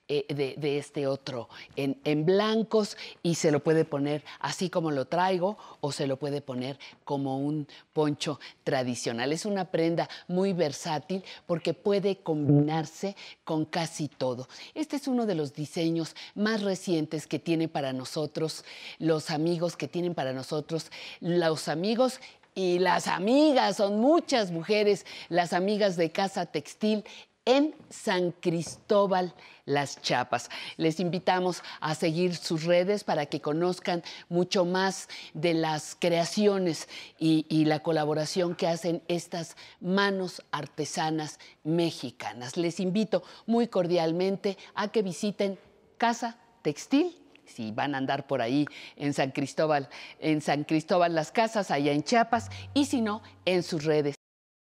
[0.08, 0.26] eh,
[0.58, 5.58] de, este otro en, en blancos y se lo puede poner así como lo traigo
[5.80, 9.32] o se lo puede poner como un poncho tradicional.
[9.32, 14.48] Es una prenda muy versátil porque puede combinarse con casi todo.
[14.74, 18.64] Este es uno de los diseños más recientes que tiene para nosotros
[18.98, 20.90] los amigos que tienen para nosotros
[21.20, 22.20] los amigos
[22.54, 27.04] y las amigas, son muchas mujeres, las amigas de Casa Textil
[27.44, 30.48] en San Cristóbal Las Chapas.
[30.76, 36.88] Les invitamos a seguir sus redes para que conozcan mucho más de las creaciones
[37.18, 42.56] y, la colaboración que hacen estas manos artesanas mexicanas.
[42.56, 45.58] Les invito muy cordialmente a que visiten
[45.96, 48.66] Casa Textil si van a andar por ahí
[48.96, 49.88] en San Cristóbal,
[50.20, 54.14] en San Cristóbal las casas, allá en Chiapas, y si no, en sus redes.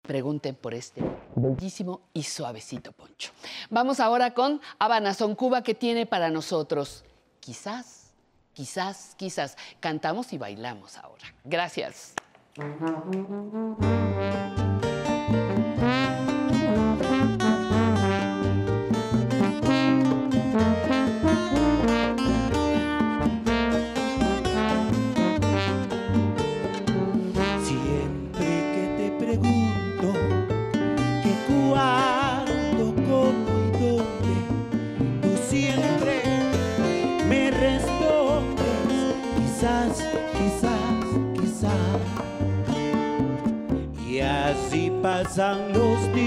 [0.03, 1.03] Pregunten por este
[1.39, 3.33] bellísimo y suavecito poncho.
[3.71, 7.05] Vamos ahora con Habana Son Cuba que tiene para nosotros,
[7.41, 8.13] quizás,
[8.53, 11.35] quizás, quizás, cantamos y bailamos ahora.
[11.45, 12.15] Gracias.
[45.29, 46.18] Pasan los días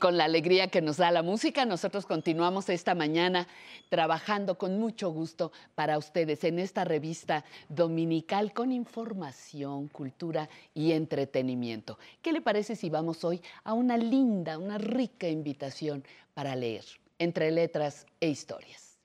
[0.00, 3.46] con la alegría que nos da la música, nosotros continuamos esta mañana
[3.90, 11.98] trabajando con mucho gusto para ustedes en esta revista dominical con información, cultura y entretenimiento.
[12.22, 16.02] ¿Qué le parece si vamos hoy a una linda, una rica invitación
[16.34, 16.84] para leer
[17.18, 18.98] entre letras e historias?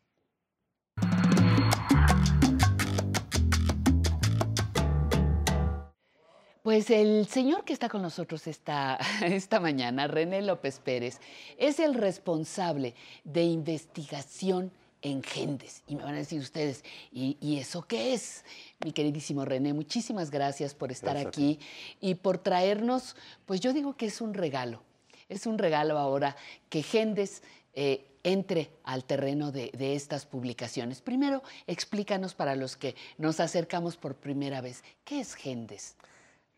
[6.66, 11.20] Pues el señor que está con nosotros esta, esta mañana, René López Pérez,
[11.60, 14.72] es el responsable de investigación
[15.04, 15.84] en Gendes.
[15.86, 18.44] Y me van a decir ustedes, ¿y, y eso qué es?
[18.84, 21.60] Mi queridísimo René, muchísimas gracias por estar Gracias aquí
[22.02, 23.16] y por traernos,
[23.46, 24.82] pues yo digo que es un regalo.
[25.30, 26.36] Es un regalo ahora
[26.70, 27.44] que Gendes
[27.76, 31.04] eh, entre al terreno de, de estas publicaciones.
[31.04, 35.96] Primero, explícanos para los que nos acercamos por primera vez, ¿qué es Gendes?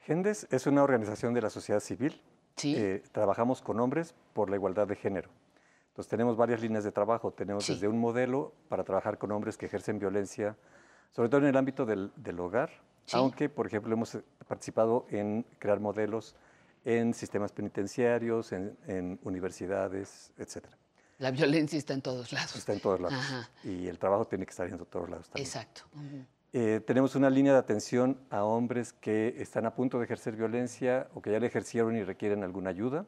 [0.08, 2.22] Gendes es una organización de la sociedad civil.
[2.64, 5.30] Eh, trabajamos con hombres por la igualdad de género.
[5.90, 7.34] Entonces tenemos varias líneas de trabajo.
[7.34, 10.56] Tenemos desde un modelo para trabajar con hombres que ejercen violencia,
[11.12, 12.70] sobre todo en el ámbito del, del hogar,
[13.12, 16.38] aunque, por ejemplo, hemos eh, participado en crear modelos
[16.86, 20.78] en sistemas penitenciarios, en, en universidades, etcétera.
[21.18, 22.56] La violencia está en todos lados.
[22.56, 23.18] Está en todos lados.
[23.20, 23.50] Ajá.
[23.66, 25.46] Y el trabajo tiene que estar en todos lados también.
[25.46, 25.82] Exacto.
[25.94, 26.26] Ujú.
[26.54, 31.08] Eh, tenemos una línea de atención a hombres que están a punto de ejercer violencia
[31.14, 33.06] o que ya la ejercieron y requieren alguna ayuda.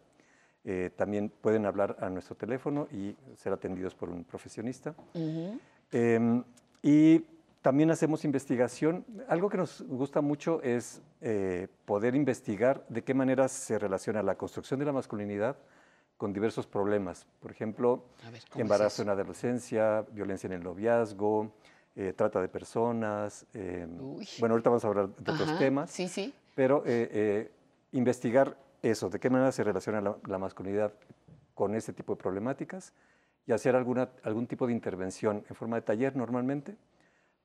[0.66, 4.94] Eh, también pueden hablar a nuestro teléfono y ser atendidos por un profesionista.
[5.14, 5.60] Ujú.
[5.92, 6.44] Eh,
[6.84, 7.26] y
[7.62, 9.06] también hacemos investigación.
[9.28, 14.36] Algo que nos gusta mucho es eh, poder investigar de qué manera se relaciona la
[14.36, 15.58] construcción de la masculinidad
[16.18, 17.26] con diversos problemas.
[17.40, 18.06] Por ejemplo,
[18.50, 21.54] ¿cómo embarazo en adolescencia, violencia en el noviazgo,
[22.00, 23.46] eh, trata de personas.
[23.54, 23.86] eh,
[24.40, 25.92] bueno, ahorita vamos a hablar de otros Ajá, temas.
[25.92, 26.34] Sí, sí.
[26.56, 27.52] Pero eh, eh,
[27.92, 30.94] investigar eso, de qué manera se relaciona la, la masculinidad
[31.54, 32.94] con ese tipo de problemáticas
[33.46, 36.78] y hacer alguna, algún tipo de intervención en forma de taller normalmente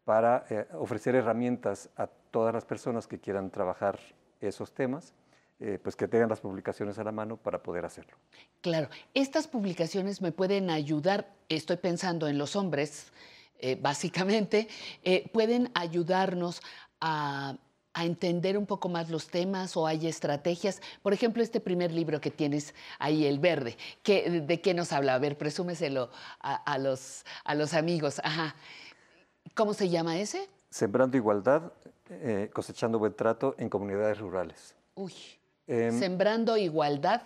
[0.05, 3.99] para eh, ofrecer herramientas a todas las personas que quieran trabajar
[4.41, 5.15] esos temas,
[5.61, 8.17] eh, pues que tengan las publicaciones a la mano para poder hacerlo.
[8.61, 13.13] Claro, estas publicaciones me pueden ayudar, estoy pensando en los hombres,
[13.59, 14.69] eh, básicamente,
[15.03, 16.61] eh, pueden ayudarnos
[17.01, 17.57] a,
[17.93, 20.81] a entender un poco más los temas o hay estrategias.
[21.03, 25.15] Por ejemplo, este primer libro que tienes ahí, El Verde, ¿qué- ¿de qué nos habla?
[25.15, 26.11] A ver, presúmeselo
[26.41, 28.21] a, a los, a los amigos.
[28.25, 28.55] Ajá.
[29.55, 30.49] ¿Cómo se llama ese?
[30.71, 31.73] Sembrando igualdad,
[32.11, 34.75] eh, cosechando buen trato en comunidades rurales.
[34.97, 35.13] Uy,
[35.67, 37.23] Em, sembrando igualdad,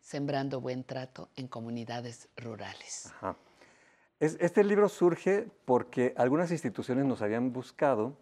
[0.00, 3.06] sembrando buen trato en comunidades rurales.
[3.06, 3.36] Ajá.
[4.20, 8.16] Es- este libro surge porque algunas instituciones nos habían buscado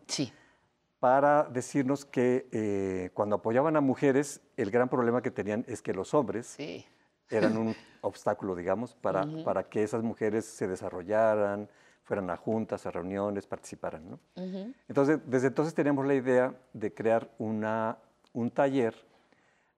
[1.00, 5.92] para decirnos que eh, cuando apoyaban a mujeres, el gran problema que tenían es que
[5.92, 6.56] los hombres
[7.30, 9.42] eran un obstáculo, digamos, para, Ujú.
[9.42, 11.68] para que esas mujeres se desarrollaran,
[12.04, 14.08] fueran a juntas, a reuniones, participaran.
[14.08, 14.20] ¿no?
[14.36, 14.72] Ujú.
[14.88, 17.98] Entonces, desde entonces teníamos la idea de crear una,
[18.32, 18.94] un taller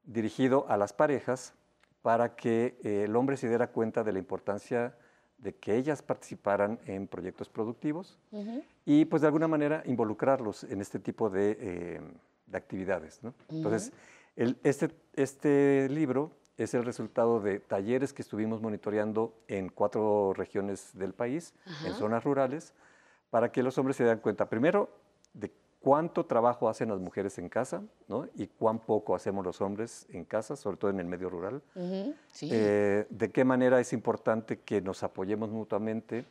[0.05, 1.55] dirigido a las parejas
[2.02, 4.94] para que eh, el hombre se diera cuenta de la importancia
[5.43, 8.19] de que ellas participaran en proyectos productivos
[8.85, 12.01] y pues de alguna manera involucrarlos en este tipo de, eh,
[12.47, 13.23] de actividades.
[13.23, 13.35] ¿no?
[13.49, 13.93] Entonces,
[14.37, 20.91] el- este, este libro es el resultado de talleres que estuvimos monitoreando en cuatro regiones
[20.97, 21.55] del país,
[21.85, 22.75] en zonas rurales,
[23.31, 24.91] para que los hombres se den cuenta, primero,
[25.81, 28.28] cuánto trabajo hacen las mujeres en casa, ¿no?
[28.36, 31.62] Y cuán poco hacemos los hombres en casa, sobre todo en el medio rural.
[31.74, 32.48] Ujú, sí.
[32.52, 36.24] Eh, de qué manera es importante que nos apoyemos mutuamente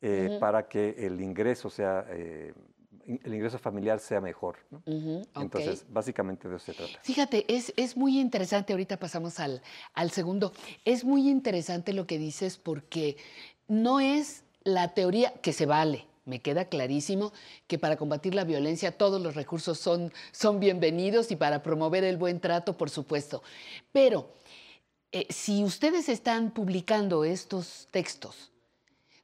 [0.00, 0.40] eh, Ujú.
[0.40, 2.54] para que el ingreso sea, eh,
[3.06, 4.56] el ingreso familiar sea mejor.
[4.70, 4.82] ¿no?
[4.86, 5.42] Ujú, ok.
[5.42, 6.98] Entonces, básicamente de eso se trata.
[7.02, 9.62] Fíjate, es, es muy interesante, ahorita pasamos al,
[9.94, 10.52] al segundo,
[10.84, 13.16] es muy interesante lo que dices porque
[13.68, 16.06] no es la teoría que se vale.
[16.26, 17.32] Me queda clarísimo
[17.68, 22.16] que para combatir la violencia todos los recursos son, son bienvenidos y para promover el
[22.16, 23.44] buen trato, por supuesto.
[23.92, 24.28] Pero
[25.12, 28.50] eh, si ustedes están publicando estos textos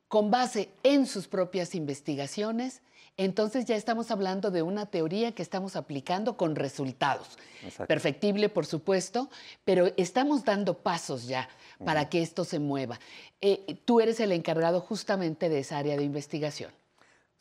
[0.06, 2.82] con base en sus propias investigaciones,
[3.16, 7.36] entonces ya estamos hablando de una teoría que estamos aplicando con resultados.
[7.64, 7.86] Exacto.
[7.88, 9.28] Perfectible, por supuesto,
[9.64, 11.48] pero estamos dando pasos ya
[11.84, 13.00] para que esto se mueva.
[13.40, 16.70] Eh, tú eres el encargado justamente de esa área de investigación.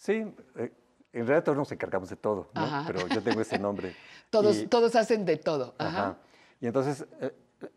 [0.01, 0.13] Sí,
[0.55, 0.71] eh,
[1.13, 2.83] en realidad todos nos encargamos de todo, ¿no?
[2.87, 3.95] Pero yo tengo ese nombre.
[4.31, 5.75] Todos, Y- todos hacen de todo.
[5.77, 5.89] Ajá.
[5.99, 6.17] Ajá.
[6.59, 7.31] Y entonces, eh,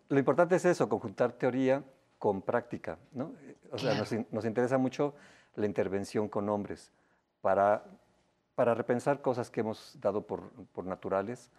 [0.09, 1.83] lo importante es eso, conjuntar teoría
[2.19, 3.35] con práctica, ¿no?
[3.73, 3.99] O sea, Claro.
[3.99, 5.15] nos, in- nos interesa mucho
[5.57, 6.93] la intervención con hombres
[7.43, 7.85] para,
[8.55, 11.51] para repensar cosas que hemos dado por, por naturales,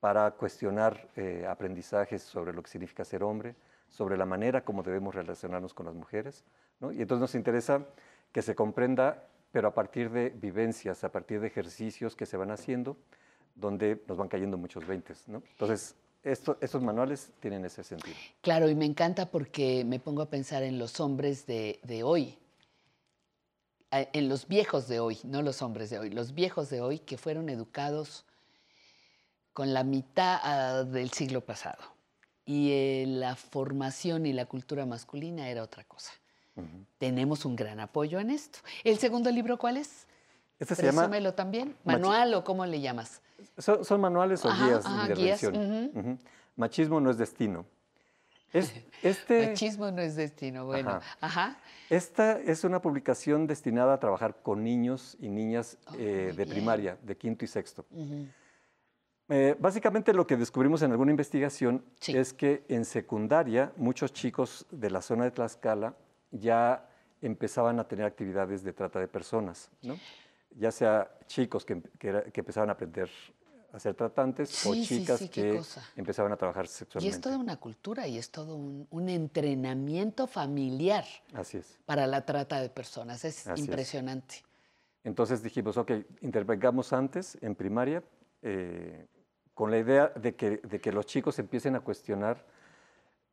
[0.00, 3.54] para cuestionar eh, aprendizajes sobre lo que significa ser hombre,
[3.88, 6.44] sobre la manera como debemos relacionarnos con las mujeres,
[6.80, 6.92] ¿no?
[6.92, 7.86] Y entonces nos interesa
[8.32, 9.22] que se comprenda,
[9.52, 12.96] pero a partir de vivencias, a partir de ejercicios que se van haciendo,
[13.54, 15.42] donde nos van cayendo muchos veintes, ¿no?
[15.52, 18.16] Entonces, esto- estos manuales tienen ese sentido.
[18.42, 22.38] Claro, y me encanta porque me pongo a pensar en los hombres de, hoy,
[23.90, 27.18] en los viejos de hoy, no los hombres de hoy, los viejos de hoy que
[27.18, 28.24] fueron educados
[29.52, 31.82] con la mitad ah, del siglo pasado.
[32.46, 36.12] Y eh, la formación y la cultura masculina era otra cosa.
[36.98, 38.58] Tenemos un gran apoyo en esto.
[38.84, 40.06] ¿El segundo libro cuál es?
[40.58, 41.70] Este se llama también.
[41.84, 43.22] Machi- ¿Manual o cómo le llamas?
[43.56, 45.42] Son, son manuales o Ajá, guías ajá, de guías.
[46.56, 47.64] Machismo no es destino.
[48.52, 48.72] Es-
[49.02, 50.66] este, Machismo no es destino.
[50.66, 51.16] Bueno, Ajá.
[51.20, 51.58] ajá.
[51.88, 56.48] Esta es una publicación destinada a trabajar con niños y niñas eh, de bien.
[56.50, 57.86] primaria, de quinto y sexto.
[59.28, 64.90] Eh, básicamente lo que descubrimos en alguna investigación es que en secundaria muchos chicos de
[64.90, 65.94] la zona de Tlaxcala
[66.30, 66.88] ya
[67.22, 69.98] empezaban a tener actividades de trata de personas, ¿no?
[70.56, 73.08] ya sea chicos que, que empezaban a aprender
[73.72, 75.60] a ser tratantes o Sí, sí, chicas sí, que
[75.94, 77.14] empezaban a trabajar Y sexualmente.
[77.16, 81.04] es toda una cultura y es todo un, un entrenamiento familiar
[81.34, 81.78] Así es.
[81.86, 83.24] para la trata de personas.
[83.24, 83.68] Es Así es.
[83.68, 84.42] impresionante.
[85.04, 88.02] Entonces dijimos, ok, intervengamos antes en primaria
[88.42, 89.06] eh,
[89.54, 92.44] con la idea de que, de que los chicos empiecen a cuestionar,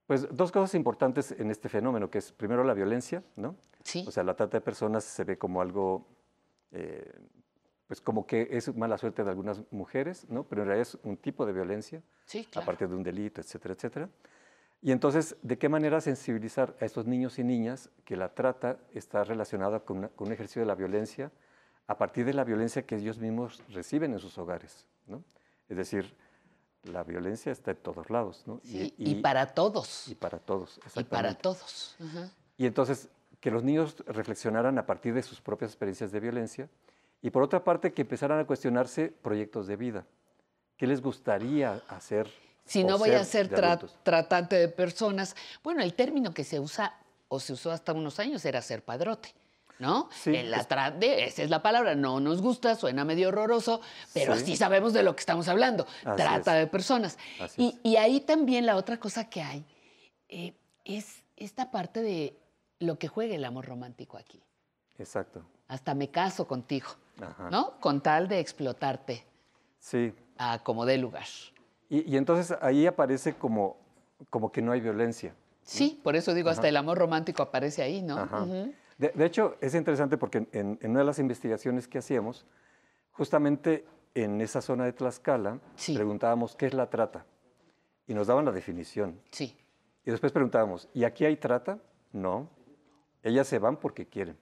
[0.08, 3.56] pues dos cosas importantes en este fenómeno, que es primero la violencia, ¿no?
[3.84, 4.04] Sí.
[4.08, 6.08] O sea, la trata de personas se ve como algo,
[6.72, 7.14] eh,
[7.88, 10.44] pues como que es mala suerte de algunas mujeres, ¿no?
[10.46, 12.64] Pero en realidad es un tipo de violencia, Sí, claro.
[12.64, 14.10] aparte de un delito, etcétera, etcétera.
[14.82, 19.24] Y entonces, ¿de qué manera sensibilizar a estos niños y niñas que la trata está
[19.24, 21.32] relacionada con, una- con un ejercicio de la violencia
[21.88, 24.86] a partir de la violencia que ellos mismos reciben en sus hogares?
[25.08, 25.24] ¿no?
[25.68, 26.16] Es decir,
[26.84, 28.44] la violencia está en todos lados.
[28.46, 28.62] ¿no?
[28.64, 30.08] Sí, y para todos.
[30.08, 31.42] Y para todos, Y para exactamente.
[31.42, 31.96] todos.
[32.58, 33.10] Y entonces,
[33.40, 36.70] que los niños reflexionaran a partir de sus propias experiencias de violencia
[37.22, 40.06] y por otra parte, que empezaran a cuestionarse proyectos de vida.
[40.78, 42.32] ¿Qué les gustaría hacer?
[42.66, 46.94] Si no voy a ser tra- tratante de personas, bueno, el término que se usa
[47.28, 49.34] o se usó hasta unos años era ser padrote.
[49.80, 50.10] ¿No?
[50.26, 50.52] El
[51.00, 53.80] de- esa es la palabra, no nos gusta, suena medio horroroso,
[54.14, 54.46] pero Sí.
[54.46, 56.66] sí sabemos de lo que estamos hablando, Así trata es.
[56.66, 57.18] de personas.
[57.58, 59.64] Y, y ahí también la otra cosa que hay
[60.30, 62.36] eh, es esta parte de
[62.80, 64.42] lo que juega el amor romántico aquí.
[64.98, 65.44] Exacto.
[65.68, 66.88] Hasta me caso contigo,
[67.22, 67.50] Ajá.
[67.52, 67.80] ¿no?
[67.80, 69.24] Con tal de explotarte
[69.80, 70.12] Sí.
[70.40, 71.26] a como dé lugar.
[71.88, 73.78] Y, y entonces ahí aparece como,
[74.32, 75.36] como que no hay violencia.
[75.64, 78.18] Sí, por eso digo, hasta el amor romántico aparece ahí, ¿no?
[78.18, 78.46] Ajá.
[78.98, 82.46] De, de hecho, es interesante porque en, en una de las investigaciones que hacíamos,
[83.12, 85.60] justamente en esa zona de Tlaxcala,
[85.94, 87.26] preguntábamos qué es la trata.
[88.08, 89.20] Y nos daban la definición.
[89.32, 89.56] Sí.
[90.06, 91.78] Y después preguntábamos, ¿y aquí hay trata?
[92.14, 92.50] No.
[93.22, 94.38] Ellas se van porque quieren.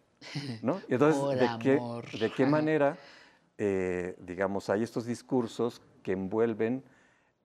[0.62, 0.80] ¿no?
[0.88, 2.98] Y entonces, Por ¿de qué, de qué manera,
[3.58, 6.84] eh, digamos, hay estos discursos que envuelven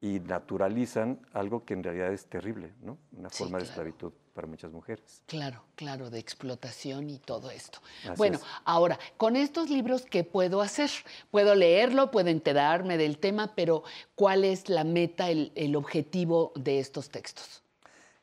[0.02, 2.98] y naturalizan algo que en realidad es terrible, ¿no?
[3.12, 3.70] Una Sí, forma de claro.
[3.88, 5.22] esclavitud para muchas mujeres.
[5.26, 7.80] Claro, claro, de explotación y todo esto.
[8.04, 8.44] Así bueno, es.
[8.64, 10.90] ahora, con estos libros, ¿qué puedo hacer?
[11.30, 13.82] Puedo leerlo, puedo enterarme del tema, pero
[14.14, 17.62] ¿cuál es la meta, el, el objetivo de estos textos?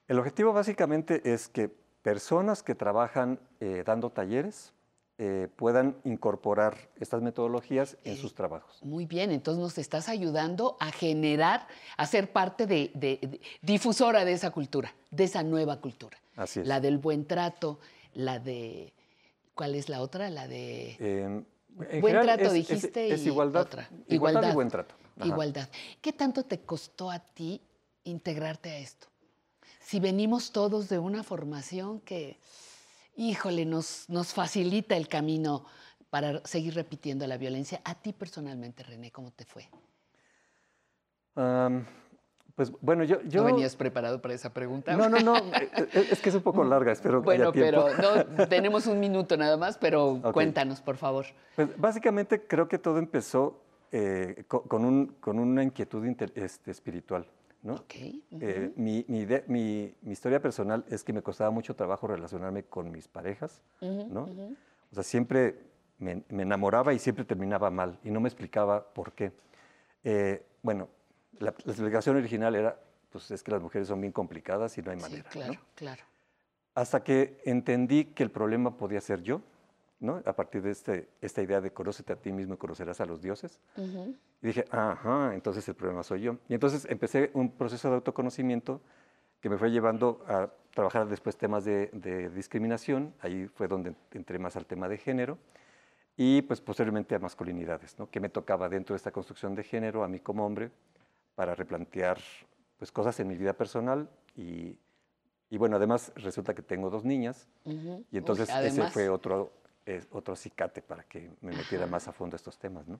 [0.07, 1.69] El objetivo básicamente es que
[2.01, 4.73] personas que trabajan eh, dando talleres
[5.19, 8.77] eh, puedan incorporar estas metodologías en sus trabajos.
[8.83, 11.67] Muy bien, entonces nos estás ayudando a generar,
[11.97, 16.17] a ser parte de, de- de- difusora de esa cultura, de esa nueva cultura.
[16.35, 16.67] Así es.
[16.67, 17.79] La del buen trato,
[18.13, 18.93] la de,
[19.55, 20.29] ¿cuál es la otra?
[20.29, 20.97] La de...
[20.99, 21.43] Eh,
[21.89, 23.89] en Buen trato, es- dijiste, Es, y igualdad, otra.
[24.07, 24.95] igualdad y buen trato.
[25.17, 25.27] Ajá.
[25.27, 25.69] Igualdad.
[26.01, 27.61] ¿Qué tanto te costó a ti
[28.03, 29.07] integrarte a esto?
[29.79, 32.37] Si venimos todos de una formación que,
[33.17, 35.65] híjole, nos, nos facilita el camino
[36.09, 37.81] para seguir repitiendo la violencia.
[37.83, 39.67] A ti personalmente, René, ¿cómo te fue?
[42.55, 43.21] Pues bueno, yo...
[43.23, 44.95] yo ¿No venías preparado para esa pregunta?
[44.95, 47.51] No, no, no, eh, eh, es que es un poco larga, espero que Bueno, haya
[47.51, 47.85] tiempo.
[47.97, 51.25] pero no, tenemos un minuto nada más, pero cuéntanos, por favor.
[51.55, 53.61] Pues básicamente creo que todo empezó
[53.91, 56.03] eh, co- con, un- con una inquietud
[56.35, 57.27] este, espiritual.
[57.67, 57.83] ¿No?
[58.39, 62.63] Eh, mi, mi ide- mi- mi historia personal es que me costaba mucho trabajo relacionarme
[62.63, 63.61] con mis parejas.
[63.81, 64.23] Ujú, ¿no?
[64.23, 64.55] ujú.
[64.91, 65.59] O sea, siempre
[65.99, 69.31] me, me enamoraba y siempre terminaba mal y no me explicaba por qué.
[70.03, 70.87] Eh, bueno,
[71.39, 72.79] la, la explicación original era,
[73.11, 75.23] pues es que las mujeres son bien complicadas y no hay Sí, manera.
[75.25, 75.31] ¿no?
[75.31, 76.03] claro, claro.
[76.75, 79.41] Hasta que entendí que el problema podía ser yo,
[79.99, 80.21] ¿no?
[80.25, 83.21] A partir de este, esta idea de conócete a ti mismo y conocerás a los
[83.21, 83.59] dioses.
[83.75, 84.15] Ujú.
[84.41, 86.37] Y dije, ajá, entonces el problema soy yo.
[86.47, 88.81] Y entonces empecé un proceso de autoconocimiento
[89.41, 93.13] que me fue llevando a trabajar después temas de, de discriminación.
[93.21, 95.37] Ahí fue donde entré más al tema de género.
[96.15, 98.09] Y pues posteriormente a masculinidades, ¿no?
[98.09, 100.71] que me tocaba dentro de esta construcción de género, a mí como hombre,
[101.35, 102.17] para replantear
[102.77, 104.09] pues, cosas en mi vida personal.
[104.35, 104.79] Y,
[105.51, 107.47] y bueno, además resulta que tengo dos niñas.
[107.65, 108.03] Ujú.
[108.11, 109.53] Y entonces Uy, ese fue otro,
[110.11, 112.87] otro acicate para que me metiera más a fondo estos temas.
[112.87, 112.99] ¿no?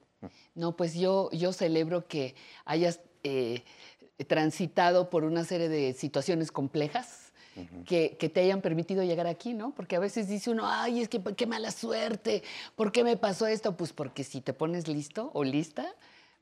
[0.55, 2.35] No, pues yo, yo celebro que
[2.65, 3.63] hayas eh,
[4.27, 7.33] transitado por una serie de situaciones complejas
[7.85, 9.71] que, que te hayan permitido llegar aquí, ¿no?
[9.71, 12.43] Porque a veces dice uno, ay, es que qué mala suerte,
[12.75, 13.75] ¿por qué me pasó esto?
[13.75, 15.87] Pues porque si te pones listo o lista,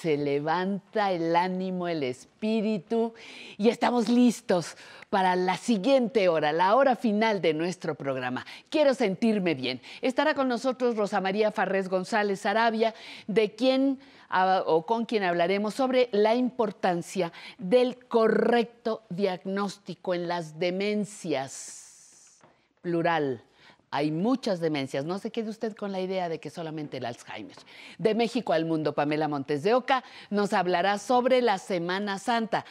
[0.00, 3.14] se levanta el ánimo, el espíritu
[3.56, 4.76] y estamos listos
[5.10, 8.46] para la siguiente hora, la hora final de nuestro programa.
[8.70, 9.80] Quiero sentirme bien.
[10.00, 12.94] Estará con nosotros Rosa María Farrés González Arabia,
[13.26, 13.98] de quien
[14.28, 22.38] ah, o con quien hablaremos sobre la importancia del correcto diagnóstico en las demencias
[22.82, 23.42] plural.
[23.90, 25.04] Hay muchas demencias.
[25.04, 27.56] No se quede usted con la idea de que solamente el Alzheimer.
[27.98, 32.64] De México al mundo, Pamela Montes de Oca nos hablará sobre la Semana Santa.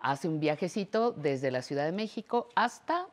[0.00, 3.08] Hace un viajecito desde la Ciudad de México hasta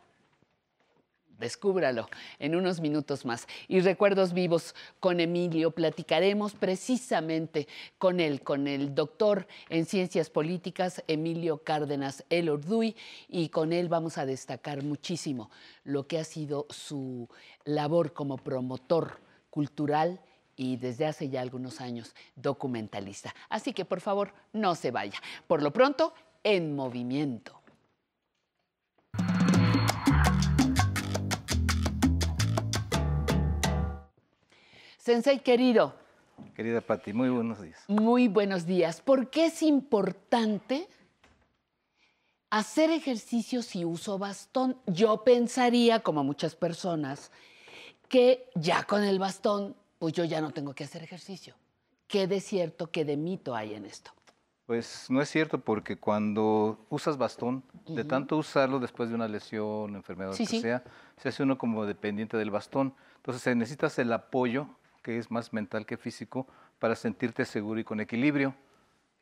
[1.42, 2.08] Descúbralo
[2.40, 3.48] en unos minutos más.
[3.68, 5.72] Y recuerdos vivos con Emilio.
[5.72, 12.96] Platicaremos precisamente con él, con el doctor en ciencias políticas, Emilio Cárdenas El Orduy,
[13.28, 15.50] y con él vamos a destacar muchísimo
[15.84, 17.28] lo que ha sido su
[17.66, 19.20] labor como promotor
[19.50, 20.22] cultural
[20.56, 23.34] y desde hace ya algunos años documentalista.
[23.50, 25.20] Así que por favor, no se vaya.
[25.48, 26.14] Por lo pronto,
[26.44, 27.61] en movimiento.
[35.02, 35.96] Sensei querido,
[36.56, 37.84] Querida Pati, muy buenos días.
[37.88, 39.02] muy buenos días.
[39.02, 40.88] ¿Por qué es importante
[42.52, 44.78] hacer ejercicio si uso bastón?
[44.86, 47.32] Yo pensaría, como muchas personas,
[48.10, 51.56] que ya con el bastón, pues yo ya no tengo que hacer ejercicio.
[52.08, 54.12] ¿Qué de cierto, qué de mito hay en esto?
[54.68, 59.96] Pues no es cierto porque cuando usas bastón, de tanto usarlo después de una lesión,
[59.96, 60.62] enfermedad, Sí, lo que sí.
[60.62, 60.84] sea,
[61.18, 62.94] se hace uno como dependiente del bastón.
[63.18, 64.68] Entonces necesitas el apoyo,
[65.02, 66.48] que es más mental que físico,
[66.80, 68.56] para sentirte seguro y con equilibrio.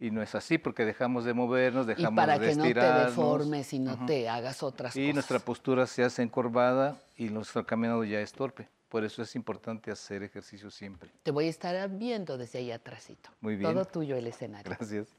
[0.02, 2.74] Y no es así porque dejamos de movernos, Y dejamos para de que no te
[2.74, 4.06] deformes y no Ujú.
[4.06, 5.14] te hagas otras Y cosas.
[5.14, 8.70] nuestra postura se hace encorvada y nuestro caminado ya es torpe.
[8.88, 11.12] Por eso es importante hacer ejercicio siempre.
[11.22, 13.30] Te voy a estar viendo desde ahí atrásito.
[13.42, 13.74] Muy bien.
[13.74, 14.74] Todo tuyo el escenario.
[14.78, 15.10] Gracias.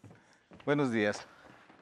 [0.65, 1.25] Buenos días.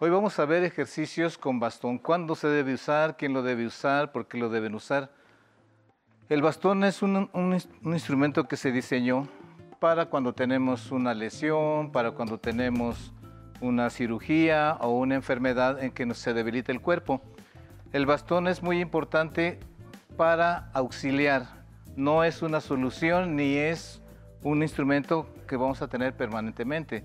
[0.01, 1.99] Hoy vamos a ver ejercicios con bastón.
[1.99, 3.17] ¿Cuándo se debe usar?
[3.17, 4.13] ¿Quién lo debe usar?
[4.13, 5.11] ¿Por qué lo deben usar?
[6.29, 9.27] El bastón es un, un ins- un instrumento que se diseñó
[9.79, 13.15] para cuando tenemos una lesión, para cuando tenemos
[13.63, 17.23] una cirugía o una enfermedad en que se debilita el cuerpo.
[17.95, 19.59] El bastón es muy importante
[20.19, 21.65] para auxiliar.
[21.97, 24.03] No es una solución ni es
[24.43, 27.05] un instrumento que vamos a tener permanentemente.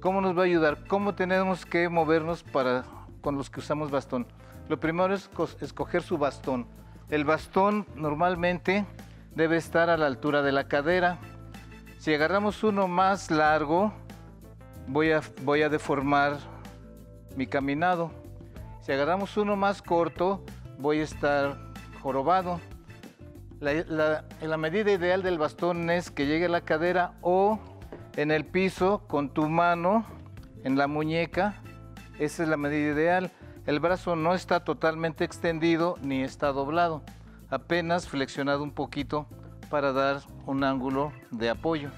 [0.00, 0.84] ¿Cómo nos va a ayudar?
[0.88, 2.84] ¿Cómo tenemos que movernos para
[3.20, 4.26] con los que usamos bastón?
[4.68, 5.30] Lo primero es
[5.60, 6.66] escoger su bastón.
[7.10, 8.86] El bastón normalmente
[9.34, 11.18] debe estar a la altura de la cadera.
[11.98, 13.92] Si agarramos uno más largo,
[14.86, 16.38] voy a, deformar
[17.36, 18.10] mi caminado.
[18.80, 20.44] Si agarramos uno más corto,
[20.78, 21.58] voy a estar
[22.02, 22.60] jorobado.
[23.60, 27.58] La medida ideal del bastón es que llegue a la cadera o
[28.16, 30.06] en el piso con tu mano
[30.64, 31.56] en la muñeca.
[32.18, 33.30] Esa es la medida ideal.
[33.66, 37.02] El brazo no está totalmente extendido ni está doblado,
[37.48, 39.26] apenas flexionado un poquito
[39.70, 41.90] para dar un ángulo de apoyo.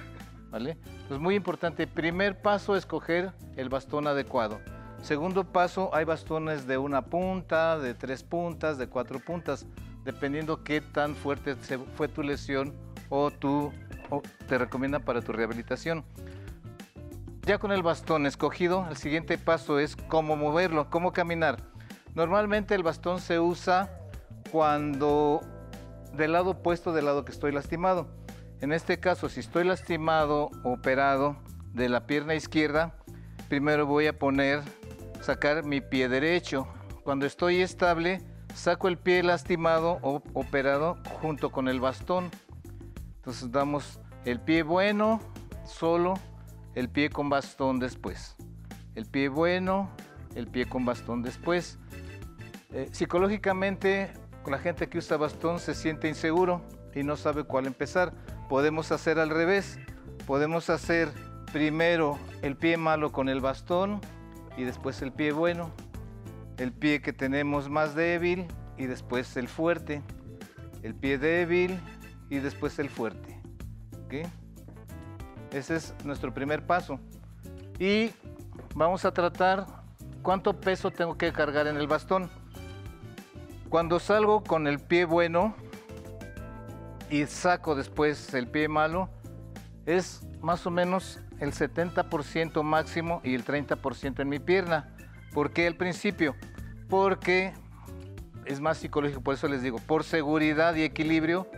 [0.50, 0.78] ¿vale?
[1.10, 1.86] Es muy importante.
[1.86, 4.60] Primer paso, escoger el bastón adecuado.
[5.02, 9.66] Segundo paso, hay bastones de una punta, de tres puntas, de cuatro puntas,
[10.04, 11.56] dependiendo qué tan fuerte
[11.96, 12.74] fue tu lesión
[13.08, 13.30] o,
[14.10, 16.04] o te recomiendan para tu rehabilitación.
[17.46, 21.62] Ya con el bastón escogido, el siguiente paso es cómo moverlo, cómo caminar.
[22.16, 23.88] Normalmente el bastón se usa
[24.50, 25.40] cuando
[26.12, 28.08] del lado opuesto del lado que estoy lastimado.
[28.60, 31.36] En este caso, si estoy lastimado, operado
[31.72, 32.96] de la pierna izquierda,
[33.48, 34.60] primero voy a poner,
[35.20, 36.66] sacar mi pie derecho.
[37.04, 38.22] Cuando estoy estable,
[38.56, 42.28] saco el pie lastimado o operado junto con el bastón.
[43.18, 45.20] Entonces damos el pie bueno,
[45.64, 46.14] solo,
[46.76, 48.36] el pie con bastón después.
[48.94, 49.90] El pie bueno,
[50.34, 51.78] el pie con bastón después.
[52.70, 54.12] Eh, psicológicamente,
[54.42, 56.62] con la gente que usa bastón se siente inseguro
[56.94, 58.12] y no sabe cuál empezar.
[58.48, 59.78] Podemos hacer al revés.
[60.26, 61.08] Podemos hacer
[61.50, 64.00] primero el pie malo con el bastón
[64.58, 65.70] y después el pie bueno.
[66.58, 68.46] El pie que tenemos más débil
[68.76, 70.02] y después el fuerte.
[70.82, 71.80] El pie débil
[72.28, 73.40] y después el fuerte.
[75.56, 77.00] Ese es nuestro primer paso.
[77.78, 78.10] Y
[78.74, 79.64] vamos a tratar
[80.20, 82.28] cuánto peso tengo que cargar en el bastón.
[83.70, 85.56] Cuando salgo con el pie bueno
[87.08, 89.08] y saco después el pie malo,
[89.86, 94.94] es más o menos el 70% máximo y el 30% en mi pierna.
[95.32, 96.36] ¿Por qué al principio?
[96.90, 97.54] Porque
[98.44, 101.48] es más psicológico, por eso les digo, por seguridad y equilibrio,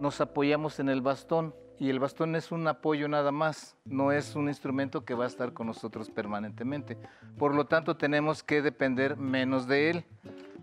[0.00, 4.34] nos apoyamos en el bastón y el bastón es un apoyo nada más, no es
[4.34, 6.96] un instrumento que va a estar con nosotros permanentemente.
[7.36, 10.04] Por lo tanto, tenemos que depender menos de él.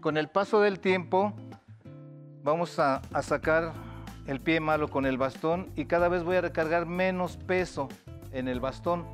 [0.02, 1.34] Con el paso del tiempo,
[2.44, 3.74] vamos a, sacar
[4.26, 7.90] el pie malo con el bastón y cada vez voy a recargar menos peso
[8.32, 9.06] en el bastón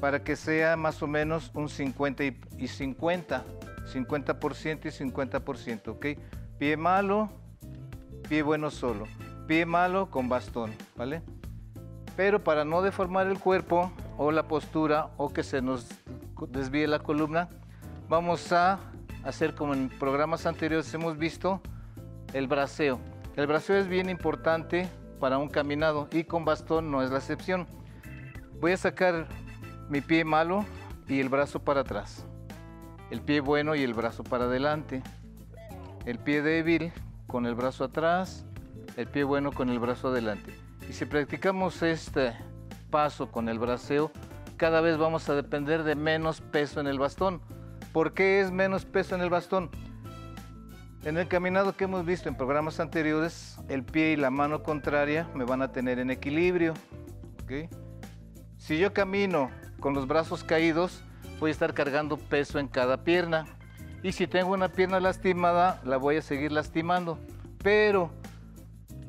[0.00, 3.44] para que sea más o menos un 50 y, y 50,
[3.92, 6.06] 50% y 50%, ¿ok?
[6.58, 7.30] Pie malo,
[8.28, 9.06] pie bueno solo,
[9.46, 11.22] pie malo con bastón, ¿vale?
[12.16, 15.86] Pero para no deformar el cuerpo o la postura o que se nos
[16.48, 17.48] desvíe la columna,
[18.08, 18.78] vamos a
[19.24, 21.60] hacer como en programas anteriores hemos visto,
[22.32, 22.98] el braceo.
[23.36, 24.88] El braceo es bien importante
[25.20, 27.66] para un caminado y con bastón no es la excepción.
[28.60, 29.26] Voy a sacar
[29.88, 30.64] mi pie malo
[31.08, 32.26] y el brazo para atrás.
[33.10, 35.02] El pie bueno y el brazo para adelante.
[36.06, 36.92] El pie débil
[37.26, 38.45] con el brazo atrás.
[38.96, 40.54] El pie bueno con el brazo adelante.
[40.88, 42.32] Y si practicamos este
[42.90, 44.10] paso con el braceo,
[44.56, 47.42] cada vez vamos a depender de menos peso en el bastón.
[47.92, 49.70] ¿Por qué es menos peso en el bastón?
[51.04, 55.28] En el caminado que hemos visto en programas anteriores, el pie y la mano contraria
[55.34, 56.72] me van a tener en equilibrio.
[57.42, 57.70] ¿ok?
[58.56, 61.04] Si yo camino con los brazos caídos,
[61.38, 63.44] voy a estar cargando peso en cada pierna.
[64.02, 67.18] Y si tengo una pierna lastimada, la voy a seguir lastimando.
[67.62, 68.10] Pero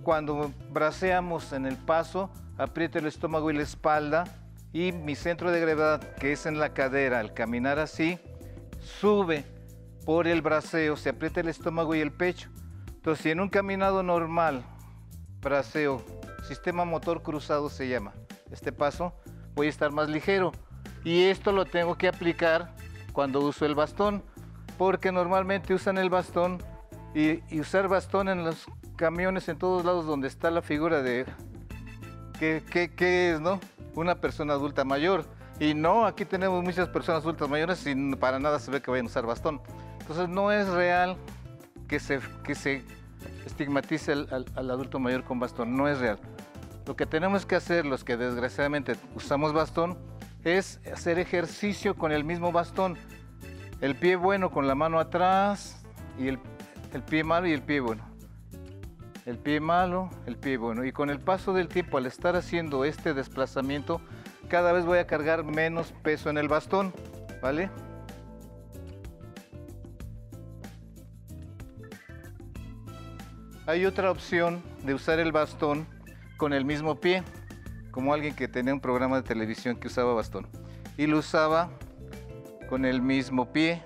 [0.08, 4.24] cuando braceamos en el paso, aprieto el estómago y la espalda
[4.72, 8.18] y mi centro de gravedad, que es en la cadera, al caminar así,
[8.80, 9.44] sube
[10.06, 12.48] por el braceo, se aprieta el estómago y el pecho.
[12.88, 14.64] Entonces, si en un caminado normal,
[15.42, 16.02] braceo,
[16.48, 18.14] sistema motor cruzado se llama,
[18.50, 19.14] este paso,
[19.56, 20.54] voy a estar más ligero.
[21.04, 22.74] Y esto lo tengo que aplicar
[23.12, 24.24] cuando uso el bastón,
[24.78, 26.64] porque normalmente usan el bastón
[27.14, 28.68] y, y usar bastón en los
[28.98, 31.26] camiones, en todos lados donde está la figura de
[32.38, 33.62] qué, qué, qué es, ¿no?
[33.96, 35.24] Una persona adulta mayor.
[35.60, 39.06] Y no, aquí tenemos muchas personas adultas mayores y para nada se ve que vayan
[39.06, 39.62] a usar bastón.
[40.02, 41.16] Entonces no es real
[41.88, 42.84] que se, que se
[43.46, 46.20] estigmatice al, al- adulto mayor con bastón, no es real.
[46.86, 49.98] Lo que tenemos que hacer, los que desgraciadamente usamos bastón,
[50.44, 52.98] es hacer ejercicio con el mismo bastón.
[53.82, 55.84] El pie bueno con la mano atrás
[56.18, 56.40] y el,
[56.94, 58.07] el pie malo y el pie bueno.
[59.28, 60.86] El pie malo, el pie bueno.
[60.86, 64.00] Y con el paso del tiempo, al estar haciendo este desplazamiento,
[64.48, 66.94] cada vez voy a cargar menos peso en el bastón,
[67.42, 67.70] ¿vale?
[73.66, 75.86] Hay otra opción de usar el bastón
[76.38, 77.22] con el mismo pie,
[77.92, 80.48] como alguien que tenía un programa de televisión que usaba bastón.
[80.98, 81.70] Y lo usaba
[82.70, 83.84] con el mismo pie.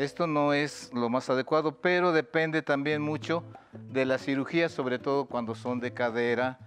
[0.00, 3.44] Esto no es lo más adecuado, pero depende también mucho
[3.92, 6.58] de la cirugía, sobre todo cuando son de cadera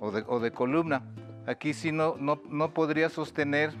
[0.00, 1.02] o de, o de columna.
[1.46, 3.72] Aquí sí no, no, no podría sostener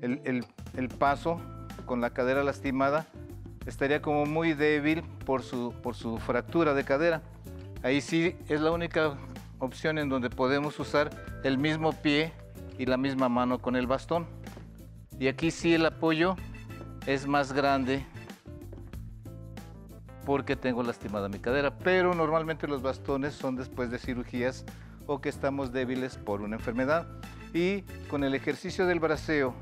[0.00, 0.44] el, el-
[0.76, 1.40] el paso
[1.86, 3.06] con la cadera lastimada,
[3.64, 7.22] estaría como muy débil por su, por su fractura de cadera.
[7.84, 9.14] Ahí sí es la única
[9.60, 11.10] opción en donde podemos usar
[11.44, 12.32] el mismo pie
[12.76, 14.26] y la misma mano con el bastón.
[15.20, 16.34] Y aquí sí el apoyo
[17.06, 18.04] es más grande
[20.24, 24.64] porque tengo lastimada mi cadera, pero normalmente los bastones son después de cirugías
[25.06, 27.06] o que estamos débiles por una enfermedad.
[27.52, 29.54] Y con el ejercicio del braceo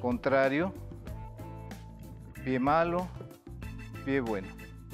[0.00, 0.74] contrario,
[2.44, 3.08] pie malo,
[4.04, 4.48] pie bueno,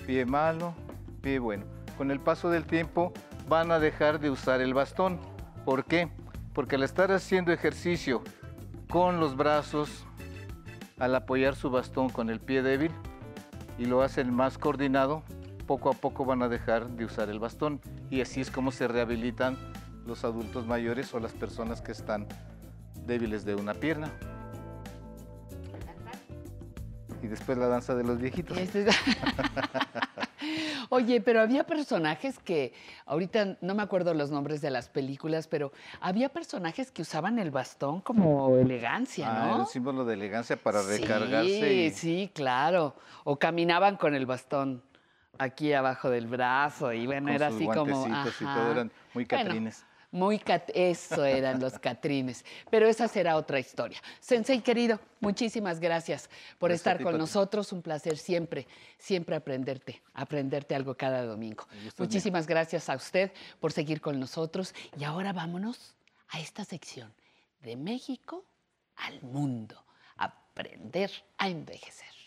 [0.06, 0.74] pie malo,
[1.20, 1.64] pie bueno.
[1.96, 3.12] Con el paso del tiempo
[3.48, 5.18] van a dejar de usar el bastón.
[5.64, 6.08] ¿Por qué?
[6.54, 8.22] Porque al estar haciendo ejercicio
[8.92, 10.04] con los brazos,
[10.98, 12.92] al apoyar su bastón con el pie débil
[13.78, 15.22] y lo hacen más coordinado,
[15.66, 17.80] poco a poco van a dejar de usar el bastón.
[18.10, 19.56] Y así es como se rehabilitan
[20.04, 22.26] los adultos mayores o las personas que están
[23.06, 24.12] débiles de una pierna.
[27.22, 28.58] Y después la danza de los viejitos.
[30.90, 32.72] Oye, pero había personajes que,
[33.06, 37.50] ahorita no me acuerdo los nombres de las películas, pero había personajes que usaban el
[37.50, 39.56] bastón como elegancia, Ah, ¿no?
[39.60, 41.72] un símbolo de elegancia para recargarse.
[41.74, 42.94] y- Sí, sí, claro.
[43.24, 44.82] O caminaban con el bastón
[45.38, 47.84] aquí abajo del brazo y bueno, Con era sus así como...
[47.84, 48.54] guantecitos y ajá.
[48.54, 49.84] todo, eran muy Bueno, catrines.
[50.12, 52.44] Muy cat eso eran los catrines.
[52.70, 53.98] Pero esa será otra historia.
[54.20, 56.28] Sensei querido, muchísimas gracias
[56.58, 57.20] por Gracias estar ti, con Pati.
[57.20, 57.72] nosotros.
[57.72, 58.68] Un placer siempre,
[58.98, 61.66] siempre aprenderte, aprenderte algo cada domingo.
[61.98, 64.74] Muchísimas gracias a usted por seguir con nosotros.
[64.98, 65.96] Y ahora vámonos
[66.28, 67.12] a esta sección
[67.62, 68.44] de México
[68.96, 69.82] al mundo.
[70.16, 72.21] Aprender a envejecer.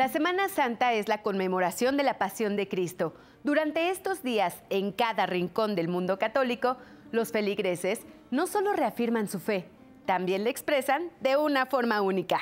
[0.00, 3.12] La Semana Santa es la conmemoración de la pasión de Cristo.
[3.44, 6.78] Durante estos días, en cada rincón del mundo católico,
[7.12, 8.00] los feligreses
[8.30, 9.66] no solo reafirman su fe,
[10.06, 12.40] también la expresan de una forma única.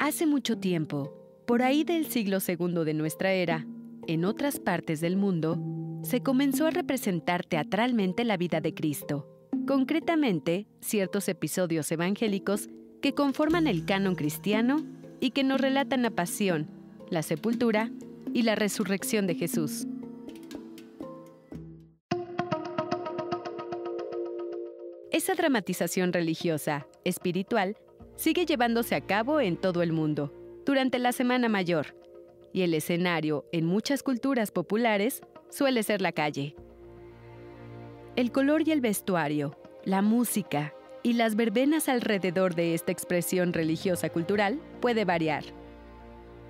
[0.00, 1.14] Hace mucho tiempo,
[1.46, 3.64] por ahí del siglo II de nuestra era,
[4.08, 5.56] en otras partes del mundo,
[6.02, 9.28] se comenzó a representar teatralmente la vida de Cristo,
[9.68, 12.68] concretamente ciertos episodios evangélicos
[13.04, 14.82] que conforman el canon cristiano
[15.20, 16.70] y que nos relatan la pasión,
[17.10, 17.90] la sepultura
[18.32, 19.86] y la resurrección de Jesús.
[25.10, 27.76] Esa dramatización religiosa, espiritual,
[28.16, 30.32] sigue llevándose a cabo en todo el mundo
[30.64, 31.94] durante la Semana Mayor,
[32.54, 35.20] y el escenario en muchas culturas populares
[35.50, 36.56] suele ser la calle.
[38.16, 40.72] El color y el vestuario, la música
[41.04, 45.44] y las verbenas alrededor de esta expresión religiosa cultural puede variar.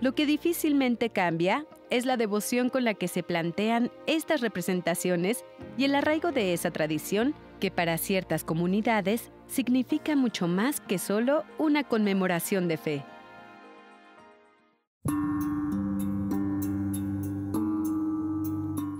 [0.00, 5.44] Lo que difícilmente cambia es la devoción con la que se plantean estas representaciones
[5.76, 11.44] y el arraigo de esa tradición que para ciertas comunidades significa mucho más que solo
[11.58, 13.04] una conmemoración de fe.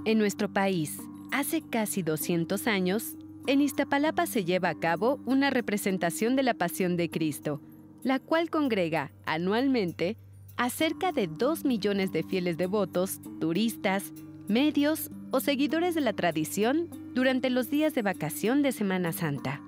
[0.05, 0.98] En nuestro país,
[1.32, 6.96] hace casi 200 años, en Iztapalapa se lleva a cabo una representación de la Pasión
[6.96, 7.60] de Cristo,
[8.02, 10.16] la cual congrega anualmente
[10.56, 14.12] a cerca de 2 millones de fieles devotos, turistas,
[14.48, 19.60] medios o seguidores de la tradición durante los días de vacación de Semana Santa.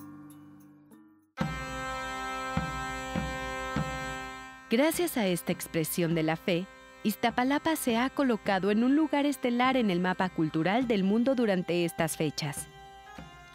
[4.70, 6.66] Gracias a esta expresión de la fe,
[7.04, 11.84] Iztapalapa se ha colocado en un lugar estelar en el mapa cultural del mundo durante
[11.84, 12.68] estas fechas.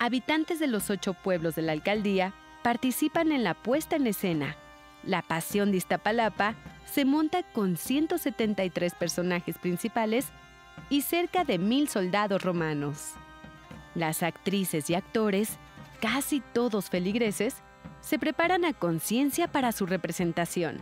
[0.04, 2.34] Habitantes de los ocho pueblos de la alcaldía
[2.64, 4.56] participan en la puesta en escena.
[5.04, 6.56] La Pasión de Iztapalapa
[6.92, 10.26] se monta con 173 personajes principales
[10.90, 13.12] y cerca de mil soldados romanos.
[13.94, 15.60] Las actrices y actores,
[16.02, 17.58] casi todos feligreses,
[18.00, 20.82] se preparan a conciencia para su representación.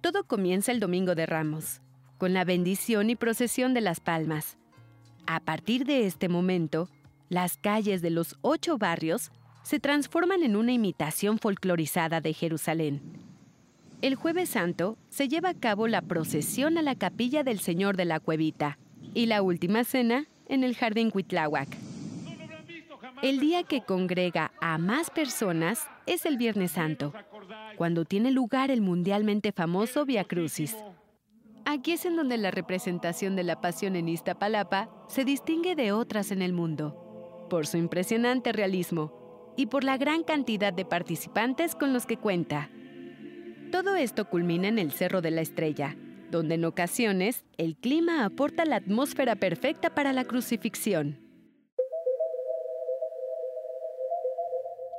[0.00, 1.80] Todo comienza el Domingo de Ramos,
[2.20, 4.58] con la bendición y procesión de las palmas.
[5.26, 6.90] A partir de este momento,
[7.30, 9.32] las calles de los ocho barrios
[9.62, 13.00] se transforman en una imitación folclorizada de Jerusalén.
[14.02, 18.04] El jueves santo se lleva a cabo la procesión a la capilla del Señor de
[18.04, 18.76] la Cuevita
[19.14, 21.68] y la última cena en el Jardín Cuitláhuac.
[23.22, 27.14] El día que congrega a más personas es el Viernes Santo,
[27.76, 30.76] cuando tiene lugar el mundialmente famoso Via Crucis.
[31.72, 36.32] Aquí es en donde la representación de la Pasión en Iztapalapa se distingue de otras
[36.32, 41.92] en el mundo, por su impresionante realismo y por la gran cantidad de participantes con
[41.92, 42.70] los que cuenta.
[43.70, 45.96] Todo esto culmina en el Cerro de la Estrella,
[46.32, 51.20] donde en ocasiones el clima aporta la atmósfera perfecta para la crucifixión.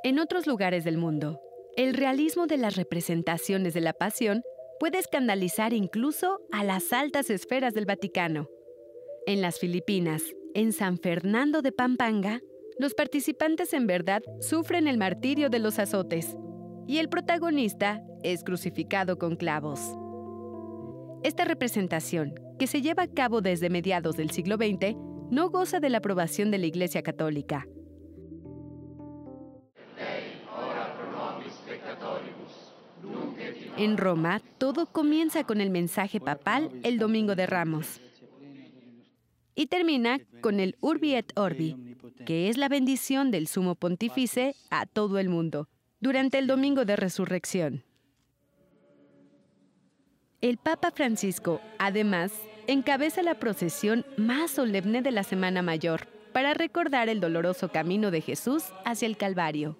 [0.04, 1.42] En otros lugares del mundo,
[1.76, 4.42] el realismo de las representaciones de la pasión
[4.82, 8.48] puede escandalizar incluso a las altas esferas del Vaticano.
[9.28, 12.40] En las Filipinas, en San Fernando de Pampanga,
[12.80, 16.36] los participantes en verdad sufren el martirio de los azotes
[16.88, 19.78] y el protagonista es crucificado con clavos.
[21.22, 24.96] Esta representación, que se lleva a cabo desde mediados del siglo XX,
[25.30, 27.68] no goza de la aprobación de la Iglesia Católica.
[33.82, 38.00] En Roma, todo comienza con el mensaje papal el Domingo de Ramos
[39.56, 44.86] y termina con el Urbi et Orbi, que es la bendición del Sumo Pontífice a
[44.86, 45.68] todo el mundo,
[45.98, 47.82] durante el Domingo de Resurrección.
[50.40, 52.30] El Papa Francisco, además,
[52.68, 58.20] encabeza la procesión más solemne de la Semana Mayor para recordar el doloroso camino de
[58.20, 59.76] Jesús hacia el Calvario.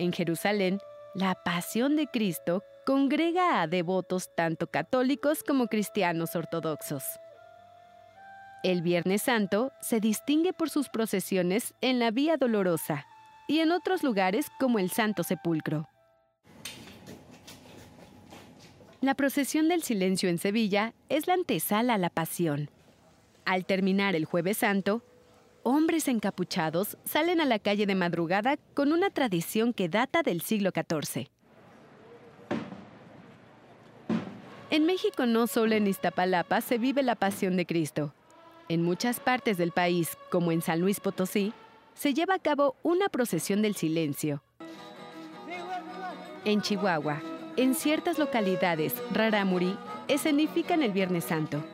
[0.00, 0.80] En Jerusalén,
[1.12, 7.04] la pasión de Cristo congrega a devotos tanto católicos como cristianos ortodoxos.
[8.62, 13.04] El Viernes Santo se distingue por sus procesiones en la Vía Dolorosa
[13.46, 15.86] y en otros lugares como el Santo Sepulcro.
[19.02, 22.70] La procesión del silencio en Sevilla es la antesala a la pasión.
[23.44, 25.02] Al terminar el jueves santo,
[25.62, 30.70] hombres encapuchados salen a la calle de madrugada con una tradición que data del siglo
[30.70, 31.28] XIV.
[34.70, 38.14] En México no solo en Iztapalapa se vive la pasión de Cristo.
[38.68, 41.52] En muchas partes del país, como en San Luis Potosí,
[41.94, 44.42] se lleva a cabo una procesión del silencio.
[46.44, 47.20] En Chihuahua,
[47.56, 49.76] en ciertas localidades, Raramuri
[50.06, 51.64] escenifican el Viernes Santo.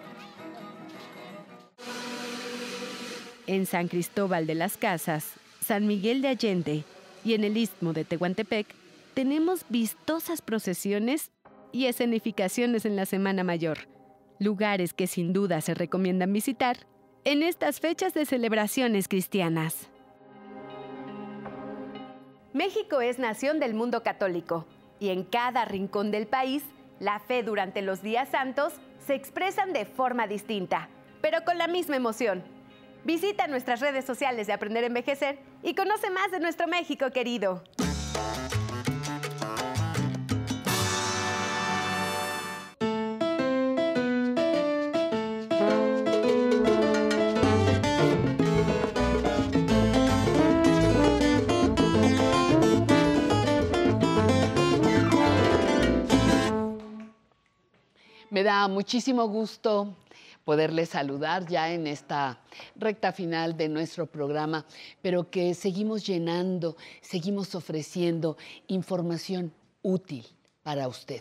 [3.47, 6.85] En San Cristóbal de las Casas, San Miguel de Allende
[7.25, 8.67] y en el Istmo de Tehuantepec,
[9.15, 11.31] tenemos vistosas procesiones
[11.71, 13.79] y escenificaciones en la Semana Mayor,
[14.41, 16.77] lugares que sin duda se recomiendan visitar
[17.25, 19.89] en estas fechas de celebraciones cristianas.
[22.53, 24.67] México es nación del mundo católico
[24.99, 26.65] y en cada rincón del país
[26.99, 28.73] la fe durante los días santos
[29.07, 30.89] se expresan de forma distinta,
[31.21, 32.56] pero con la misma emoción.
[33.07, 37.63] Visita nuestras redes sociales de Aprender a Envejecer y conoce más de nuestro México querido.
[58.31, 59.95] Me da muchísimo gusto
[60.47, 62.39] poderles saludar ya en esta
[62.77, 64.65] recta final de nuestro programa,
[65.03, 68.37] pero que seguimos llenando, seguimos ofreciendo
[68.69, 69.53] información
[69.83, 70.25] útil
[70.63, 71.21] para usted.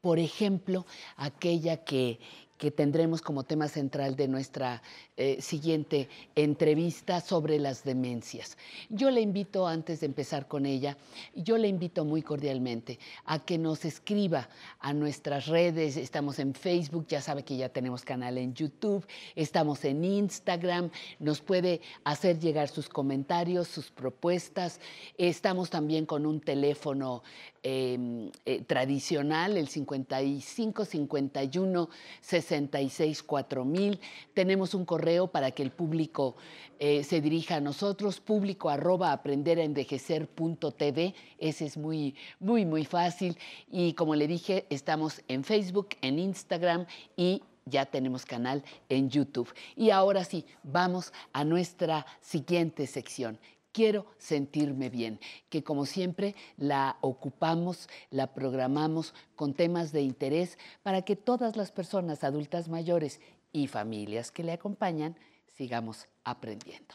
[0.00, 0.86] Por ejemplo,
[1.16, 2.20] aquella que,
[2.58, 4.82] que tendremos como tema central de nuestra
[5.22, 8.56] eh, siguiente entrevista sobre las demencias.
[8.88, 10.96] Yo le invito, antes de empezar con ella,
[11.34, 14.48] yo le invito muy cordialmente a que nos escriba
[14.78, 15.98] a nuestras redes.
[15.98, 19.06] Estamos en Facebook, ya sabe que ya tenemos canal en YouTube,
[19.36, 24.80] estamos en Instagram, nos puede hacer llegar sus comentarios, sus propuestas.
[25.18, 27.22] Estamos también con un teléfono
[27.62, 31.90] eh, eh, tradicional, el 55 51
[32.22, 34.00] 66 4000.
[34.32, 36.36] Tenemos un correo para que el público
[36.78, 41.14] eh, se dirija a nosotros, público arroba aprenderenvejecer.tv.
[41.38, 43.36] Ese es muy, muy, muy fácil.
[43.70, 49.52] Y como le dije, estamos en Facebook, en Instagram y ya tenemos canal en YouTube.
[49.76, 53.38] Y ahora sí, vamos a nuestra siguiente sección.
[53.72, 61.02] Quiero sentirme bien, que como siempre la ocupamos, la programamos con temas de interés para
[61.02, 63.20] que todas las personas adultas mayores
[63.52, 65.16] y familias que le acompañan
[65.46, 66.94] sigamos aprendiendo.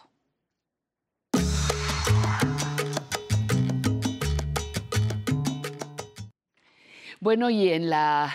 [7.19, 8.32] Bueno, y en la,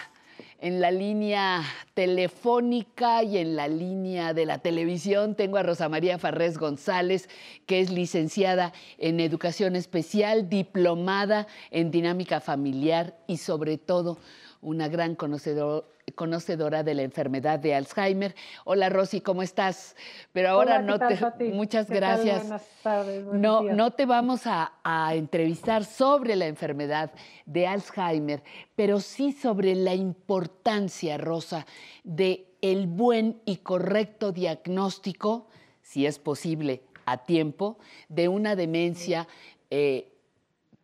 [0.58, 1.62] en la línea
[1.94, 7.28] telefónica y en la línea de la televisión tengo a Rosa María Farrés González,
[7.66, 14.18] que es licenciada en Educación Especial, diplomada en Dinámica Familiar y sobre todo
[14.62, 18.34] una gran conocedora de la enfermedad de Alzheimer.
[18.64, 19.96] Hola Rosy, ¿cómo estás?
[20.32, 21.52] Pero ahora no te...
[21.52, 22.42] Muchas gracias.
[22.42, 23.24] Buenas tardes.
[23.26, 27.12] No, no te vamos a, a entrevistar sobre la enfermedad
[27.46, 28.42] de Alzheimer,
[28.76, 31.66] pero sí sobre la importancia, Rosa,
[32.04, 35.48] de el buen y correcto diagnóstico,
[35.82, 37.78] si es posible, a tiempo,
[38.08, 39.26] de una demencia
[39.70, 40.12] eh,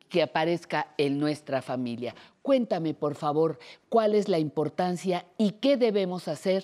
[0.08, 2.14] que aparezca en nuestra familia.
[2.46, 3.58] Cuéntame, por favor,
[3.88, 6.62] cuál es la importancia y qué debemos hacer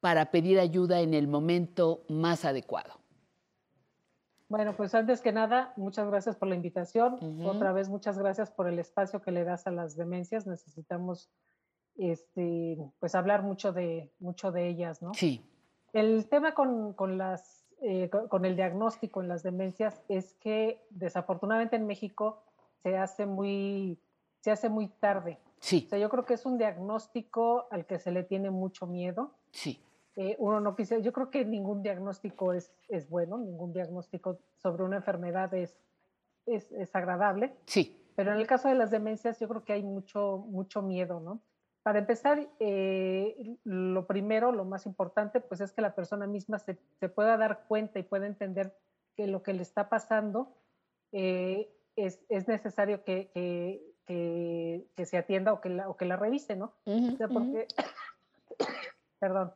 [0.00, 2.94] para pedir ayuda en el momento más adecuado.
[4.48, 7.18] Bueno, pues antes que nada, muchas gracias por la invitación.
[7.44, 10.46] Otra vez, muchas gracias por el espacio que le das a las demencias.
[10.46, 11.28] Necesitamos
[11.98, 15.12] este, pues hablar mucho de, mucho de ellas, ¿no?
[15.12, 15.44] Sí.
[15.92, 20.86] El tema con, con las, eh, con, con el diagnóstico en las demencias es que
[20.88, 22.44] desafortunadamente en México
[22.82, 24.00] se hace muy
[24.40, 25.38] se hace muy tarde.
[25.60, 25.84] Sí.
[25.86, 29.34] O sea, yo creo que es un diagnóstico al que se le tiene mucho miedo.
[29.50, 29.82] Sí.
[30.16, 34.82] Eh, uno no quisiera, yo creo que ningún diagnóstico es, es bueno, ningún diagnóstico sobre
[34.82, 35.76] una enfermedad es,
[36.46, 37.54] es, es, agradable.
[37.66, 38.02] Sí.
[38.16, 41.42] Pero en el caso de las demencias, yo creo que hay mucho, mucho miedo, ¿no?
[41.82, 46.78] Para empezar, eh, lo primero, lo más importante, pues es que la persona misma se,
[46.98, 48.76] se pueda dar cuenta y pueda entender
[49.16, 50.52] que lo que le está pasando
[51.12, 56.04] eh, es, es, necesario que, que, que, que, se atienda o que la, o que
[56.04, 56.72] la revise, ¿no?
[56.84, 57.82] Uh -huh, o sea, porque, uh
[58.58, 58.66] -huh.
[59.18, 59.52] perdón,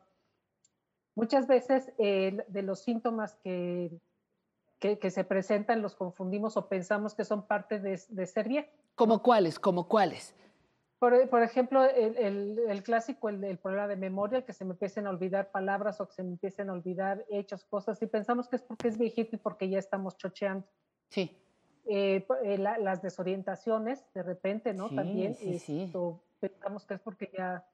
[1.15, 3.91] muchas veces eh, de los síntomas que,
[4.79, 8.69] que, que, se presentan los confundimos o pensamos que son parte de, de ser viejo.
[8.95, 9.59] ¿Como cuáles?
[9.59, 10.35] ¿Como cuáles?
[10.99, 14.65] Por, por ejemplo, el, el, el clásico, el, el, problema de memoria, el que se
[14.65, 18.05] me empiecen a olvidar palabras o que se me empiecen a olvidar hechos, cosas, y
[18.05, 20.67] pensamos que es porque es viejito y porque ya estamos chocheando.
[21.09, 21.35] Sí.
[21.85, 24.89] Eh, eh, la, las desorientaciones, de repente, ¿no?
[24.89, 25.83] Sí, También sí, sí.
[25.83, 27.65] esto, pensamos que es porque ya,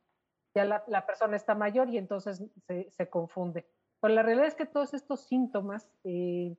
[0.55, 3.65] ya la, la persona está mayor y entonces se, se, confunde.
[3.99, 6.55] Pero la realidad es que todos estos síntomas, eh,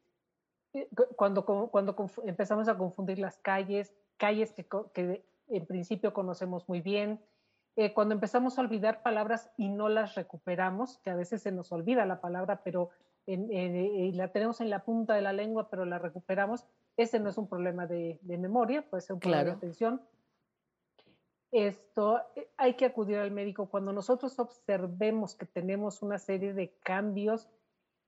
[1.16, 7.20] cuando, cuando empezamos a confundir las calles, calles que, que en principio conocemos muy bien,
[7.80, 11.70] eh, cuando empezamos a olvidar palabras y no las recuperamos, que a veces se nos
[11.70, 12.90] olvida la palabra, pero
[13.26, 16.66] en, en, la tenemos en la punta de la lengua, pero la recuperamos,
[16.98, 19.52] ese no es un problema de, de memoria, puede ser un problema Claro.
[19.52, 20.02] de atención.
[21.50, 26.74] Esto eh, hay que acudir al médico cuando nosotros observemos que tenemos una serie de
[26.82, 27.48] cambios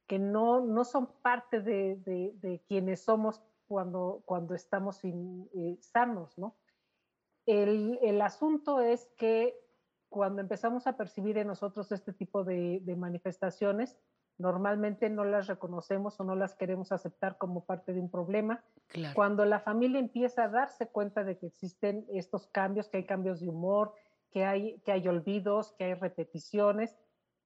[0.07, 5.79] que no, no son parte de, de, de quienes somos cuando, cuando estamos sin, eh,
[5.81, 6.57] sanos, ¿no?
[7.47, 9.57] El, el, asunto es que
[10.09, 13.97] cuando empezamos a percibir en nosotros este tipo de, de, manifestaciones,
[14.41, 18.65] normalmente no las reconocemos o no las queremos aceptar como parte de un problema.
[18.89, 19.15] Claro.
[19.15, 23.41] Cuando la familia empieza a darse cuenta de que existen estos cambios, que hay cambios
[23.41, 23.95] de humor,
[24.31, 26.97] que hay, que hay olvidos, que hay repeticiones,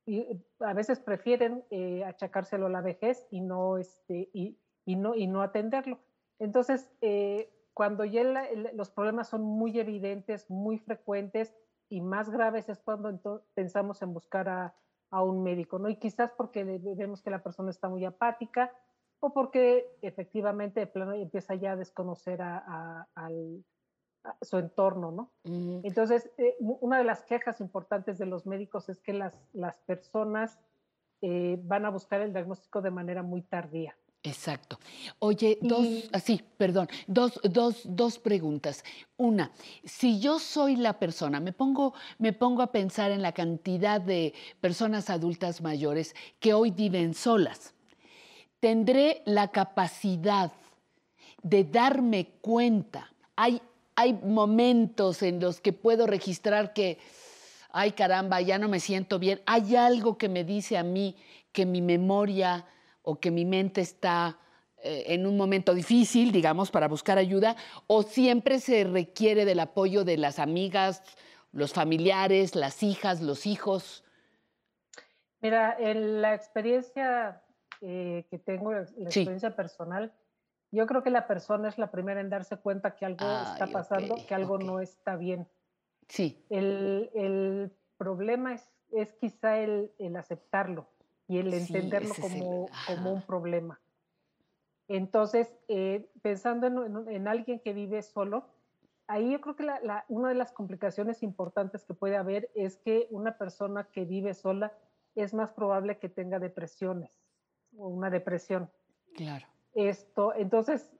[0.07, 5.15] y a veces prefieren eh, achacárselo a la vejez y no, este, y, y no,
[5.15, 5.99] y no atenderlo.
[6.39, 8.23] Entonces, eh, cuando ya
[8.75, 11.55] los problemas son muy evidentes, muy frecuentes
[11.89, 14.75] y más graves es cuando pensamos en buscar a,
[15.11, 15.89] a, un médico, ¿no?
[15.89, 18.73] Y quizás porque vemos que la persona está muy apática
[19.21, 23.65] o porque efectivamente de plano empieza ya a desconocer a, a, al,
[24.41, 25.31] su entorno, ¿no?
[25.83, 30.59] Entonces, eh, una de las quejas importantes de los médicos es que las, las personas
[31.21, 33.97] eh, van a buscar el diagnóstico de manera muy tardía.
[34.27, 34.81] Exacto.
[35.19, 38.83] Oye, dos, así, ah, perdón, dos, dos, dos preguntas.
[39.19, 39.53] Una,
[39.85, 44.33] si yo soy la persona, me pongo, me pongo a pensar en la cantidad de
[44.63, 47.75] personas adultas mayores que hoy viven solas.
[48.61, 50.53] ¿Tendré la capacidad
[51.43, 53.13] de darme cuenta?
[53.37, 53.61] Hay,
[53.95, 56.97] hay momentos en los que puedo registrar que,
[57.73, 59.43] ay caramba, ya no me siento bien.
[59.45, 61.15] Hay algo que me dice a mí
[61.53, 62.65] que mi memoria
[63.05, 64.39] o que mi mente está
[64.83, 67.55] eh, en un momento difícil, digamos, para buscar ayuda,
[67.87, 71.03] o siempre se requiere del apoyo de las amigas,
[71.53, 74.05] los familiares, las hijas, los hijos.
[75.41, 77.43] Mira, en la experiencia
[77.81, 79.57] eh, que tengo, la experiencia sí.
[79.57, 80.13] personal,
[80.73, 83.67] yo creo que la persona es la primera en darse cuenta que algo Ay, está
[83.69, 84.67] pasando, okay, que algo okay.
[84.67, 85.47] no está bien.
[86.09, 86.45] Sí.
[86.49, 90.89] El, el problema es, es quizá el, el aceptarlo
[91.27, 92.97] y el entenderlo sí, como, el...
[92.97, 93.81] como, un problema.
[94.89, 98.49] Entonces, eh, pensando en, en, en, alguien que vive solo,
[99.07, 102.77] ahí yo creo que la, la, una de las complicaciones importantes que puede haber es
[102.77, 104.73] que una persona que vive sola
[105.15, 107.23] es más probable que tenga depresiones
[107.77, 108.71] o una depresión.
[109.15, 109.47] Claro.
[109.75, 110.93] Esto, entonces,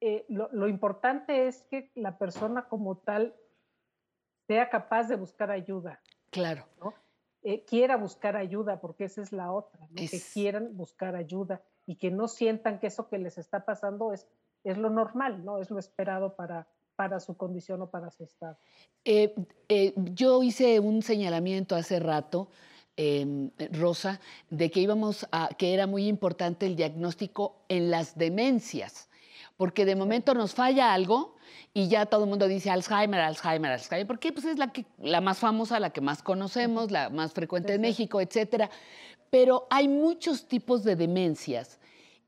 [0.00, 3.34] eh, lo, lo importante es que la persona como tal
[4.46, 6.00] sea capaz de buscar ayuda.
[6.30, 6.66] Claro.
[6.80, 6.94] ¿no?
[7.42, 10.02] Eh, quiera buscar ayuda, porque esa es la otra, ¿no?
[10.02, 10.10] es...
[10.10, 14.26] que quieran buscar ayuda y que no sientan que eso que les está pasando es,
[14.64, 15.58] es lo normal, ¿no?
[15.58, 18.58] Es lo esperado para, para su condición o para su estado.
[19.04, 19.34] Eh,
[19.68, 22.48] eh, yo hice un señalamiento hace rato,
[22.96, 24.20] eh, Rosa,
[24.50, 29.08] de que íbamos a, que era muy importante el diagnóstico en las demencias,
[29.56, 31.36] porque de momento nos falla algo
[31.74, 35.20] y ya todo el mundo dice Alzheimer, Alzheimer, Alzheimer, porque pues es la, que, la
[35.20, 38.70] más famosa, la que más conocemos, la más frecuente en México, etcétera.
[39.30, 41.78] Pero hay muchos tipos de demencias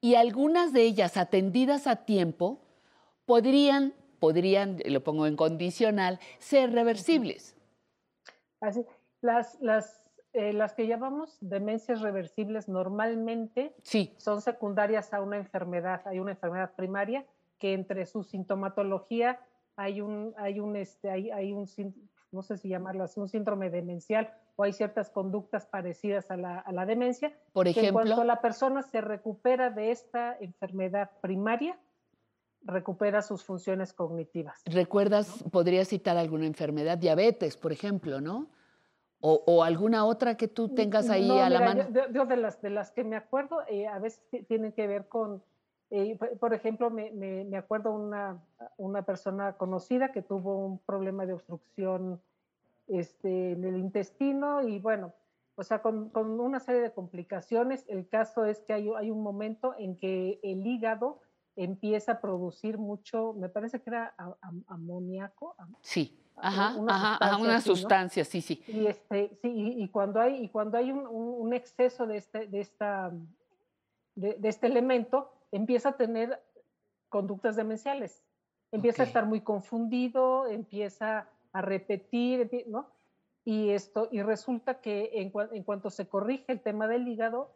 [0.01, 2.60] y algunas de ellas atendidas a tiempo
[3.26, 7.56] podrían, podrían, lo pongo en condicional, ser reversibles.
[8.60, 8.84] Así,
[9.20, 10.02] las, las,
[10.32, 14.14] eh, las que llamamos demencias reversibles normalmente sí.
[14.18, 17.26] son secundarias a una enfermedad, hay una enfermedad primaria
[17.60, 19.38] que entre su sintomatología
[19.76, 21.68] hay un, hay un, este, hay, hay un
[22.32, 26.58] no sé si llamarlo así, un síndrome demencial o hay ciertas conductas parecidas a la,
[26.58, 27.32] a la demencia.
[27.52, 27.88] Por ejemplo.
[27.88, 31.78] en cuanto la persona se recupera de esta enfermedad primaria,
[32.62, 34.62] recupera sus funciones cognitivas.
[34.66, 35.50] ¿Recuerdas, ¿no?
[35.50, 36.98] podría citar alguna enfermedad?
[36.98, 38.48] Diabetes, por ejemplo, ¿no?
[39.22, 41.86] O, o, alguna otra que tú tengas ahí no, a mira, la mano.
[41.92, 45.08] Yo, yo, de, las, de las que me acuerdo, eh, a veces tienen que ver
[45.08, 45.42] con,
[45.90, 48.40] eh, por ejemplo, me, me, me, acuerdo una,
[48.76, 52.20] una persona conocida que tuvo un problema de obstrucción
[52.86, 55.12] este, en el intestino y bueno,
[55.56, 57.84] o sea, con, con, una serie de complicaciones.
[57.88, 61.20] El caso es que hay, hay un momento en que el hígado
[61.56, 64.14] empieza a producir mucho, me parece que era
[64.68, 65.56] amoníaco.
[65.80, 68.62] Sí, ajá, una ajá, una sustancia, sí, sí.
[68.68, 72.60] Y, este, sí y, cuando hay, y cuando hay un, un, exceso de este, de,
[72.60, 73.12] esta,
[74.14, 76.40] de, de, este elemento, empieza a tener
[77.09, 78.24] conductas demenciales.
[78.72, 82.89] Empieza a estar muy confundido, empieza a repetir, ¿no?
[83.44, 87.52] Y, esto, y resulta que en, en cuanto se corrige el tema del hígado,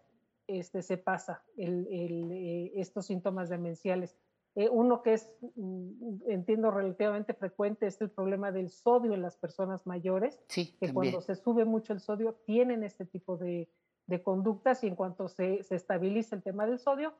[0.46, 4.16] este, se pasa el, el, eh, estos síntomas demenciales.
[4.56, 9.36] Eh, uno que es, mm, entiendo, relativamente frecuente es el problema del sodio en las
[9.36, 13.68] personas mayores, sí, que cuando se sube mucho el sodio tienen este tipo de,
[14.06, 17.14] de conductas y en cuanto se, se, estabiliza el tema del sodio,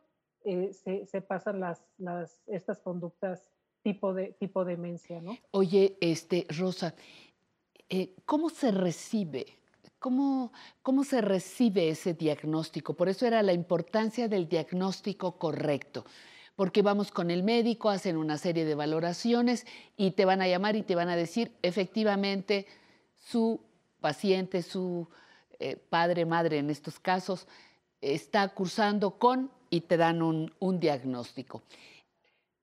[0.45, 3.51] eh, se, pasan las, las, estas conductas
[3.83, 5.21] tipo, de, tipo demencia.
[5.21, 5.37] ¿no?
[5.51, 6.95] Oye, este, Rosa,
[7.89, 9.47] eh, ¿cómo se recibe?
[9.99, 10.53] ¿Cómo,
[10.83, 12.95] ¿Cómo se recibe ese diagnóstico?
[12.95, 16.05] Por eso era la importancia del diagnóstico correcto
[16.57, 19.67] porque vamos con el médico, hacen una serie de valoraciones
[19.97, 22.67] y te van a llamar y te van a decir efectivamente
[23.17, 23.61] su
[24.01, 25.09] paciente, su
[25.59, 27.49] eh, padre, madre en estos casos,
[28.13, 31.63] está cursando con y te dan un, un diagnóstico.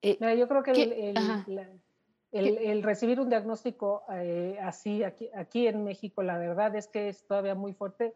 [0.01, 6.23] Eh, yo creo que el, el, recibir un diagnóstico eh, así aquí, aquí en México,
[6.23, 8.15] la verdad es que es todavía muy fuerte,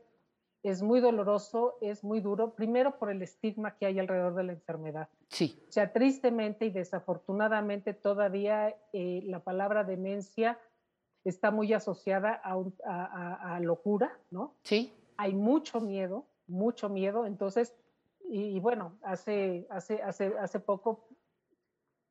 [0.64, 4.54] es muy doloroso, es muy duro, primero por el estigma que hay alrededor de la
[4.54, 5.10] enfermedad.
[5.30, 5.62] Sí.
[5.68, 10.58] O sea, tristemente y desafortunadamente todavía eh, la palabra demencia
[11.24, 14.56] está muy asociada a, a, locura, ¿no?
[14.64, 14.94] Sí.
[15.18, 17.76] Hay mucho miedo, mucho miedo, entonces,
[18.30, 21.08] y, y bueno, hace, hace, hace, hace poco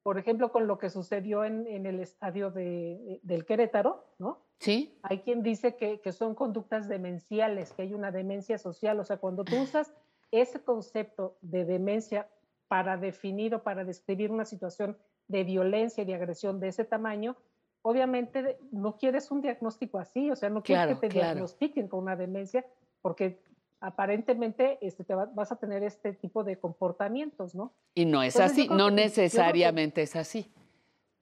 [0.05, 4.39] por ejemplo, con lo que sucedió en, el estadio de, del Querétaro, ¿no?
[4.59, 4.99] Sí.
[5.03, 9.01] Hay quien dice que, son conductas demenciales, que hay una demencia social.
[9.01, 9.95] O sea, cuando tú usas
[10.31, 12.29] ese concepto de demencia
[12.69, 17.35] para definir o para describir una situación de violencia y de agresión de ese tamaño,
[17.81, 22.15] obviamente no quieres un diagnóstico así, o sea, no quieres que te diagnostiquen con una
[22.15, 22.67] demencia,
[23.01, 23.41] porque
[23.85, 27.75] aparentemente este, te vas a tener este tipo de comportamientos, ¿no?
[27.95, 30.51] Y no es así, no necesariamente es así.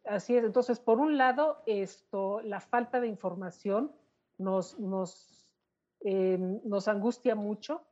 [0.05, 3.91] Así es, entonces, por un lado, esto, la falta de información
[4.39, 5.45] nos, nos,
[6.05, 7.83] eh, nos angustia mucho.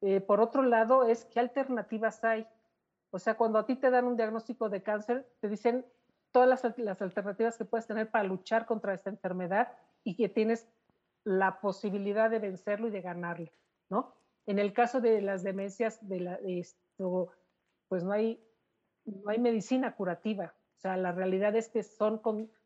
[0.00, 2.46] Eh, por otro lado, es qué alternativas hay.
[3.10, 5.84] O sea, cuando a ti te dan un diagnóstico de cáncer, te dicen
[6.30, 9.72] todas las, las alternativas que puedes tener para luchar contra esta enfermedad
[10.04, 10.66] y que tienes
[11.24, 13.50] la posibilidad de vencerlo y de ganarlo.
[13.88, 14.14] ¿No?
[14.46, 17.30] En el caso de las demencias, de, la, esto,
[17.88, 18.40] pues no hay,
[19.04, 20.54] no hay medicina curativa.
[20.76, 22.20] O sea, la realidad es que son,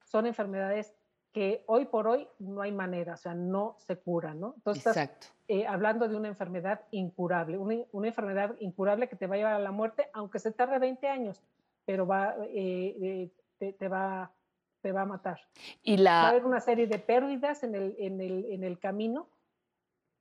[0.04, 0.94] son enfermedades
[1.32, 4.54] que hoy por hoy no hay manera, o sea, no se curan, ¿no?
[4.56, 5.28] Entonces, Exacto.
[5.46, 9.58] Eh, hablando de una enfermedad incurable, una, enfermedad incurable que te va a llevar a
[9.60, 11.40] la muerte, aunque se tarde 20 años,
[11.84, 13.30] pero va, eh,
[13.60, 14.32] eh, te, va,
[14.80, 15.40] te va a matar.
[15.82, 16.22] Y la...
[16.22, 19.28] Va a haber una serie de pérdidas en el, en el, en el camino,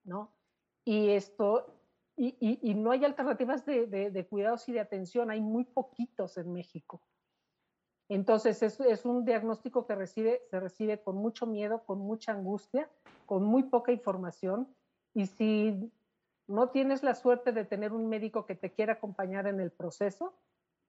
[0.03, 0.31] ¿no?
[0.89, 1.67] Y esto,
[2.17, 7.03] y, no hay alternativas de, cuidados y de atención, hay muy poquitos en México.
[8.09, 12.89] Entonces es, es, un diagnóstico que recibe, se recibe con mucho miedo, con mucha angustia,
[13.27, 14.75] con muy poca información.
[15.13, 15.91] Y si
[16.47, 20.33] no tienes la suerte de tener un médico que te quiera acompañar en el proceso,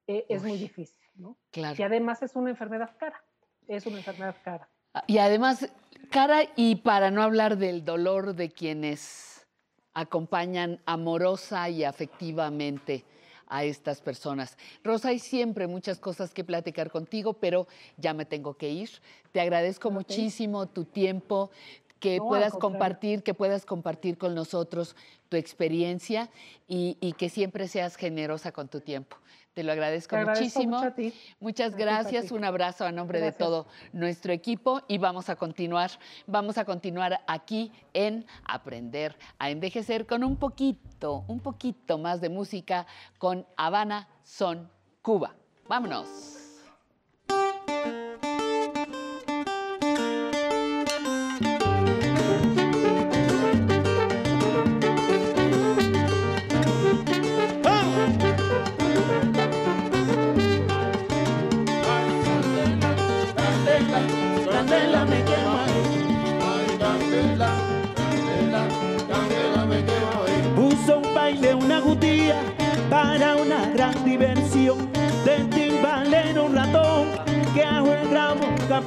[0.07, 1.05] eh, es muy difícil.
[1.17, 1.37] ¿no?
[1.51, 1.77] Claro.
[1.79, 3.23] Y además es una enfermedad cara,
[3.69, 4.71] es una enfermedad cara.
[5.07, 5.71] Y además
[6.11, 9.40] cara y para no hablar del dolor de quienes
[9.95, 13.05] acompañan amorosa y afectivamente
[13.51, 14.57] a estas personas.
[14.85, 18.91] Rosa, hay siempre muchas cosas que platicar contigo, pero ya me tengo que ir.
[19.33, 21.51] Te agradezco muchísimo tu tiempo,
[22.01, 24.97] que puedas compartir, que puedas compartir con nosotros
[25.29, 26.31] tu experiencia
[26.67, 29.17] y, y, que siempre seas generosa con tu tiempo.
[29.55, 30.81] Te lo agradezco, muchísimo.
[31.41, 32.31] Muchas gracias.
[32.31, 35.91] Un abrazo a nombre de todo nuestro equipo y vamos a continuar,
[36.27, 42.29] vamos a continuar aquí en Aprender a envejecer con un poquito, un poquito más de
[42.29, 42.87] música
[43.19, 44.71] con Habana Son
[45.03, 45.35] Cuba.
[45.69, 46.50] Vámonos.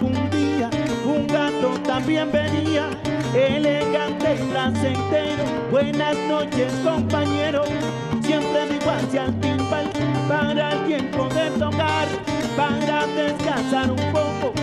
[0.04, 0.70] Ramo capundía
[1.06, 2.90] un gato también venía
[3.34, 7.64] elegante y placentero buenas noches compañero
[8.22, 9.90] siempre digo hacia el timbal
[10.28, 12.08] para el tiempo de tocar,
[12.56, 14.54] para descansar un poco.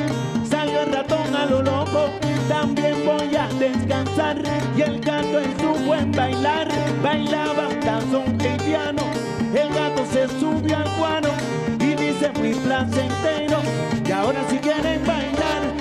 [0.48, 2.10] Salió el ratón a lo loco,
[2.48, 4.42] también voy a descansar.
[4.76, 6.68] Y el gato en su buen bailar,
[7.02, 9.02] bailaba tazón y piano.
[9.54, 11.28] El gato se subió al cuano
[12.20, 13.60] dice muy placentero.
[14.06, 15.79] Y ahora si quieren bailar,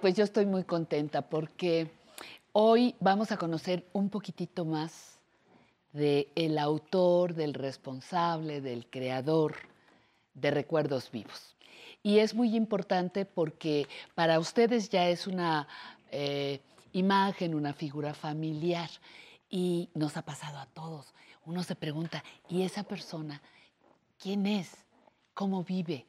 [0.00, 1.90] pues yo estoy muy contenta porque
[2.52, 5.18] hoy vamos a conocer un poquitito más
[5.92, 9.56] de el autor, del responsable, del creador
[10.34, 11.56] de Recuerdos Vivos.
[12.02, 15.66] Y es muy importante porque para ustedes ya es una
[16.10, 16.60] eh,
[16.92, 18.88] imagen, una figura familiar
[19.50, 21.12] y nos ha pasado a todos.
[21.44, 23.42] Uno se pregunta, ¿y esa persona
[24.18, 24.84] quién es?
[25.34, 26.06] ¿Cómo vive?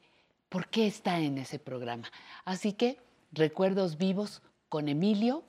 [0.48, 2.10] ¿Por qué está en ese programa?
[2.44, 2.98] Así que
[3.32, 5.44] Recuerdos Vivos con Emilio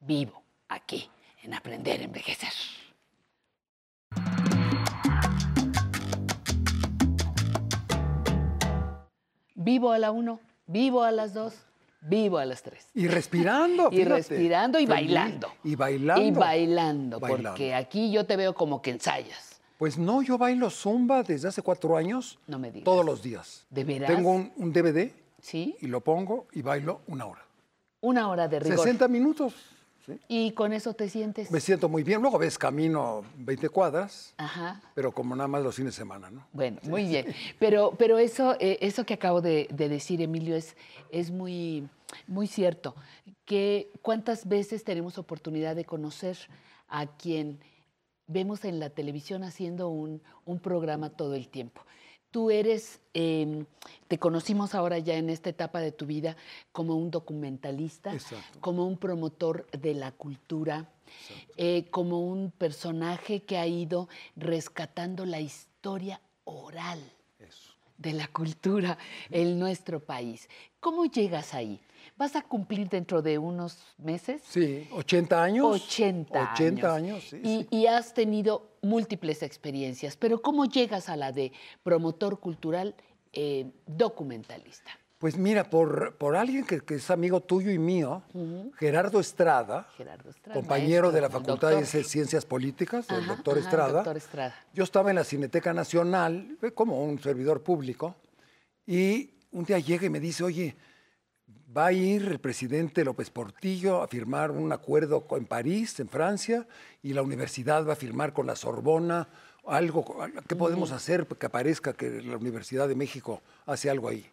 [0.00, 1.10] Vivo, aquí
[1.42, 2.52] en Aprender a Envejecer.
[9.54, 11.54] Vivo a la uno, vivo a las dos,
[12.00, 12.86] vivo a las tres.
[12.94, 13.88] Y respirando.
[13.92, 14.14] Y fíjate.
[14.14, 14.96] respirando y Feliz.
[15.06, 15.48] bailando.
[15.64, 16.22] Y bailando.
[16.22, 17.48] Y bailando, Bailando.
[17.50, 19.60] porque aquí yo te veo como que ensayas.
[19.78, 22.38] Pues no, yo bailo zumba desde hace cuatro años.
[22.46, 22.84] No me digas.
[22.84, 23.66] Todos los días.
[23.70, 24.10] ¿De veras?
[24.14, 25.10] Tengo un, un DVD.
[25.42, 25.76] Sí.
[25.80, 27.44] Y lo pongo y bailo una hora.
[28.00, 28.78] Una hora de rigor.
[28.78, 29.54] 60 minutos.
[30.28, 31.50] Y con eso te sientes.
[31.50, 32.20] Me siento muy bien.
[32.20, 34.80] Luego ves camino 20 cuadras, Ajá.
[34.94, 36.46] pero como nada más los fines de semana, ¿no?
[36.52, 37.26] Bueno, muy bien.
[37.58, 40.76] Pero, pero eso, eh, eso que acabo de, de decir, Emilio, es,
[41.10, 41.88] es muy,
[42.26, 42.96] muy cierto.
[43.44, 46.38] Que cuántas veces tenemos oportunidad de conocer
[46.88, 47.60] a quien
[48.26, 51.82] vemos en la televisión haciendo un, un programa todo el tiempo.
[52.30, 53.64] Tú eres, eh,
[54.06, 56.36] te conocimos ahora ya en esta etapa de tu vida
[56.70, 58.12] como un documentalista,
[58.60, 60.88] como un promotor de la cultura,
[61.56, 67.00] eh, como un personaje que ha ido rescatando la historia oral
[67.98, 68.96] de la cultura
[69.30, 70.48] en nuestro país.
[70.78, 71.80] ¿Cómo llegas ahí?
[72.20, 74.42] ¿Vas a cumplir dentro de unos meses?
[74.46, 75.64] Sí, 80 años.
[75.64, 77.14] 80, 80 años.
[77.14, 81.50] años, sí, y, y has tenido múltiples experiencias, pero ¿cómo llegas a la de
[81.82, 82.94] promotor cultural
[83.32, 84.90] eh, documentalista?
[85.16, 88.22] Pues mira, por, por alguien que, que es amigo tuyo y mío,
[88.78, 91.86] Gerardo Estrada, Gerardo Estrada, compañero de la Facultad de.
[91.86, 93.92] Ciencias Políticas, del Ajá, doctor ajá, Estrada.
[93.92, 94.54] doctor Estrada.
[94.74, 98.14] Yo estaba en la Cineteca Nacional, eh, como un servidor público,
[98.86, 100.76] y un día llega y me dice, oye,
[101.76, 106.66] va a ir el presidente López Portillo a firmar un acuerdo en París, en Francia,
[107.02, 109.28] y la universidad va a firmar con la Sorbona
[109.66, 110.16] algo,
[110.48, 114.26] ¿qué podemos hacer que aparezca que la Universidad de México hace algo ahí?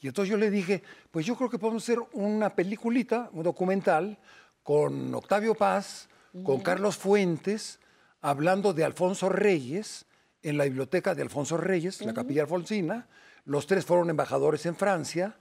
[0.00, 4.18] Y entonces yo le dije, pues yo creo que podemos hacer una peliculita, un documental,
[4.62, 6.08] con Octavio Paz,
[6.44, 6.60] con.
[6.60, 7.80] Carlos Fuentes,
[8.20, 10.04] hablando de Alfonso Reyes
[10.42, 13.08] en la biblioteca de Alfonso Reyes, la capilla alfonsina.
[13.44, 15.36] Los tres fueron embajadores en Francia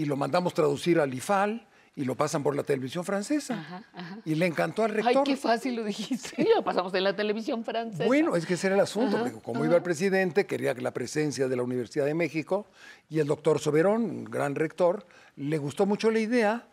[0.00, 3.82] y lo mandamos traducir al IFAL y lo pasan por la televisión francesa.
[4.24, 5.16] Y le encantó al rector.
[5.18, 6.46] Ay, qué fácil lo dijiste.
[6.54, 8.06] Lo pasamos en la televisión francesa.
[8.06, 9.66] Bueno, es que ese era el asunto, Ajá, porque como ajá.
[9.66, 12.66] iba el presidente, quería que la presencia de la Universidad de México
[13.10, 15.06] y el doctor Soberón, un gran rector,
[15.36, 16.66] le gustó mucho la idea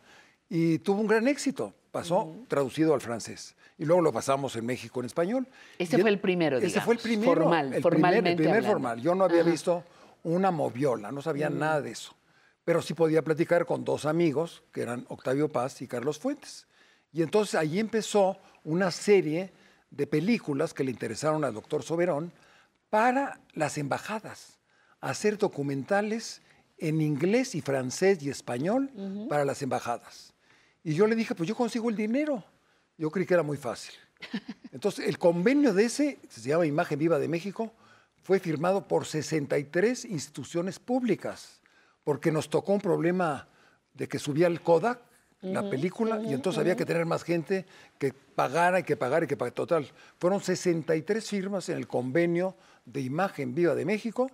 [0.50, 1.74] y tuvo un gran éxito.
[1.92, 3.56] Pasó traducido al francés.
[3.78, 5.48] Y luego lo pasamos en México en español.
[5.78, 7.42] Ese Y fue el primero, Ese fue el digamos, primero.
[7.42, 8.72] formal, el primer, formalmente el primer hablando.
[8.72, 9.02] formal.
[9.02, 9.50] Yo no había Ajá.
[9.52, 9.84] visto
[10.24, 12.14] una moviola, no sabía nada de eso.
[12.68, 16.68] Pero sí podía platicar con dos amigos, que eran Octavio Paz y Carlos Fuentes.
[17.14, 19.54] Y entonces ahí empezó una serie
[19.90, 22.34] de películas que le interesaron al doctor Soberón
[22.90, 24.60] para las embajadas,
[25.00, 26.42] hacer documentales
[26.78, 28.92] en inglés y francés y español
[29.30, 30.34] para las embajadas.
[30.84, 32.44] Y yo le dije, pues yo consigo el dinero.
[32.98, 33.94] Yo creí que era muy fácil.
[34.74, 37.72] Entonces, el convenio de ese, que se llama Imagen Viva de México,
[38.24, 41.62] fue firmado por 63 instituciones públicas,
[42.08, 43.50] porque nos tocó un problema
[43.94, 45.02] de que subía el Kodak,
[45.42, 47.66] la película, y entonces había que tener más gente
[48.00, 49.54] que pagara y que pagara y que pagara.
[49.54, 49.86] Total,
[50.18, 52.56] fueron 63 firmas en el convenio
[52.86, 54.32] de Imagen Viva de México,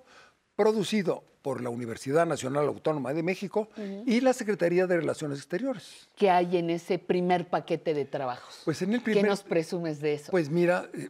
[0.55, 3.67] producido por la Universidad Nacional Autónoma de México
[4.05, 6.07] y la Secretaría de Relaciones Exteriores.
[6.15, 8.61] ¿Qué hay en ese primer paquete de trabajos?
[8.65, 10.29] Pues en el ¿Qué primer- nos presumes de eso?
[10.29, 11.09] Pues mira, eh,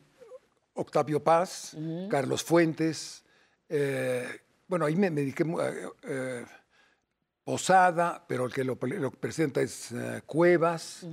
[0.75, 1.75] Octavio Paz.
[2.09, 3.21] Carlos Fuentes,
[3.67, 4.27] eh,
[4.73, 6.45] bueno, ahí me, me dediqué eh, eh,
[7.43, 11.05] Posada, pero el que lo, lo presenta es eh, Cuevas.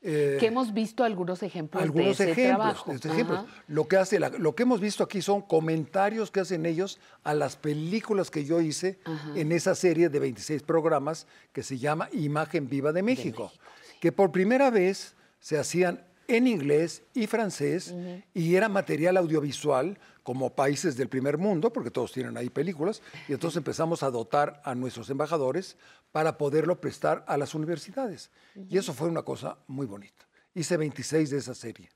[0.00, 2.92] Eh, que hemos visto algunos ejemplos algunos de ese ejemplos, trabajo.
[2.92, 3.44] ejemplos.
[3.68, 7.34] Lo que hace, la- lo que hemos visto aquí son comentarios que hacen ellos a
[7.34, 9.32] las películas que yo hice Ajá.
[9.36, 13.52] en esa serie de 26 programas que se llama Imagen Viva de México,
[14.00, 17.92] que por primera vez se hacían en inglés y francés
[18.34, 23.32] y era material audiovisual como países del primer mundo, porque todos tienen ahí películas, y
[23.32, 25.76] entonces empezamos a dotar a nuestros embajadores
[26.12, 28.30] para poderlo prestar a las universidades.
[28.68, 30.26] Y eso fue una cosa muy bonita.
[30.54, 31.88] Hice 26 de esa serie.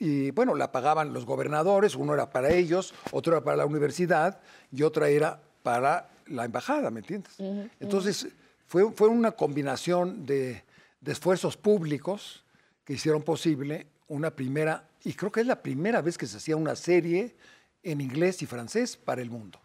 [0.00, 4.40] y, bueno, la pagaban los gobernadores, uno era para ellos, otro era para la universidad
[4.72, 7.34] y otra era para la embajada, ¿me entiendes?
[7.80, 8.28] Entonces,
[8.66, 10.62] fue, fue una combinación de,
[11.00, 12.44] de esfuerzos públicos
[12.84, 16.56] que hicieron posible una primera, y creo que es la primera vez que se hacía
[16.56, 17.36] una serie
[17.82, 19.60] en inglés y francés para el mundo.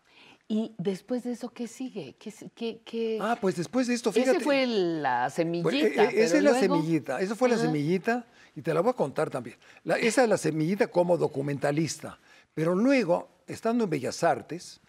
[0.48, 2.16] Y después de eso, ¿qué sigue?
[2.20, 4.38] ¿Qué, qué- qué- Ah, pues después de esto, fíjate.
[4.38, 5.70] Ese fue la semillita.
[5.70, 7.64] Pues, eh, eh, esa es la luego- semillita, esa fue la Ajá.
[7.66, 9.58] semillita y te la voy a contar también.
[9.84, 12.20] La- esa es la semillita como documentalista.
[12.54, 14.82] Pero luego, estando en Bellas Artes,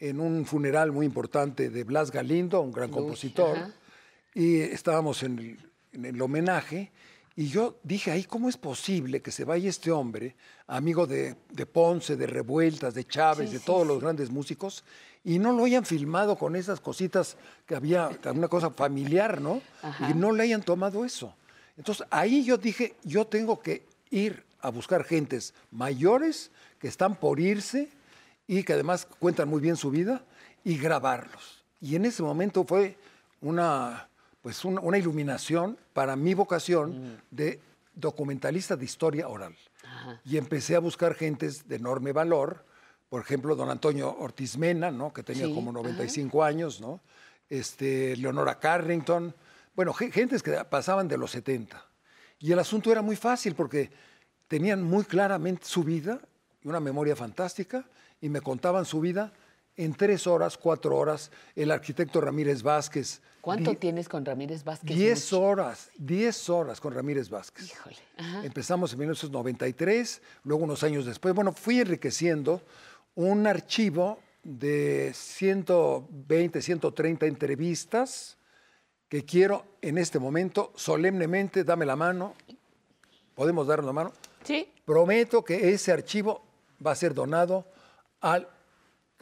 [0.00, 3.70] en un funeral muy importante de Blas Galindo, un gran Uy, compositor, ajá.
[4.34, 5.58] y estábamos en el,
[5.92, 6.90] en el homenaje,
[7.36, 10.36] y yo dije, ahí, ¿cómo es posible que se vaya este hombre,
[10.66, 13.88] amigo de, de Ponce, de Revueltas, de Chávez, Sí, de sí, todos sí.
[13.88, 14.84] los grandes músicos,
[15.24, 17.36] y no lo hayan filmado con esas cositas
[17.66, 19.62] que había, una cosa familiar, ¿no?
[19.82, 20.10] Ajá.
[20.10, 21.34] Y no le hayan tomado eso.
[21.76, 27.40] Entonces, ahí yo dije, yo tengo que ir a buscar gentes mayores que están por
[27.40, 27.88] irse
[28.46, 30.22] y que además cuentan muy bien su vida
[30.64, 31.64] y grabarlos.
[31.80, 32.96] Y en ese momento fue
[33.40, 34.08] una,
[34.42, 37.60] pues una, una iluminación para mi vocación de
[37.94, 39.56] documentalista de historia oral.
[40.24, 42.64] Y empecé a buscar gentes de enorme valor,
[43.08, 45.12] por ejemplo, don Antonio Ortiz Mena, ¿no?
[45.12, 45.80] que tenía Sí, como ajá.
[45.82, 47.00] 95 años, ¿no?
[47.50, 49.34] este, Leonora Carrington,
[49.76, 51.84] bueno, ge- gentes que pasaban de los 70.
[52.38, 53.90] Y el asunto era muy fácil porque
[54.48, 56.20] tenían muy claramente su vida
[56.62, 57.84] y una memoria fantástica
[58.20, 59.32] y me contaban su vida
[59.76, 61.30] en tres horas, cuatro horas.
[61.56, 63.20] El arquitecto Ramírez Vázquez.
[63.40, 64.96] ¿Cuánto tienes con Ramírez Vázquez?
[64.96, 65.42] Diez Mucho.
[65.42, 67.66] horas, diez horas con Ramírez Vázquez.
[67.72, 67.96] Híjole.
[68.16, 68.44] Ajá.
[68.44, 72.62] Empezamos en 1993, luego unos años después, bueno, fui enriqueciendo
[73.16, 78.36] un archivo de 120, 130 entrevistas
[79.08, 82.34] que quiero en este momento solemnemente, dame la mano,
[83.34, 84.12] podemos dar la mano,
[84.44, 84.68] Sí.
[84.84, 86.44] prometo que ese archivo
[86.84, 87.66] va a ser donado
[88.20, 88.48] al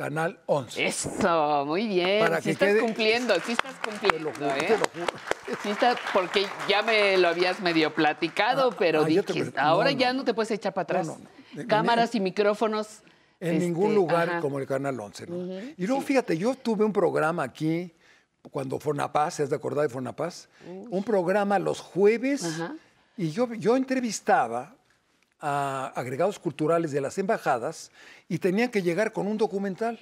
[0.05, 0.87] Canal 11.
[0.87, 2.21] Eso, muy bien.
[2.21, 4.65] Para sí que estás quede- cumpliendo, sí estás cumpliendo, juro, ¿eh?
[4.67, 5.19] te lo juro.
[5.63, 9.91] Sí está, porque ya me lo habías medio platicado, pero ah, te dije, pre- ahora
[9.93, 10.25] no, ya no.
[10.25, 11.07] te puedes echar para atrás.
[11.07, 11.19] No,
[11.53, 11.67] no.
[11.69, 13.03] Cámaras y micrófonos.
[13.41, 14.41] En este, ningún lugar ajá.
[14.41, 15.27] como el Canal 11.
[15.27, 15.37] ¿no?
[15.37, 17.93] Ujú, Y luego, fíjate, yo tuve un programa aquí,
[18.51, 20.49] cuando Fonapaz, ¿se has de acordar de Fonapaz?
[20.67, 22.59] Un programa los jueves,
[23.19, 24.77] y yo, yo entrevistaba
[25.41, 27.91] a agregados culturales de las embajadas
[28.29, 29.99] y tenían que llegar con un documental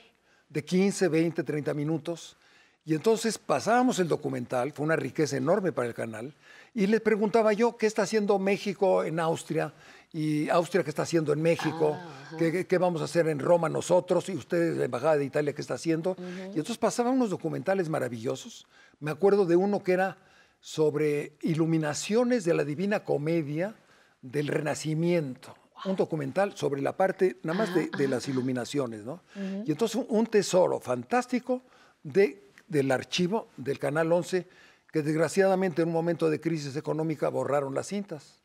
[0.48, 2.36] de 15, 20, 30 minutos.
[2.84, 6.34] Y entonces pasábamos el documental, fue una riqueza enorme para el canal,
[6.74, 9.74] y les preguntaba yo qué está haciendo México en Austria
[10.12, 13.68] y Austria qué está haciendo en México, Ah, qué, qué vamos a hacer en Roma
[13.68, 16.16] nosotros y ustedes, la Embajada de Italia, qué está haciendo.
[16.18, 18.66] Y entonces pasaban unos documentales maravillosos.
[19.00, 20.16] Me acuerdo de uno que era
[20.60, 23.74] sobre iluminaciones de la Divina Comedia
[24.22, 25.54] del Renacimiento.
[25.84, 29.22] Un documental sobre la parte nada más de, de las iluminaciones, ¿no?
[29.64, 31.62] Y entonces un, tesoro fantástico
[32.02, 34.48] de, del archivo del Canal 11,
[34.90, 38.42] que desgraciadamente en un momento de crisis económica borraron las cintas.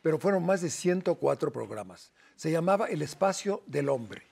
[0.00, 2.10] Pero fueron más de 104 programas.
[2.36, 4.22] Se llamaba El Espacio del Hombre.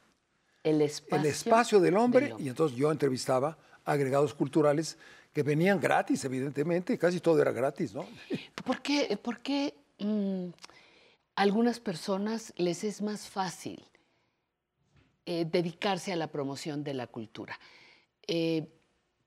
[0.62, 4.96] El espacio, El Espacio del Hombre, del y entonces yo entrevistaba agregados culturales
[5.32, 8.06] que venían gratis, evidentemente, casi todo era gratis, ¿no?
[8.64, 10.52] ¿Por qué, por qué, mm,
[11.36, 13.84] algunas personas les es más fácil
[15.26, 17.58] eh, dedicarse a la promoción de la cultura?
[18.26, 18.68] Eh,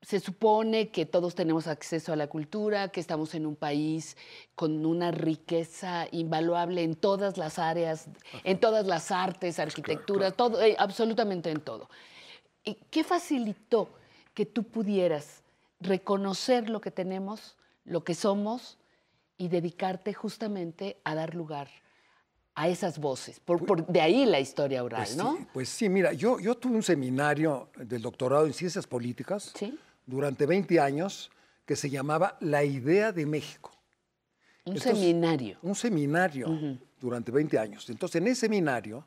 [0.04, 4.18] se supone que todos tenemos acceso a la cultura, que estamos en un país
[4.54, 8.08] con una riqueza invaluable en todas las áreas,
[8.44, 11.90] en todas las artes, arquitectura, todo, eh, absolutamente en todo.
[12.66, 13.90] ¿Y ¿Qué facilitó
[14.34, 15.42] que tú pudieras
[15.80, 18.78] reconocer lo que tenemos, lo que somos
[19.44, 21.68] y dedicarte justamente a dar lugar
[22.56, 23.42] a esas voces?
[23.42, 25.36] Por, por- de ahí la historia oral, Pues ¿no?
[25.36, 29.54] sí, pues sí, mira, yo, yo tuve un seminario del doctorado en ciencias políticas
[30.06, 31.30] durante 20 años
[31.66, 33.72] que se llamaba La Idea de México.
[34.66, 35.58] Un Entonces, seminario.
[35.62, 37.90] Un seminario durante 20 años.
[37.90, 39.06] Entonces, en ese seminario,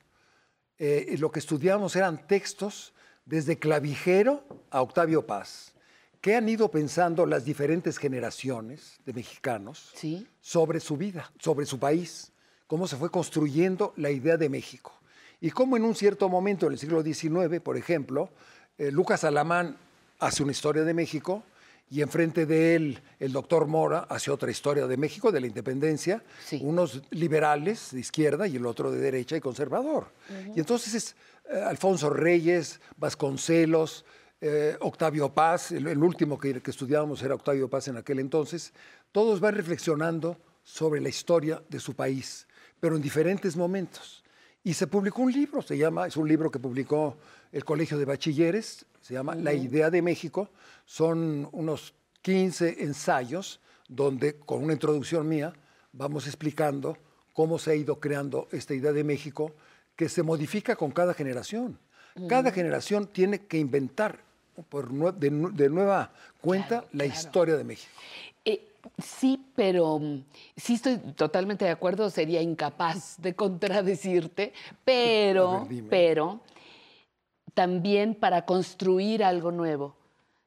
[0.79, 2.93] eh, lo que estudiábamos eran textos
[3.25, 5.73] desde Clavijero a Octavio Paz,
[6.21, 9.93] que han ido pensando las diferentes generaciones de mexicanos
[10.41, 12.33] sobre su vida, sobre su país,
[12.67, 14.93] cómo se fue construyendo la idea de México.
[15.41, 18.31] Y cómo en un cierto momento, en el siglo XIX, por ejemplo,
[18.79, 19.77] eh, Lucas Alamán
[20.19, 21.43] hace una historia de México
[21.91, 26.23] y enfrente de él el doctor Mora hace otra historia de México, de la independencia,
[26.61, 30.09] unos liberales de izquierda y el otro de derecha y conservador.
[30.55, 31.17] Y entonces es
[31.51, 34.05] eh, Alfonso Reyes, Vasconcelos,
[34.41, 38.73] eh, Octavio Paz, el, el último que, que estudiábamos era Octavio Paz en aquel entonces,
[39.13, 42.47] todos van reflexionando sobre la historia de su país,
[42.81, 44.25] pero en diferentes momentos.
[44.67, 47.17] Y se publicó un libro, se llama, es un libro que publicó
[47.53, 49.55] el Colegio de Bachilleres, se llama La.
[49.55, 50.51] Idea de México.
[50.85, 55.53] Son unos 15 ensayos donde, con una introducción mía,
[55.93, 56.99] vamos explicando
[57.33, 59.55] cómo se ha ido creando esta idea de México
[59.95, 61.79] que se modifica con cada generación.
[62.29, 64.26] Cada generación tiene que inventar
[64.63, 66.11] por nue- de, nu- de nueva
[66.41, 67.93] cuenta la historia de México.
[68.45, 70.25] Eh, sí, pero mm,
[70.57, 74.53] sí estoy totalmente de acuerdo, sería incapaz de contradecirte,
[74.85, 76.41] pero, ver, pero
[77.55, 79.97] también para construir algo nuevo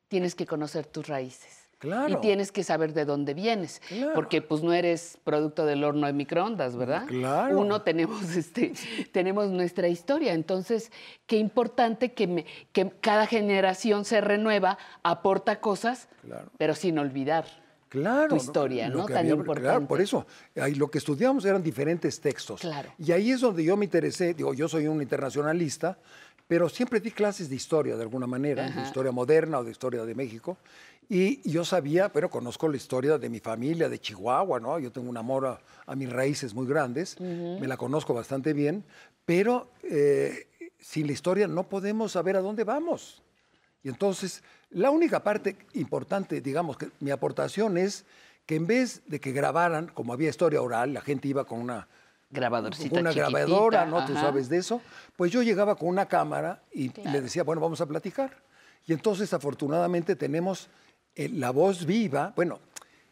[0.07, 1.58] tienes que conocer tus raíces.
[1.79, 2.09] Claro.
[2.13, 4.11] Y tienes que saber de dónde vienes, Claro.
[4.13, 7.05] porque pues no eres producto del horno de microondas, ¿verdad?
[7.07, 7.57] Claro.
[7.57, 8.73] Uno tenemos, este,
[9.11, 10.91] tenemos nuestra historia, entonces
[11.25, 16.49] qué importante que, me- que cada generación se renueva, aporta cosas, Claro.
[16.57, 17.45] pero sin olvidar
[17.87, 18.41] Claro, tu ¿no?
[18.41, 19.05] historia, ¿no?
[19.07, 19.69] que Tan había- importante.
[19.69, 20.27] Claro, por eso,
[20.61, 22.61] ahí lo que estudiamos eran diferentes textos.
[22.61, 22.89] Claro.
[22.99, 25.97] Y ahí es donde yo me interesé, digo, yo soy un internacionalista,
[26.49, 28.81] pero siempre di clases de historia de alguna manera, de Ajá.
[28.81, 30.57] historia moderna o de historia de México.
[31.07, 34.79] Y yo sabía, pero conozco la historia de mi familia, de Chihuahua, ¿no?
[34.79, 37.59] Yo tengo un amor a, a mis raíces muy grandes, Ujú.
[37.61, 38.83] me la conozco bastante bien,
[39.25, 40.47] pero eh,
[40.79, 43.21] sin la historia no podemos saber a dónde vamos.
[43.83, 48.05] Y entonces, la única parte importante, digamos, que mi aportación es
[48.47, 51.87] que en vez de que grabaran, como había historia oral, la gente iba con una
[52.29, 54.05] grabadorcita una chiquitita, grabadora, ¿no?
[54.05, 54.81] Tú sabes de eso.
[55.15, 57.11] Pues yo llegaba con una cámara y Claro.
[57.11, 58.31] le decía, bueno, vamos a platicar.
[58.85, 60.69] Y entonces, afortunadamente, tenemos
[61.15, 62.31] eh, la voz viva.
[62.35, 62.59] Bueno,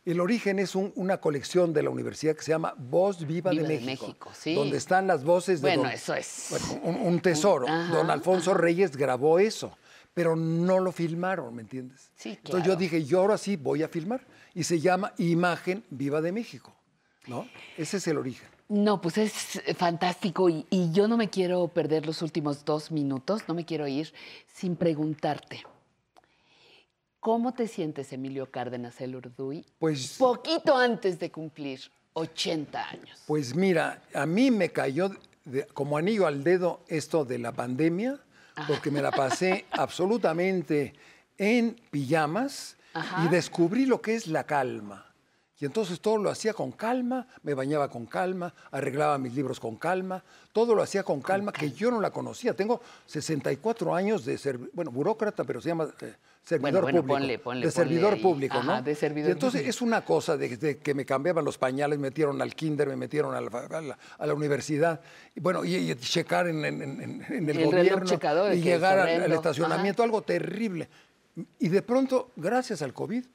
[0.06, 3.64] el origen es un- una colección de la universidad que se llama Voz Viva, Viva
[3.64, 4.54] de de México, México, sí.
[4.56, 6.48] donde están las voces de Bueno, don- eso es.
[6.52, 7.68] bueno, un, un tesoro.
[7.68, 9.78] Ajá, don Alfonso Reyes grabó eso,
[10.14, 12.12] pero no lo filmaron, ¿me entiendes?
[12.16, 12.80] Sí, Entonces yo claro.
[12.80, 14.22] dije, yo ahora sí voy a filmar.
[14.54, 16.74] Y se llama Imagen Viva de México,
[17.28, 17.46] ¿no?
[17.78, 18.48] Ese es el origen.
[18.70, 23.44] No, pues es fantástico y, y yo no me quiero perder los últimos dos minutos,
[23.48, 24.14] no me quiero ir
[24.54, 25.64] sin preguntarte.
[27.22, 29.66] ¿Cómo te sientes, Emilio Cárdenas el Urduy?
[29.80, 31.80] Pues, Poquito antes de cumplir
[32.14, 33.24] 80 años.
[33.26, 35.12] pues mira, a mí me cayó
[35.46, 38.20] de- como anillo al dedo esto de la pandemia,
[38.68, 40.94] porque me la pasé absolutamente
[41.38, 43.26] en pijamas Ajá.
[43.26, 45.07] y descubrí lo que es la calma.
[45.60, 49.76] Y entonces todo lo hacía con calma, me bañaba con calma, arreglaba mis libros con
[49.76, 52.54] calma, todo lo hacía con calma, que yo no la conocía.
[52.54, 56.14] Tengo 64 años de ser, bueno, burócrata, pero se llama eh,
[56.44, 57.20] servidor bueno, público.
[57.20, 58.82] ponle, ponle, de servidor público, Ajá, ¿no?
[58.84, 59.70] de servidor Y entonces público.
[59.76, 62.96] es una cosa de, de que me cambiaban los pañales, me metieron al kinder, me
[62.96, 65.02] metieron a la, a la- a la universidad.
[65.36, 68.06] Y bueno, y, y checar en, en- en- en el, gobierno
[68.54, 70.88] y llegar al, estacionamiento, algo terrible.
[71.58, 73.26] Y de pronto, gracias al COVID,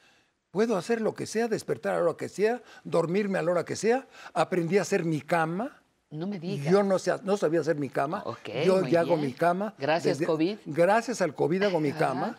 [0.53, 3.65] puedo hacer lo que sea, despertar a la hora que sea, dormirme a la hora
[3.65, 4.07] que sea.
[4.35, 5.81] Aprendí a hacer mi cama.
[6.11, 6.71] No me digas.
[6.71, 8.23] Yo no, sé- no sabía hacer mi cama.
[8.27, 9.75] Ok, yo ya hago mi cama.
[9.79, 10.59] Gracias, COVID.
[10.67, 12.37] Gracias al COVID hago mi cama.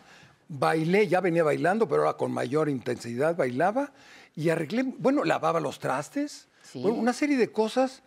[0.48, 3.92] Bailé, ya venía bailando, pero ahora con mayor intensidad bailaba.
[4.36, 6.46] Y arreglé, bueno, lavaba los trastes.
[6.62, 6.80] Sí.
[6.82, 8.02] Bueno, una serie de cosas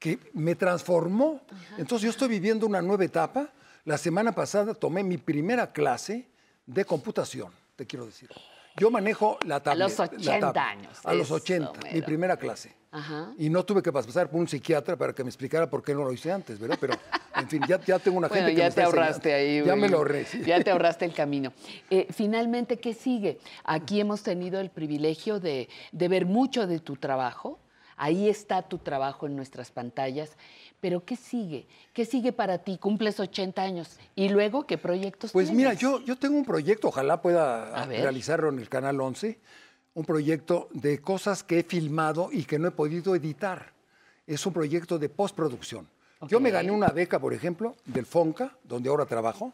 [0.00, 1.40] que me transformó.
[1.78, 3.48] Entonces yo estoy viviendo una nueva etapa.
[3.84, 6.26] La semana pasada tomé mi primera clase
[6.66, 8.28] de computación, te quiero decir.
[8.76, 9.88] Yo manejo la tablet.
[9.88, 10.56] los la 80 tablet.
[10.62, 12.74] años, A los eso, 80, mi primera clase.
[12.90, 13.32] Ajá.
[13.38, 16.04] Y no tuve que pasar por un psiquiatra para que me explicara por qué no
[16.04, 16.76] lo hice antes, ¿verdad?
[16.78, 16.92] Pero,
[17.36, 19.50] en fin, ya, ya tengo una Bueno, gente que ya me te está ahorraste enseñando.
[19.50, 19.56] ahí.
[19.66, 19.80] Ya güey.
[19.80, 20.24] me lo ahorré.
[20.26, 20.42] sí.
[20.44, 21.52] Ya te ahorraste el camino.
[21.88, 23.38] Eh, finalmente, ¿qué sigue?
[23.64, 27.58] Aquí hemos tenido el privilegio de, de ver mucho de tu trabajo.
[27.96, 30.36] Ahí está tu trabajo en nuestras pantallas.
[30.82, 31.68] Pero ¿qué sigue?
[31.92, 32.76] ¿Qué sigue para ti?
[32.76, 34.00] Cumples 80 años.
[34.16, 35.56] ¿Y luego qué proyectos Pues tienes?
[35.56, 39.38] mira, yo, yo tengo un proyecto, ojalá pueda realizarlo en el Canal 11,
[39.94, 43.72] un proyecto de cosas que he filmado y que no he podido editar.
[44.26, 45.86] Es un proyecto de postproducción.
[46.26, 49.52] Yo me gané una beca, por ejemplo, del FONCA, donde ahora trabajo.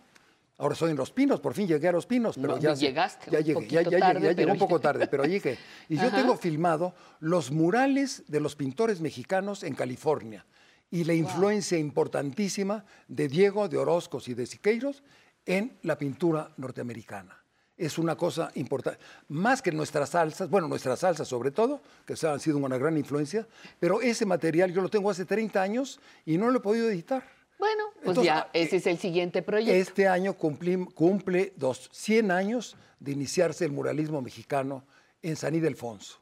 [0.57, 3.31] Ahora soy en Los Pinos, por fin llegué a Los Pinos, pero No, ya llegaste
[3.31, 5.59] ya un llegué, ya, ya tarde, llegué, un poco tarde, pero llegué.
[5.91, 10.47] Y yo tengo filmado los murales de los pintores mexicanos en California
[10.91, 15.03] y la influencia importantísima de Diego, de Orozcos y de Siqueiros
[15.47, 17.35] en la pintura norteamericana.
[17.77, 22.41] Es una cosa importante, más que nuestras salsas, bueno, nuestras salsas sobre todo, que han
[22.41, 23.47] sido una gran influencia,
[23.79, 27.23] pero ese material yo lo tengo hace 30 años y no lo he podido editar.
[27.59, 29.75] Bueno, pues Entonces, ya, ese es el siguiente proyecto.
[29.75, 34.85] Este año cumplim- cumple dos, 100 años de iniciarse el muralismo mexicano
[35.23, 36.19] en San Ildefonso.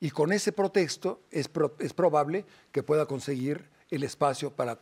[0.00, 4.78] Y con ese pretexto es, pro- es probable que pueda conseguir el espacio para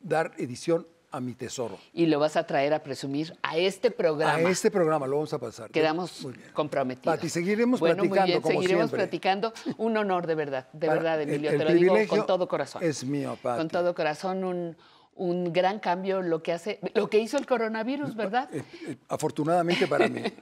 [0.00, 1.78] dar edición a mi tesoro.
[1.94, 4.34] Y lo vas a traer a presumir a este programa.
[4.46, 5.70] A este programa lo vamos a pasar.
[5.70, 6.50] Quedamos Muy bien.
[6.52, 7.16] comprometidos.
[7.16, 8.98] Pati, seguiremos bueno, muy platicando bien, como seguiremos siempre.
[9.06, 9.52] platicando.
[9.78, 11.50] Un honor, de verdad, de Para- verdad, el- Emilio.
[11.50, 12.82] el te lo digo con todo corazón.
[12.84, 13.56] Es mío, Pati.
[13.58, 14.76] Con todo corazón, un,
[15.18, 18.48] un gran cambio lo que hace, lo que hizo el coronavirus, ¿verdad?
[18.54, 20.22] Eh, Afortunadamente para mí.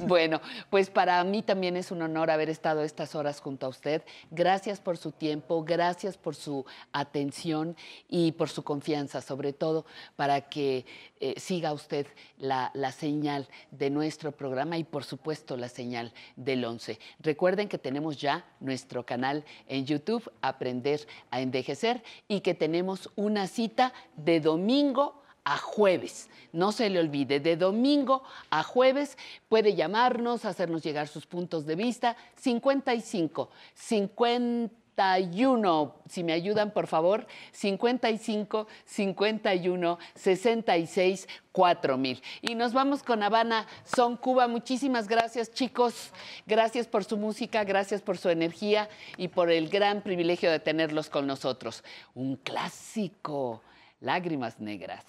[0.00, 0.40] Bueno,
[0.70, 4.02] pues para mí también es un honor haber estado estas horas junto a usted.
[4.30, 7.76] Gracias por su tiempo, gracias por su atención
[8.08, 10.84] y por su confianza, sobre todo para que
[11.20, 12.06] eh, siga usted
[12.38, 16.98] la, la señal de nuestro programa y por supuesto la señal del 11.
[17.20, 23.46] Recuerden que tenemos ya nuestro canal en YouTube, Aprender a Envejecer, y que tenemos una
[23.46, 26.28] cita de domingo a jueves.
[26.52, 31.76] No se le olvide, de domingo a jueves puede llamarnos, hacernos llegar sus puntos de
[31.76, 32.16] vista.
[32.36, 42.22] 55, 51, si me ayudan por favor, 55, 51, 66, 4000.
[42.40, 44.48] Y nos vamos con Habana Son Cuba.
[44.48, 46.10] Muchísimas gracias chicos,
[46.46, 48.88] gracias por su música, gracias por su energía
[49.18, 51.84] y por el gran privilegio de tenerlos con nosotros.
[52.14, 53.60] Un clásico,
[54.04, 55.02] Lágrimas Negras.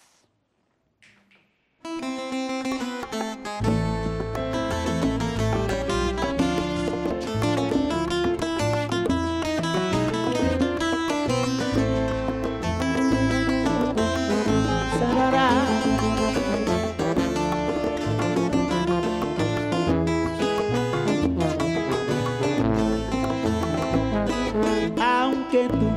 [25.01, 25.91] Aunque tú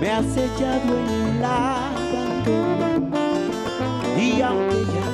[0.00, 1.91] me has echado en la
[4.18, 5.06] y aunque ya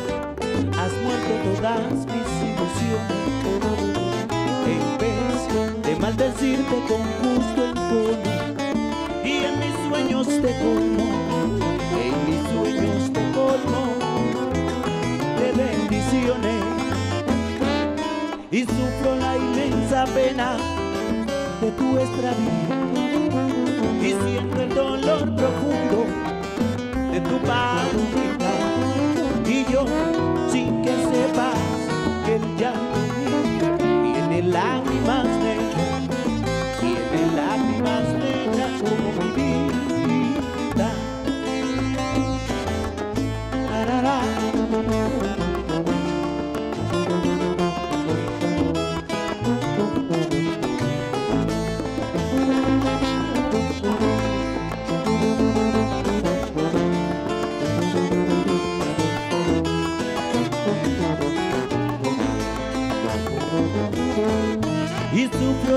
[0.81, 3.25] has muerto todas mis ilusiones,
[4.67, 5.39] en vez
[5.83, 8.33] de maldecirte con justo encono
[9.25, 11.09] y en mis sueños te colmo,
[12.01, 13.83] en mis sueños te colmo
[15.39, 16.63] de bendiciones
[18.51, 20.57] y sufro la inmensa pena
[21.61, 22.69] de tu extravío.
[27.49, 28.18] pau.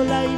[0.04, 0.31] light.